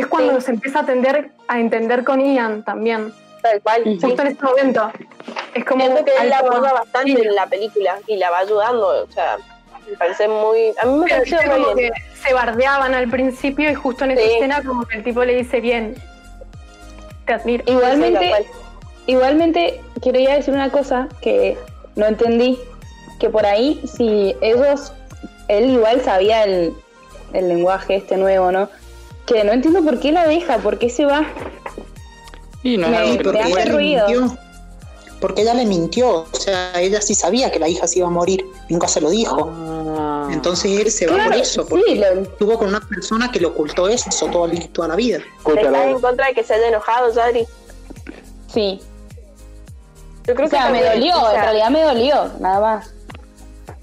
es 0.00 0.06
cuando 0.06 0.36
sí. 0.40 0.46
se 0.46 0.50
empieza 0.52 0.80
a, 0.80 0.86
tender, 0.86 1.30
a 1.48 1.60
entender 1.60 2.04
con 2.04 2.20
Ian 2.20 2.64
también. 2.64 3.12
Tal 3.42 3.60
cual. 3.62 3.84
Justo 3.84 4.06
sí. 4.08 4.14
en 4.18 4.26
este 4.26 4.44
momento. 4.44 4.92
Es 5.54 5.64
como 5.64 5.84
Siento 5.84 6.04
que 6.04 6.12
él 6.20 6.28
la 6.28 6.38
aborda 6.38 6.72
bastante 6.72 7.16
sí. 7.16 7.22
en 7.22 7.34
la 7.34 7.46
película 7.46 7.98
y 8.06 8.16
la 8.16 8.30
va 8.30 8.38
ayudando. 8.38 9.04
O 9.04 9.12
sea, 9.12 9.38
me 9.88 9.96
parece 9.96 10.28
muy. 10.28 10.72
A 10.80 10.86
mí 10.86 10.98
me 10.98 11.08
pareció 11.08 11.38
muy 11.58 11.74
bien. 11.74 11.92
se 12.22 12.34
bardeaban 12.34 12.94
al 12.94 13.08
principio 13.08 13.70
y 13.70 13.74
justo 13.74 14.04
en 14.04 14.12
esa 14.12 14.22
escena, 14.22 14.62
como 14.62 14.86
que 14.86 14.98
el 14.98 15.04
tipo 15.04 15.24
le 15.24 15.36
dice 15.36 15.60
bien. 15.60 15.94
Te 17.26 17.34
admiro. 17.34 17.64
Igualmente, 17.66 18.46
igualmente, 19.06 19.80
quería 20.02 20.34
decir 20.34 20.54
una 20.54 20.70
cosa 20.70 21.08
que 21.20 21.56
no 21.96 22.06
entendí. 22.06 22.58
Que 23.18 23.28
por 23.28 23.46
ahí, 23.46 23.80
si 23.86 24.34
ellos. 24.40 24.92
Él 25.48 25.68
igual 25.68 26.00
sabía 26.02 26.44
el, 26.44 26.72
el 27.32 27.48
lenguaje 27.48 27.96
este 27.96 28.16
nuevo, 28.16 28.52
¿no? 28.52 28.68
Que 29.34 29.44
no 29.44 29.52
entiendo 29.52 29.82
por 29.84 30.00
qué 30.00 30.12
la 30.12 30.26
deja, 30.26 30.58
por 30.58 30.78
qué 30.78 30.90
se 30.90 31.04
va. 31.04 31.24
Y 32.62 32.76
no 32.76 32.88
me, 32.88 33.18
me 33.18 33.40
hace 33.40 33.64
ruido. 33.66 34.06
Mintió, 34.08 34.38
porque 35.20 35.42
ella 35.42 35.54
le 35.54 35.66
mintió, 35.66 36.26
o 36.30 36.36
sea, 36.36 36.80
ella 36.80 37.00
sí 37.00 37.14
sabía 37.14 37.50
que 37.50 37.58
la 37.58 37.68
hija 37.68 37.86
se 37.86 37.98
iba 37.98 38.08
a 38.08 38.10
morir, 38.10 38.44
nunca 38.68 38.88
se 38.88 39.00
lo 39.00 39.10
dijo. 39.10 39.50
Ah. 39.50 40.28
Entonces 40.32 40.80
él 40.80 40.90
se 40.90 41.06
claro, 41.06 41.22
va 41.22 41.28
por 41.30 41.36
eso, 41.36 41.66
porque 41.66 41.92
sí, 41.92 41.94
lo... 41.96 42.06
estuvo 42.22 42.58
con 42.58 42.68
una 42.68 42.80
persona 42.80 43.30
que 43.30 43.40
le 43.40 43.46
ocultó 43.46 43.88
eso 43.88 44.10
toda, 44.30 44.50
toda 44.72 44.88
la 44.88 44.96
vida. 44.96 45.18
¿Estás 45.46 45.86
en 45.86 46.00
contra 46.00 46.26
de 46.26 46.34
que 46.34 46.44
se 46.44 46.54
haya 46.54 46.68
enojado, 46.68 47.12
Yadri? 47.12 47.46
Sí. 48.52 48.80
Yo 50.26 50.34
creo 50.34 50.46
o 50.46 50.50
sea, 50.50 50.66
que 50.66 50.72
me 50.72 50.84
dolió, 50.84 51.16
o 51.16 51.30
sea, 51.30 51.34
en 51.34 51.42
realidad 51.42 51.70
me 51.70 51.82
dolió, 51.82 52.30
nada 52.40 52.60
más. 52.60 52.94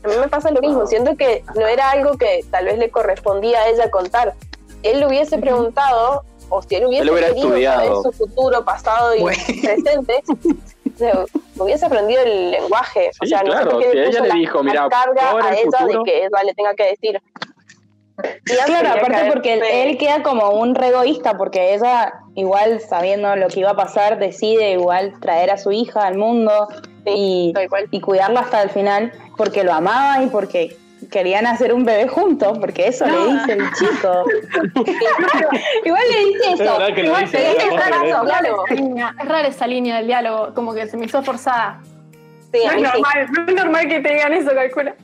A 0.03 0.07
mí 0.07 0.13
me 0.19 0.27
pasa 0.27 0.51
lo 0.51 0.61
mismo, 0.61 0.85
siento 0.87 1.17
que 1.17 1.43
no 1.55 1.67
era 1.67 1.91
algo 1.91 2.17
que 2.17 2.45
tal 2.49 2.65
vez 2.65 2.77
le 2.77 2.89
correspondía 2.89 3.59
a 3.59 3.69
ella 3.69 3.89
contar 3.91 4.35
él 4.83 4.99
le 4.99 5.07
hubiese 5.07 5.37
preguntado, 5.37 6.23
o 6.49 6.61
si 6.61 6.75
él 6.75 6.85
hubiese 6.85 7.03
él 7.03 7.09
hubiera 7.11 7.27
querido 7.27 7.47
estudiado. 7.47 8.03
su 8.03 8.11
futuro, 8.11 8.63
pasado 8.63 9.15
y 9.15 9.21
bueno. 9.21 9.37
presente, 9.45 10.23
hubiese 11.57 11.85
aprendido 11.85 12.21
el 12.23 12.51
lenguaje. 12.51 13.09
Sí, 13.13 13.19
o 13.23 13.25
sea, 13.27 13.41
claro, 13.41 13.73
no 13.73 13.79
si 13.79 13.97
ella 13.97 14.21
le 14.21 14.33
dijo, 14.33 14.63
mira, 14.63 14.87
carga 14.89 15.31
a 15.31 15.53
ella 15.53 15.79
futuro, 15.79 16.03
de 16.03 16.11
que 16.11 16.17
ella 16.19 16.43
le 16.45 16.53
tenga 16.53 16.73
que 16.75 16.83
decir. 16.85 17.21
Claro, 18.65 18.89
aparte 18.89 19.31
porque 19.31 19.53
él, 19.53 19.63
él, 19.63 19.97
queda 19.99 20.23
como 20.23 20.49
un 20.49 20.73
re 20.73 20.87
egoísta, 20.87 21.37
porque 21.37 21.75
ella, 21.75 22.13
igual 22.33 22.81
sabiendo 22.81 23.35
lo 23.35 23.47
que 23.47 23.59
iba 23.59 23.71
a 23.71 23.75
pasar, 23.75 24.17
decide 24.17 24.71
igual 24.71 25.19
traer 25.19 25.51
a 25.51 25.57
su 25.57 25.71
hija 25.71 26.07
al 26.07 26.17
mundo 26.17 26.67
sí, 27.05 27.53
y, 27.53 27.53
y 27.91 28.01
cuidarlo 28.01 28.39
hasta 28.39 28.63
el 28.63 28.71
final, 28.71 29.11
porque 29.37 29.63
lo 29.63 29.71
amaba 29.71 30.23
y 30.23 30.27
porque 30.27 30.75
querían 31.09 31.45
hacer 31.47 31.73
un 31.73 31.83
bebé 31.83 32.07
juntos, 32.07 32.57
porque 32.59 32.87
eso 32.87 33.05
no. 33.05 33.25
le 33.25 33.33
dice 33.33 33.53
el 33.53 33.73
chico. 33.73 34.25
Igual 35.85 36.03
le 36.11 36.25
dice 36.25 36.53
eso. 36.53 36.81
Es, 36.87 36.97
Igual 36.97 37.25
dice, 37.25 37.39
le 37.39 37.53
dice 37.53 37.69
raro, 37.77 38.25
diálogo. 38.25 38.63
Es 38.67 39.27
rara 39.27 39.47
esa 39.47 39.67
línea 39.67 39.97
del 39.97 40.07
diálogo, 40.07 40.53
como 40.53 40.73
que 40.73 40.87
se 40.87 40.97
me 40.97 41.05
hizo 41.05 41.21
forzada. 41.23 41.81
Sí, 42.51 42.59
no, 42.65 42.71
es 42.71 42.81
normal, 42.81 43.27
no 43.31 43.47
es 43.47 43.55
normal 43.55 43.87
que 43.87 43.99
te 43.99 44.13
digan 44.13 44.33
eso, 44.33 44.51
calcula. 44.53 44.95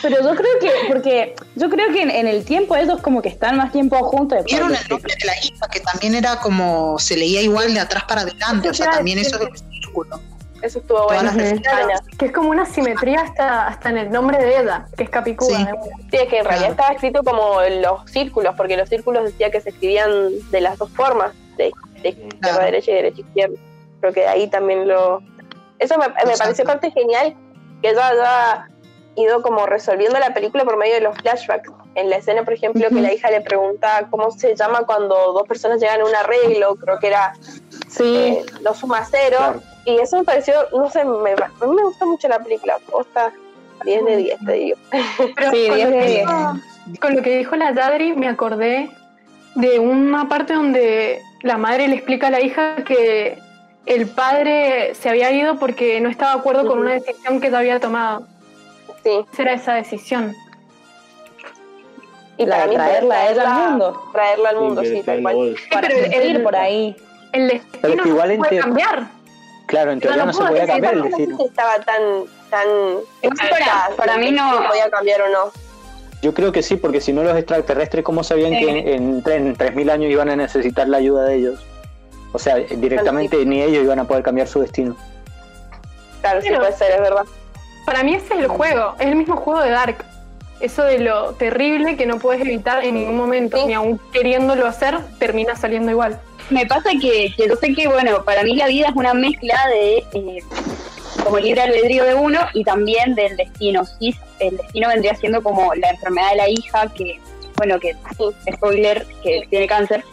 Pero 0.00 0.22
yo 0.22 0.34
creo 0.34 0.58
que, 0.60 0.70
porque 0.88 1.34
yo 1.54 1.68
creo 1.68 1.92
que 1.92 2.02
en, 2.02 2.10
en, 2.10 2.26
el 2.26 2.44
tiempo 2.44 2.76
ellos 2.76 3.00
como 3.02 3.20
que 3.20 3.28
están 3.28 3.56
más 3.56 3.72
tiempo 3.72 3.96
juntos. 4.04 4.44
Vieron 4.44 4.74
el 4.74 4.88
nombre 4.88 5.14
de 5.18 5.26
la 5.26 5.36
hija, 5.44 5.68
que 5.70 5.80
también 5.80 6.14
era 6.14 6.36
como, 6.40 6.98
se 6.98 7.16
leía 7.16 7.42
igual 7.42 7.74
de 7.74 7.80
atrás 7.80 8.04
para 8.04 8.22
adelante, 8.22 8.70
o 8.70 8.74
sea, 8.74 8.90
también 8.92 9.18
eso 9.18 9.36
es 9.36 9.42
el 9.42 9.70
círculo. 9.70 10.20
Eso 10.62 10.78
estuvo 10.78 11.04
bueno. 11.04 11.30
Claro, 11.62 11.88
que 12.18 12.26
es 12.26 12.32
como 12.32 12.50
una 12.50 12.64
simetría 12.64 13.20
hasta, 13.20 13.66
hasta 13.68 13.90
en 13.90 13.98
el 13.98 14.10
nombre 14.10 14.38
de 14.38 14.60
ella, 14.60 14.86
que 14.96 15.04
es 15.04 15.10
Capicúa. 15.10 15.48
Sí. 15.48 15.66
sí, 16.10 16.16
es 16.16 16.28
que 16.28 16.38
en 16.38 16.44
realidad 16.44 16.70
estaba 16.70 16.92
escrito 16.92 17.22
como 17.22 17.60
los 17.82 18.10
círculos, 18.10 18.54
porque 18.56 18.76
los 18.76 18.88
círculos 18.88 19.24
decía 19.24 19.50
que 19.50 19.60
se 19.60 19.68
escribían 19.68 20.10
de 20.50 20.60
las 20.60 20.78
dos 20.78 20.90
formas, 20.90 21.32
de, 21.56 21.72
de 22.02 22.08
izquierda 22.08 22.38
claro. 22.40 22.60
a 22.60 22.64
derecha 22.64 22.90
y 22.90 22.94
derecha 22.94 23.18
a 23.18 23.26
izquierda. 23.26 23.56
Creo 24.00 24.12
que 24.12 24.26
ahí 24.26 24.48
también 24.48 24.88
lo... 24.88 25.22
Eso 25.78 25.98
me, 25.98 26.08
me 26.08 26.36
pareció 26.36 26.64
parte 26.64 26.90
genial, 26.90 27.36
que 27.82 27.90
ella 27.90 28.08
haya 28.08 28.68
ido 29.16 29.42
como 29.42 29.66
resolviendo 29.66 30.18
la 30.18 30.32
película 30.32 30.64
por 30.64 30.76
medio 30.76 30.94
de 30.94 31.00
los 31.00 31.16
flashbacks. 31.18 31.70
En 31.94 32.10
la 32.10 32.16
escena, 32.16 32.44
por 32.44 32.52
ejemplo, 32.52 32.86
uh 32.86 32.90
-huh. 32.90 32.94
que 32.94 33.00
la 33.00 33.12
hija 33.12 33.30
le 33.30 33.40
pregunta 33.40 34.06
cómo 34.10 34.30
se 34.30 34.54
llama 34.54 34.84
cuando 34.84 35.14
dos 35.32 35.48
personas 35.48 35.80
llegan 35.80 36.02
a 36.02 36.04
un 36.04 36.14
arreglo, 36.14 36.76
creo 36.76 36.98
que 36.98 37.06
era 37.06 37.32
sí. 37.88 38.16
eh, 38.16 38.44
los 38.60 38.76
sumaceros. 38.78 39.38
Claro. 39.38 39.75
Y 39.86 39.98
eso 39.98 40.18
me 40.18 40.24
pareció, 40.24 40.54
no 40.72 40.90
sé, 40.90 41.04
me, 41.04 41.30
a 41.30 41.66
mí 41.66 41.74
me 41.74 41.82
gustó 41.84 42.06
mucho 42.06 42.26
la 42.28 42.40
película. 42.40 42.76
Posta 42.90 43.32
10 43.84 44.04
de 44.04 44.16
10, 44.16 44.38
te 44.44 44.52
digo. 44.52 44.78
Pero 45.36 45.50
sí, 45.52 45.70
10 45.70 45.90
de 45.90 46.06
10. 46.06 46.98
Con 47.00 47.14
lo 47.14 47.22
que 47.22 47.38
dijo 47.38 47.54
la 47.54 47.72
Yadri, 47.72 48.14
me 48.14 48.28
acordé 48.28 48.90
de 49.54 49.78
una 49.78 50.28
parte 50.28 50.54
donde 50.54 51.22
la 51.42 51.56
madre 51.56 51.86
le 51.86 51.94
explica 51.94 52.26
a 52.26 52.30
la 52.30 52.40
hija 52.40 52.76
que 52.84 53.38
el 53.86 54.08
padre 54.08 54.94
se 54.96 55.08
había 55.08 55.30
ido 55.30 55.56
porque 55.58 56.00
no 56.00 56.08
estaba 56.08 56.34
de 56.34 56.40
acuerdo 56.40 56.62
uh 56.62 56.64
-huh. 56.64 56.68
con 56.68 56.78
una 56.80 56.92
decisión 56.94 57.40
que 57.40 57.46
ella 57.46 57.58
había 57.58 57.78
tomado. 57.78 58.26
Sí. 59.04 59.24
Será 59.36 59.52
esa 59.52 59.74
decisión. 59.74 60.34
Y 62.38 62.44
la 62.44 62.56
para 62.56 62.72
traerla 62.72 63.14
a 63.14 63.30
ella 63.30 63.42
al 63.42 63.70
mundo. 63.70 64.02
Traerla 64.12 64.48
al 64.48 64.56
mundo, 64.56 64.84
sí, 64.84 65.02
tal 65.04 65.22
cual. 65.22 65.56
Sí, 65.56 65.64
pero 65.70 65.94
el, 65.94 66.30
ir 66.30 66.42
por 66.42 66.56
ahí. 66.56 66.96
El 67.32 67.48
destino 67.48 68.04
no 68.04 68.16
puede 68.16 68.58
cambiar. 68.58 69.15
Claro, 69.66 69.90
en 69.92 70.00
teoría 70.00 70.24
no, 70.24 70.32
no, 70.32 70.32
no 70.32 70.38
se 70.38 70.48
podía 70.48 70.66
cambiar 70.66 70.94
el 70.94 71.02
destino. 71.02 71.36
No 71.36 71.46
estaba 71.46 71.78
tan, 71.80 72.02
tan 72.50 72.68
para, 73.50 73.96
para 73.96 74.16
mí 74.16 74.30
no 74.30 74.62
podía 74.68 74.88
cambiar 74.90 75.22
o 75.22 75.28
no. 75.28 75.52
Yo 76.22 76.32
creo 76.32 76.52
que 76.52 76.62
sí, 76.62 76.76
porque 76.76 77.00
si 77.00 77.12
no 77.12 77.22
los 77.22 77.36
extraterrestres, 77.36 78.04
¿cómo 78.04 78.24
sabían 78.24 78.54
eh. 78.54 78.60
que 78.60 78.94
en, 78.94 79.22
en 79.24 79.56
3.000 79.56 79.90
años 79.90 80.10
iban 80.10 80.30
a 80.30 80.36
necesitar 80.36 80.88
la 80.88 80.98
ayuda 80.98 81.24
de 81.24 81.36
ellos? 81.36 81.64
O 82.32 82.38
sea, 82.38 82.56
directamente 82.56 83.44
ni 83.44 83.62
ellos 83.62 83.84
iban 83.84 83.98
a 83.98 84.04
poder 84.04 84.22
cambiar 84.22 84.48
su 84.48 84.60
destino. 84.60 84.96
Claro, 86.20 86.40
sí 86.42 86.48
puede 86.50 86.72
ser, 86.72 86.92
es 86.92 87.00
verdad. 87.00 87.24
Para 87.84 88.02
mí 88.02 88.14
ese 88.14 88.34
es 88.34 88.40
el 88.40 88.48
juego, 88.48 88.94
es 88.98 89.06
el 89.06 89.16
mismo 89.16 89.36
juego 89.36 89.62
de 89.62 89.70
Dark. 89.70 90.04
Eso 90.60 90.84
de 90.84 90.98
lo 90.98 91.34
terrible 91.34 91.96
que 91.96 92.06
no 92.06 92.18
puedes 92.18 92.40
evitar 92.40 92.84
en 92.84 92.94
ningún 92.94 93.16
momento, 93.16 93.66
ni 93.66 93.74
aún 93.74 94.00
queriéndolo 94.12 94.66
hacer, 94.66 94.98
termina 95.18 95.54
saliendo 95.54 95.90
igual. 95.90 96.20
Me 96.50 96.64
pasa 96.64 96.90
que, 97.00 97.34
yo 97.36 97.56
sé 97.56 97.74
que, 97.74 97.88
bueno, 97.88 98.24
para 98.24 98.42
mí 98.42 98.56
la 98.56 98.68
vida 98.68 98.88
es 98.88 98.96
una 98.96 99.12
mezcla 99.12 99.58
de 99.68 99.96
eh, 100.14 100.38
como 101.22 101.38
libre 101.38 101.62
albedrío 101.62 102.04
de 102.04 102.14
uno 102.14 102.40
y 102.54 102.64
también 102.64 103.14
del 103.14 103.36
destino. 103.36 103.84
Sí, 103.84 104.14
el 104.38 104.56
destino 104.56 104.88
vendría 104.88 105.14
siendo 105.16 105.42
como 105.42 105.74
la 105.74 105.90
enfermedad 105.90 106.30
de 106.30 106.36
la 106.36 106.48
hija, 106.48 106.86
que, 106.94 107.18
bueno, 107.56 107.78
que, 107.78 107.94
spoiler, 108.54 109.06
que 109.22 109.46
tiene 109.50 109.66
cáncer, 109.66 110.04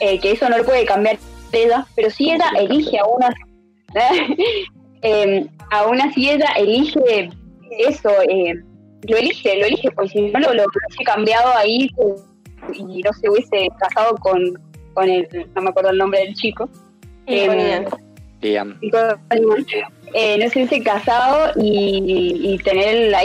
eh, 0.00 0.18
que 0.18 0.32
eso 0.32 0.48
no 0.48 0.58
lo 0.58 0.64
puede 0.64 0.84
cambiar 0.86 1.18
ella, 1.54 1.86
pero 1.94 2.10
si 2.10 2.30
ella 2.30 2.50
elige 2.58 2.98
a 2.98 3.06
una, 3.06 3.32
eh, 5.02 5.46
aún 5.70 6.00
así 6.00 6.30
ella 6.30 6.48
elige 6.56 7.30
eso, 7.78 8.10
eh, 8.28 8.54
lo 9.08 9.16
elige, 9.16 9.56
lo 9.58 9.66
elige, 9.66 9.90
porque 9.90 10.10
si 10.10 10.20
no 10.22 10.40
lo, 10.40 10.54
lo 10.54 10.64
hubiese 10.64 11.04
cambiado 11.04 11.56
ahí 11.56 11.88
y 12.72 13.02
no 13.02 13.12
se 13.12 13.28
hubiese 13.28 13.68
casado 13.78 14.16
con, 14.16 14.40
con 14.94 15.08
el, 15.08 15.28
no 15.54 15.62
me 15.62 15.70
acuerdo 15.70 15.90
el 15.90 15.98
nombre 15.98 16.20
del 16.20 16.34
chico. 16.34 16.68
Eh, 17.26 17.84
eh, 20.16 20.38
no 20.38 20.50
se 20.50 20.58
hubiese 20.58 20.82
casado 20.82 21.52
y, 21.56 22.58
tener 22.62 23.10
la 23.10 23.20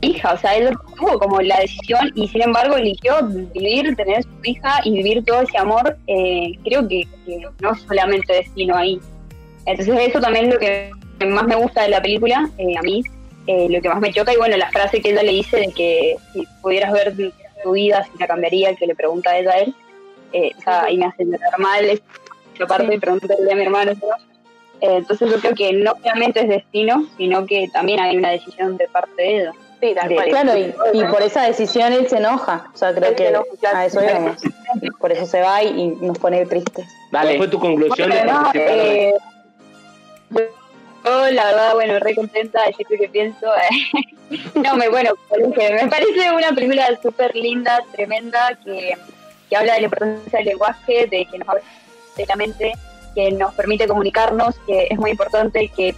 hija, 0.00 0.32
o 0.32 0.38
sea, 0.38 0.56
él 0.56 0.70
tuvo 0.98 1.18
como 1.18 1.40
la 1.40 1.60
decisión 1.60 2.10
y 2.14 2.26
sin 2.28 2.42
embargo 2.42 2.76
eligió 2.76 3.14
vivir, 3.54 3.94
tener 3.96 4.22
su 4.22 4.30
hija 4.44 4.80
y 4.84 4.92
vivir 4.92 5.24
todo 5.24 5.42
ese 5.42 5.58
amor, 5.58 5.96
eh, 6.06 6.52
creo 6.64 6.88
que, 6.88 7.06
no 7.60 7.74
solamente 7.74 8.32
destino 8.32 8.74
ahí. 8.76 8.98
Entonces 9.66 10.08
eso 10.08 10.20
también 10.20 10.46
es 10.46 10.54
lo 10.54 10.58
que 10.58 10.90
más 11.26 11.44
me 11.44 11.54
gusta 11.54 11.82
de 11.82 11.90
la 11.90 12.02
película, 12.02 12.50
eh, 12.58 12.76
a 12.76 12.82
mí, 12.82 13.02
lo 13.46 13.80
que 13.80 13.88
más 13.88 14.00
me 14.00 14.12
choca 14.12 14.32
y 14.32 14.36
bueno, 14.36 14.56
la 14.56 14.70
frase 14.70 15.00
que 15.00 15.10
ella 15.10 15.22
le 15.22 15.32
dice 15.32 15.56
de 15.58 15.72
que 15.72 16.16
si 16.32 16.46
pudieras 16.60 16.92
ver 16.92 17.14
tu 17.62 17.72
vida, 17.72 18.04
si 18.04 18.18
la 18.18 18.26
cambiaría, 18.26 18.74
que 18.74 18.86
le 18.86 18.94
pregunta 18.94 19.30
a 19.30 19.38
ella 19.38 19.52
a 19.52 19.58
él, 19.58 19.74
o 20.32 20.62
sea, 20.62 20.84
ahí 20.84 20.96
me 20.96 21.06
hace 21.06 21.24
llorar 21.24 21.58
mal, 21.58 22.02
yo 22.58 22.66
parto 22.66 22.92
y 22.92 22.98
preguntarle 22.98 23.52
a 23.52 23.56
mi 23.56 23.62
hermano, 23.62 23.92
eh, 24.82 24.96
entonces 24.96 25.30
yo 25.30 25.38
creo 25.38 25.54
que 25.54 25.72
no 25.72 25.94
solamente 26.02 26.40
es 26.40 26.48
destino, 26.48 27.06
sino 27.16 27.46
que 27.46 27.68
también 27.72 28.00
hay 28.00 28.16
una 28.16 28.30
decisión 28.30 28.76
de 28.76 28.88
parte 28.88 29.22
de 29.22 29.36
ella. 29.38 29.52
Sí, 29.80 29.94
claro, 29.94 30.52
y, 30.56 31.04
por 31.04 31.22
esa 31.22 31.42
decisión 31.42 31.92
él 31.92 32.08
se 32.08 32.18
enoja. 32.18 32.70
O 32.72 32.76
sea, 32.76 32.94
creo 32.94 33.16
que 33.16 33.32
a 33.66 33.86
eso 33.86 34.00
vamos. 34.00 34.36
Por 35.00 35.10
eso 35.10 35.26
se 35.26 35.40
va 35.40 35.62
y, 35.62 35.88
nos 36.00 36.18
pone 36.18 36.46
tristes. 36.46 36.86
¿Cuál 37.10 37.36
fue 37.36 37.48
tu 37.48 37.58
conclusión 37.58 38.10
de 38.10 38.18
eh, 38.54 39.14
yo, 41.04 41.30
la 41.30 41.44
verdad, 41.46 41.74
bueno, 41.74 41.98
re 41.98 42.14
contenta, 42.14 42.64
decir 42.66 42.86
que 42.86 43.08
pienso. 43.08 43.46
no, 44.54 44.76
me, 44.76 44.88
bueno, 44.88 45.12
me 45.30 45.88
parece 45.88 46.30
una 46.32 46.52
película 46.52 46.88
súper 47.02 47.34
linda, 47.34 47.80
tremenda, 47.92 48.58
que, 48.64 48.96
que 49.48 49.56
habla 49.56 49.74
de 49.74 49.80
la 49.80 49.84
importancia 49.86 50.38
del 50.38 50.48
lenguaje, 50.48 51.06
de 51.06 51.26
que 51.26 51.38
nos 51.38 51.48
de 52.16 52.26
la 52.26 52.36
mente 52.36 52.72
que 53.14 53.30
nos 53.32 53.54
permite 53.54 53.86
comunicarnos, 53.86 54.58
que 54.66 54.86
es 54.90 54.98
muy 54.98 55.10
importante 55.10 55.68
que, 55.68 55.94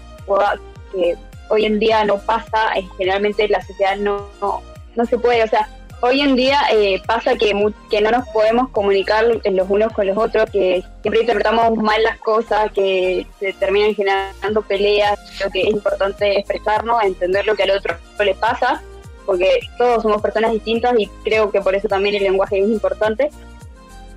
que 0.92 1.16
hoy 1.48 1.64
en 1.64 1.78
día 1.78 2.05
no 2.05 2.18
pasa, 2.18 2.72
eh, 2.76 2.86
generalmente 2.98 3.48
la 3.48 3.62
sociedad 3.62 3.96
no, 3.96 4.28
no, 4.40 5.07
se 5.07 5.18
puede, 5.18 5.42
o 5.42 5.48
sea, 5.48 5.68
hoy 6.01 6.20
en 6.20 6.36
día 6.36 6.61
eh, 6.72 7.01
pasa 7.07 7.36
que, 7.36 7.53
que 7.90 8.01
no 8.01 8.11
nos 8.11 8.28
podemos 8.28 8.70
comunicar 8.70 9.24
los 9.24 9.70
unos 9.70 9.92
con 9.92 10.07
los 10.07 10.16
otros, 10.16 10.51
que 10.51 10.84
siempre 11.03 11.22
interpretamos 11.22 11.76
mal 11.76 12.03
las 12.03 12.18
cosas, 12.18 12.70
que 12.72 13.26
se 13.38 13.53
terminan 13.55 13.95
generando 13.95 14.62
peleas, 14.62 15.18
creo 15.38 15.51
que 15.51 15.62
es 15.62 15.68
importante 15.68 16.38
expresarnos, 16.38 17.03
entender 17.03 17.47
lo 17.47 17.55
que 17.55 17.64
al 17.64 17.72
otro 17.72 17.97
le 18.18 18.34
pasa, 18.34 18.82
porque 19.26 19.61
todos 19.78 20.03
somos 20.03 20.20
personas 20.20 20.53
distintas 20.53 20.95
y 20.99 21.07
creo 21.24 21.51
que 21.51 21.61
por 21.61 21.74
eso 21.74 21.88
también 21.88 22.14
el 22.14 22.22
lenguaje 22.22 22.59
es 22.59 22.68
importante. 22.68 23.30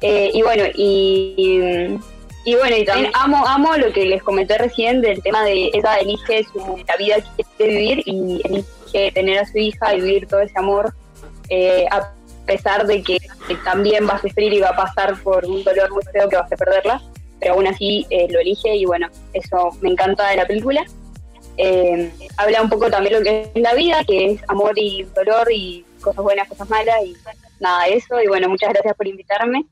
Eh, 0.01 0.30
y 0.34 0.41
bueno, 0.43 0.63
y 0.75 1.97
y 2.47 2.55
bueno, 2.55 2.78
y 2.78 2.86
también 2.86 3.11
amo, 3.13 3.45
amo 3.45 3.75
lo 3.75 3.91
que 3.91 4.05
les 4.05 4.23
comenté 4.23 4.57
recién 4.57 5.01
del 5.01 5.21
tema 5.21 5.43
de 5.43 5.69
ella 5.73 5.97
elige 5.99 6.45
su, 6.45 6.82
la 6.88 6.95
vida 6.95 7.17
que 7.36 7.43
quiere 7.57 7.75
vivir 7.75 8.03
y 8.05 8.41
elige 8.45 9.11
tener 9.11 9.39
a 9.39 9.45
su 9.45 9.57
hija 9.57 9.93
y 9.93 9.99
vivir 9.99 10.30
todo 10.30 10.39
ese 10.39 10.57
amor, 10.57 10.93
eh, 11.49 11.85
a 11.91 12.13
pesar 12.45 12.87
de 12.87 13.03
que, 13.03 13.19
también 13.63 14.07
va 14.07 14.13
a 14.13 14.21
sufrir 14.21 14.51
y 14.53 14.59
va 14.59 14.69
a 14.69 14.75
pasar 14.75 15.21
por 15.21 15.45
un 15.45 15.63
dolor 15.63 15.91
muy 15.91 16.03
feo 16.11 16.27
que 16.27 16.35
va 16.35 16.41
a 16.41 16.47
perderla, 16.47 17.01
pero 17.39 17.53
aún 17.53 17.67
así 17.67 18.05
eh, 18.09 18.27
lo 18.29 18.39
elige 18.39 18.75
y 18.75 18.85
bueno, 18.85 19.07
eso 19.33 19.69
me 19.81 19.89
encanta 19.89 20.29
de 20.29 20.37
la 20.37 20.47
película. 20.47 20.83
Eh, 21.57 22.11
habla 22.37 22.61
un 22.61 22.69
poco 22.69 22.89
también 22.89 23.15
lo 23.15 23.21
que 23.21 23.49
es 23.53 23.61
la 23.61 23.73
vida, 23.73 24.03
que 24.05 24.31
es 24.31 24.41
amor 24.47 24.73
y 24.75 25.03
dolor 25.15 25.47
y 25.51 25.85
cosas 26.01 26.23
buenas, 26.23 26.47
cosas 26.47 26.69
malas 26.69 26.97
y 27.05 27.15
nada 27.59 27.85
de 27.85 27.95
eso. 27.95 28.21
Y 28.21 28.27
bueno, 28.27 28.49
muchas 28.49 28.69
gracias 28.73 28.95
por 28.95 29.07
invitarme. 29.07 29.65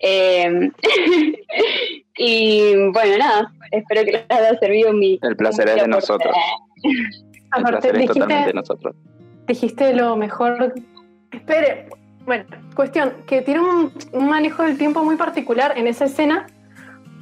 Eh, 0.00 0.70
y 2.16 2.74
bueno, 2.90 3.18
nada, 3.18 3.52
espero 3.70 4.04
que 4.04 4.12
les 4.12 4.24
haya 4.28 4.58
servido 4.58 4.92
mi... 4.92 5.18
El 5.22 5.36
placer 5.36 5.68
es 5.68 5.76
de 5.76 5.88
nosotros. 5.88 6.34
El 7.56 7.64
placer 7.64 7.96
es 7.96 8.06
totalmente 8.06 8.46
de 8.48 8.54
nosotros. 8.54 8.94
Dijiste 9.46 9.94
lo 9.94 10.16
mejor. 10.16 10.74
Espere, 11.32 11.88
bueno, 12.24 12.44
cuestión, 12.74 13.12
que 13.26 13.42
tiene 13.42 13.60
un, 13.60 13.92
manejo 14.28 14.62
del 14.62 14.78
tiempo 14.78 15.02
muy 15.04 15.16
particular 15.16 15.76
en 15.76 15.86
esa 15.86 16.06
escena, 16.06 16.46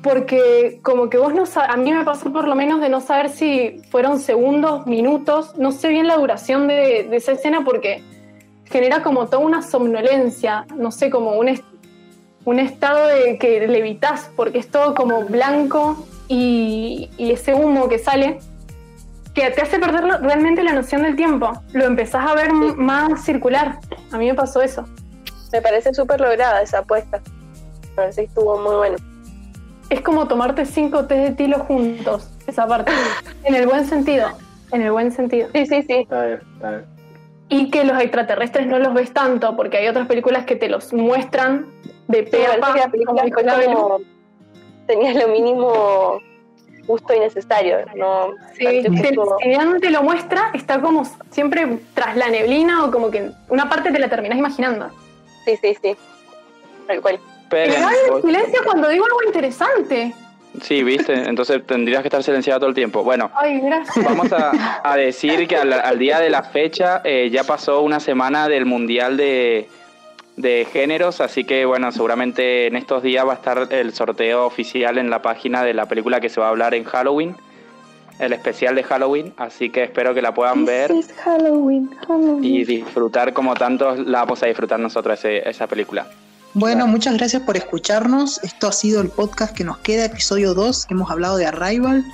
porque 0.03 0.81
como 0.83 1.11
que 1.11 1.19
vos 1.19 1.35
no 1.35 1.47
sabes, 1.47 1.71
a 1.71 1.77
mí 1.77 1.93
me 1.93 2.05
pasó 2.05 2.33
por 2.33 2.47
lo 2.47 2.55
menos 2.55 2.81
de 2.81 2.89
no 2.89 3.01
saber 3.01 3.31
si 3.31 3.81
fueron 3.91 4.21
segundos, 4.21 4.87
minutos, 4.87 5.57
no 5.59 5.73
sé 5.73 5.89
bien 5.89 6.07
la 6.07 6.17
duración 6.17 6.69
de, 6.69 7.09
esa 7.17 7.33
escena 7.33 7.65
porque 7.65 8.03
genera 8.67 9.03
como 9.03 9.27
toda 9.27 9.39
una 9.39 9.63
somnolencia, 9.63 10.67
no 10.77 10.91
sé, 10.91 11.11
como 11.11 11.33
un, 11.33 11.61
un 12.45 12.59
estado 12.59 13.07
de 13.09 13.39
que 13.39 13.67
levitas 13.67 14.31
porque 14.37 14.59
es 14.59 14.69
todo 14.69 14.95
como 14.95 15.25
blanco 15.25 16.07
y, 16.29 17.11
ese 17.19 17.55
humo 17.55 17.89
que 17.89 17.99
sale, 17.99 18.39
que 19.37 19.51
te 19.51 19.61
hace 19.61 19.79
perder 19.79 20.03
realmente 20.23 20.65
la 20.65 20.73
noción 20.73 21.03
del 21.03 21.15
tiempo. 21.15 21.53
Lo 21.73 21.85
empezás 21.85 22.27
a 22.27 22.35
ver 22.35 22.53
más 22.55 23.23
circular. 23.23 23.79
A 24.11 24.17
mí 24.17 24.27
me 24.27 24.35
pasó 24.35 24.63
eso. 24.63 24.87
Me 25.53 25.61
parece 25.61 25.93
súper 25.93 26.23
lograda 26.23 26.63
esa 26.63 26.79
apuesta. 26.79 27.21
Me 27.83 27.89
parece 27.95 28.23
que 28.23 28.29
estuvo 28.29 28.59
muy 28.59 28.75
bueno. 28.77 28.97
Es 29.91 30.01
como 30.01 30.27
tomarte 30.27 30.65
cinco 30.65 31.07
test 31.07 31.23
de 31.23 31.31
tilo 31.33 31.59
juntos, 31.61 32.31
esa 32.47 32.67
parte. 32.67 32.91
en 33.45 33.55
el 33.55 33.67
buen 33.67 33.87
sentido. 33.87 34.29
En 34.73 34.81
el 34.81 34.91
buen 34.91 35.13
sentido. 35.13 35.49
Sí, 35.55 35.67
sí, 35.67 35.83
sí. 35.83 35.95
Está 35.99 36.25
bien, 36.25 36.41
está 36.55 36.71
bien. 36.71 36.85
Y 37.51 37.71
que 37.71 37.85
los 37.85 38.01
extraterrestres 38.01 38.67
no 38.67 38.79
los 38.79 38.95
ves 38.95 39.13
tanto, 39.13 39.55
porque 39.55 39.77
hay 39.77 39.87
otras 39.87 40.09
películas 40.09 40.47
que 40.47 40.57
te 40.57 40.69
los 40.69 40.93
muestran 40.95 41.67
de 42.09 42.23
pepa, 42.23 42.75
tenía 44.87 45.15
lo 45.15 45.29
mínimo 45.29 46.21
justo 46.87 47.15
y 47.15 47.21
necesario. 47.21 47.79
No, 47.95 48.35
sí, 48.55 48.83
si 48.83 49.81
te 49.81 49.91
lo 49.91 50.03
muestra, 50.03 50.51
está 50.55 50.81
como 50.81 51.05
siempre 51.31 51.79
tras 51.95 52.17
la 52.17 52.29
neblina 52.29 52.85
o 52.85 52.91
como 52.91 53.11
que 53.11 53.31
una 53.49 53.69
parte 53.69 53.91
te 53.91 53.99
la 53.99 54.09
terminas 54.09 54.39
imaginando. 54.39 54.91
Sí, 55.45 55.57
sí, 55.61 55.77
sí. 55.81 55.97
Tal 56.87 57.01
cual. 57.01 57.21
Pero 57.49 57.75
hay 57.75 58.23
silencio 58.23 58.61
cuando 58.65 58.89
digo 58.89 59.05
algo 59.05 59.23
interesante. 59.27 60.15
Sí, 60.63 60.83
viste, 60.83 61.13
entonces 61.13 61.65
tendrías 61.67 62.01
que 62.01 62.09
estar 62.09 62.23
silenciado 62.23 62.61
todo 62.61 62.69
el 62.71 62.75
tiempo. 62.75 63.05
Bueno, 63.05 63.31
vamos 64.05 64.29
a, 64.33 64.97
decir 64.97 65.47
que 65.47 65.57
al, 65.57 65.99
día 65.99 66.19
de 66.19 66.31
la 66.31 66.43
fecha 66.43 67.03
eh, 67.05 67.29
ya 67.31 67.45
pasó 67.45 67.83
una 67.83 68.01
semana 68.01 68.49
del 68.49 68.65
Mundial 68.65 69.17
de, 69.17 69.69
de 70.37 70.67
géneros, 70.71 71.21
así 71.21 71.45
que 71.45 71.65
bueno, 71.65 71.91
seguramente 71.93 72.67
en 72.67 72.77
estos 72.77 73.03
días 73.03 73.27
va 73.27 73.33
a 73.33 73.37
estar 73.37 73.69
el 73.73 73.95
sorteo 73.95 74.47
oficial 74.47 74.99
en 74.99 75.09
la 75.11 75.23
página 75.23 75.63
de 75.63 75.75
la 75.75 75.87
película 75.87 76.21
que 76.21 76.29
se 76.29 76.41
va 76.41 76.47
a 76.47 76.51
hablar 76.51 76.75
en 76.75 76.85
Halloween, 76.85 77.37
el 78.19 78.33
especial 78.33 78.75
de 78.75 78.83
Halloween, 78.83 79.35
así 79.39 79.71
que 79.71 79.85
espero 79.85 80.15
que 80.15 80.23
la 80.23 80.35
puedan 80.35 80.65
ver 80.65 80.93
y 82.43 82.65
disfrutar 82.65 83.33
como 83.33 83.55
tantos 83.55 83.99
la 83.99 84.21
vamos 84.21 84.43
a 84.43 84.47
disfrutar 84.47 84.79
nosotros 84.79 85.21
esa 85.25 85.67
película. 85.67 86.07
Bueno, 86.55 86.87
muchas 86.87 87.15
gracias 87.19 87.43
por 87.43 87.57
escucharnos. 87.57 88.43
Esto 88.43 88.69
ha 88.69 88.73
sido 88.73 89.03
el 89.03 89.11
podcast 89.11 89.55
que 89.55 89.65
nos 89.65 89.79
queda, 89.79 90.07
episodio 90.07 90.55
2, 90.55 90.87
hemos 90.91 91.11
hablado 91.11 91.37
de 91.37 91.47
Arrival. 91.47 92.05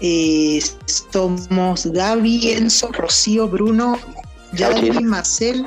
Eh, 0.00 0.60
somos 0.86 1.86
Gaby, 1.86 2.52
Enzo, 2.52 2.90
Rocío, 2.92 3.48
Bruno, 3.48 3.98
Yadri, 4.52 4.90
Marcel 5.02 5.64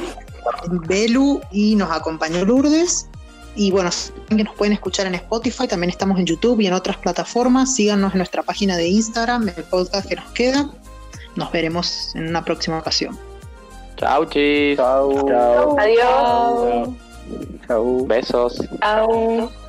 Belu 0.87 1.41
y 1.51 1.75
nos 1.75 1.91
acompañó 1.91 2.43
Lourdes. 2.45 3.07
Y 3.55 3.71
bueno, 3.71 3.89
que 4.29 4.43
nos 4.43 4.53
pueden 4.55 4.73
escuchar 4.73 5.07
en 5.07 5.15
Spotify, 5.15 5.67
también 5.67 5.89
estamos 5.89 6.19
en 6.19 6.25
YouTube 6.25 6.59
y 6.59 6.67
en 6.67 6.73
otras 6.73 6.97
plataformas. 6.97 7.73
Síganos 7.73 8.13
en 8.13 8.17
nuestra 8.17 8.43
página 8.43 8.75
de 8.75 8.87
Instagram, 8.89 9.47
el 9.47 9.63
podcast 9.63 10.07
que 10.07 10.15
nos 10.17 10.29
queda. 10.31 10.69
Nos 11.35 11.51
veremos 11.51 12.13
en 12.15 12.27
una 12.27 12.43
próxima 12.43 12.77
ocasión. 12.79 13.17
Chao, 13.97 14.25
chis. 14.25 14.77
Chao. 14.77 15.79
Adiós. 15.79 16.89
Chao. 17.67 18.05
Besos. 18.05 18.61
Chao. 18.81 19.64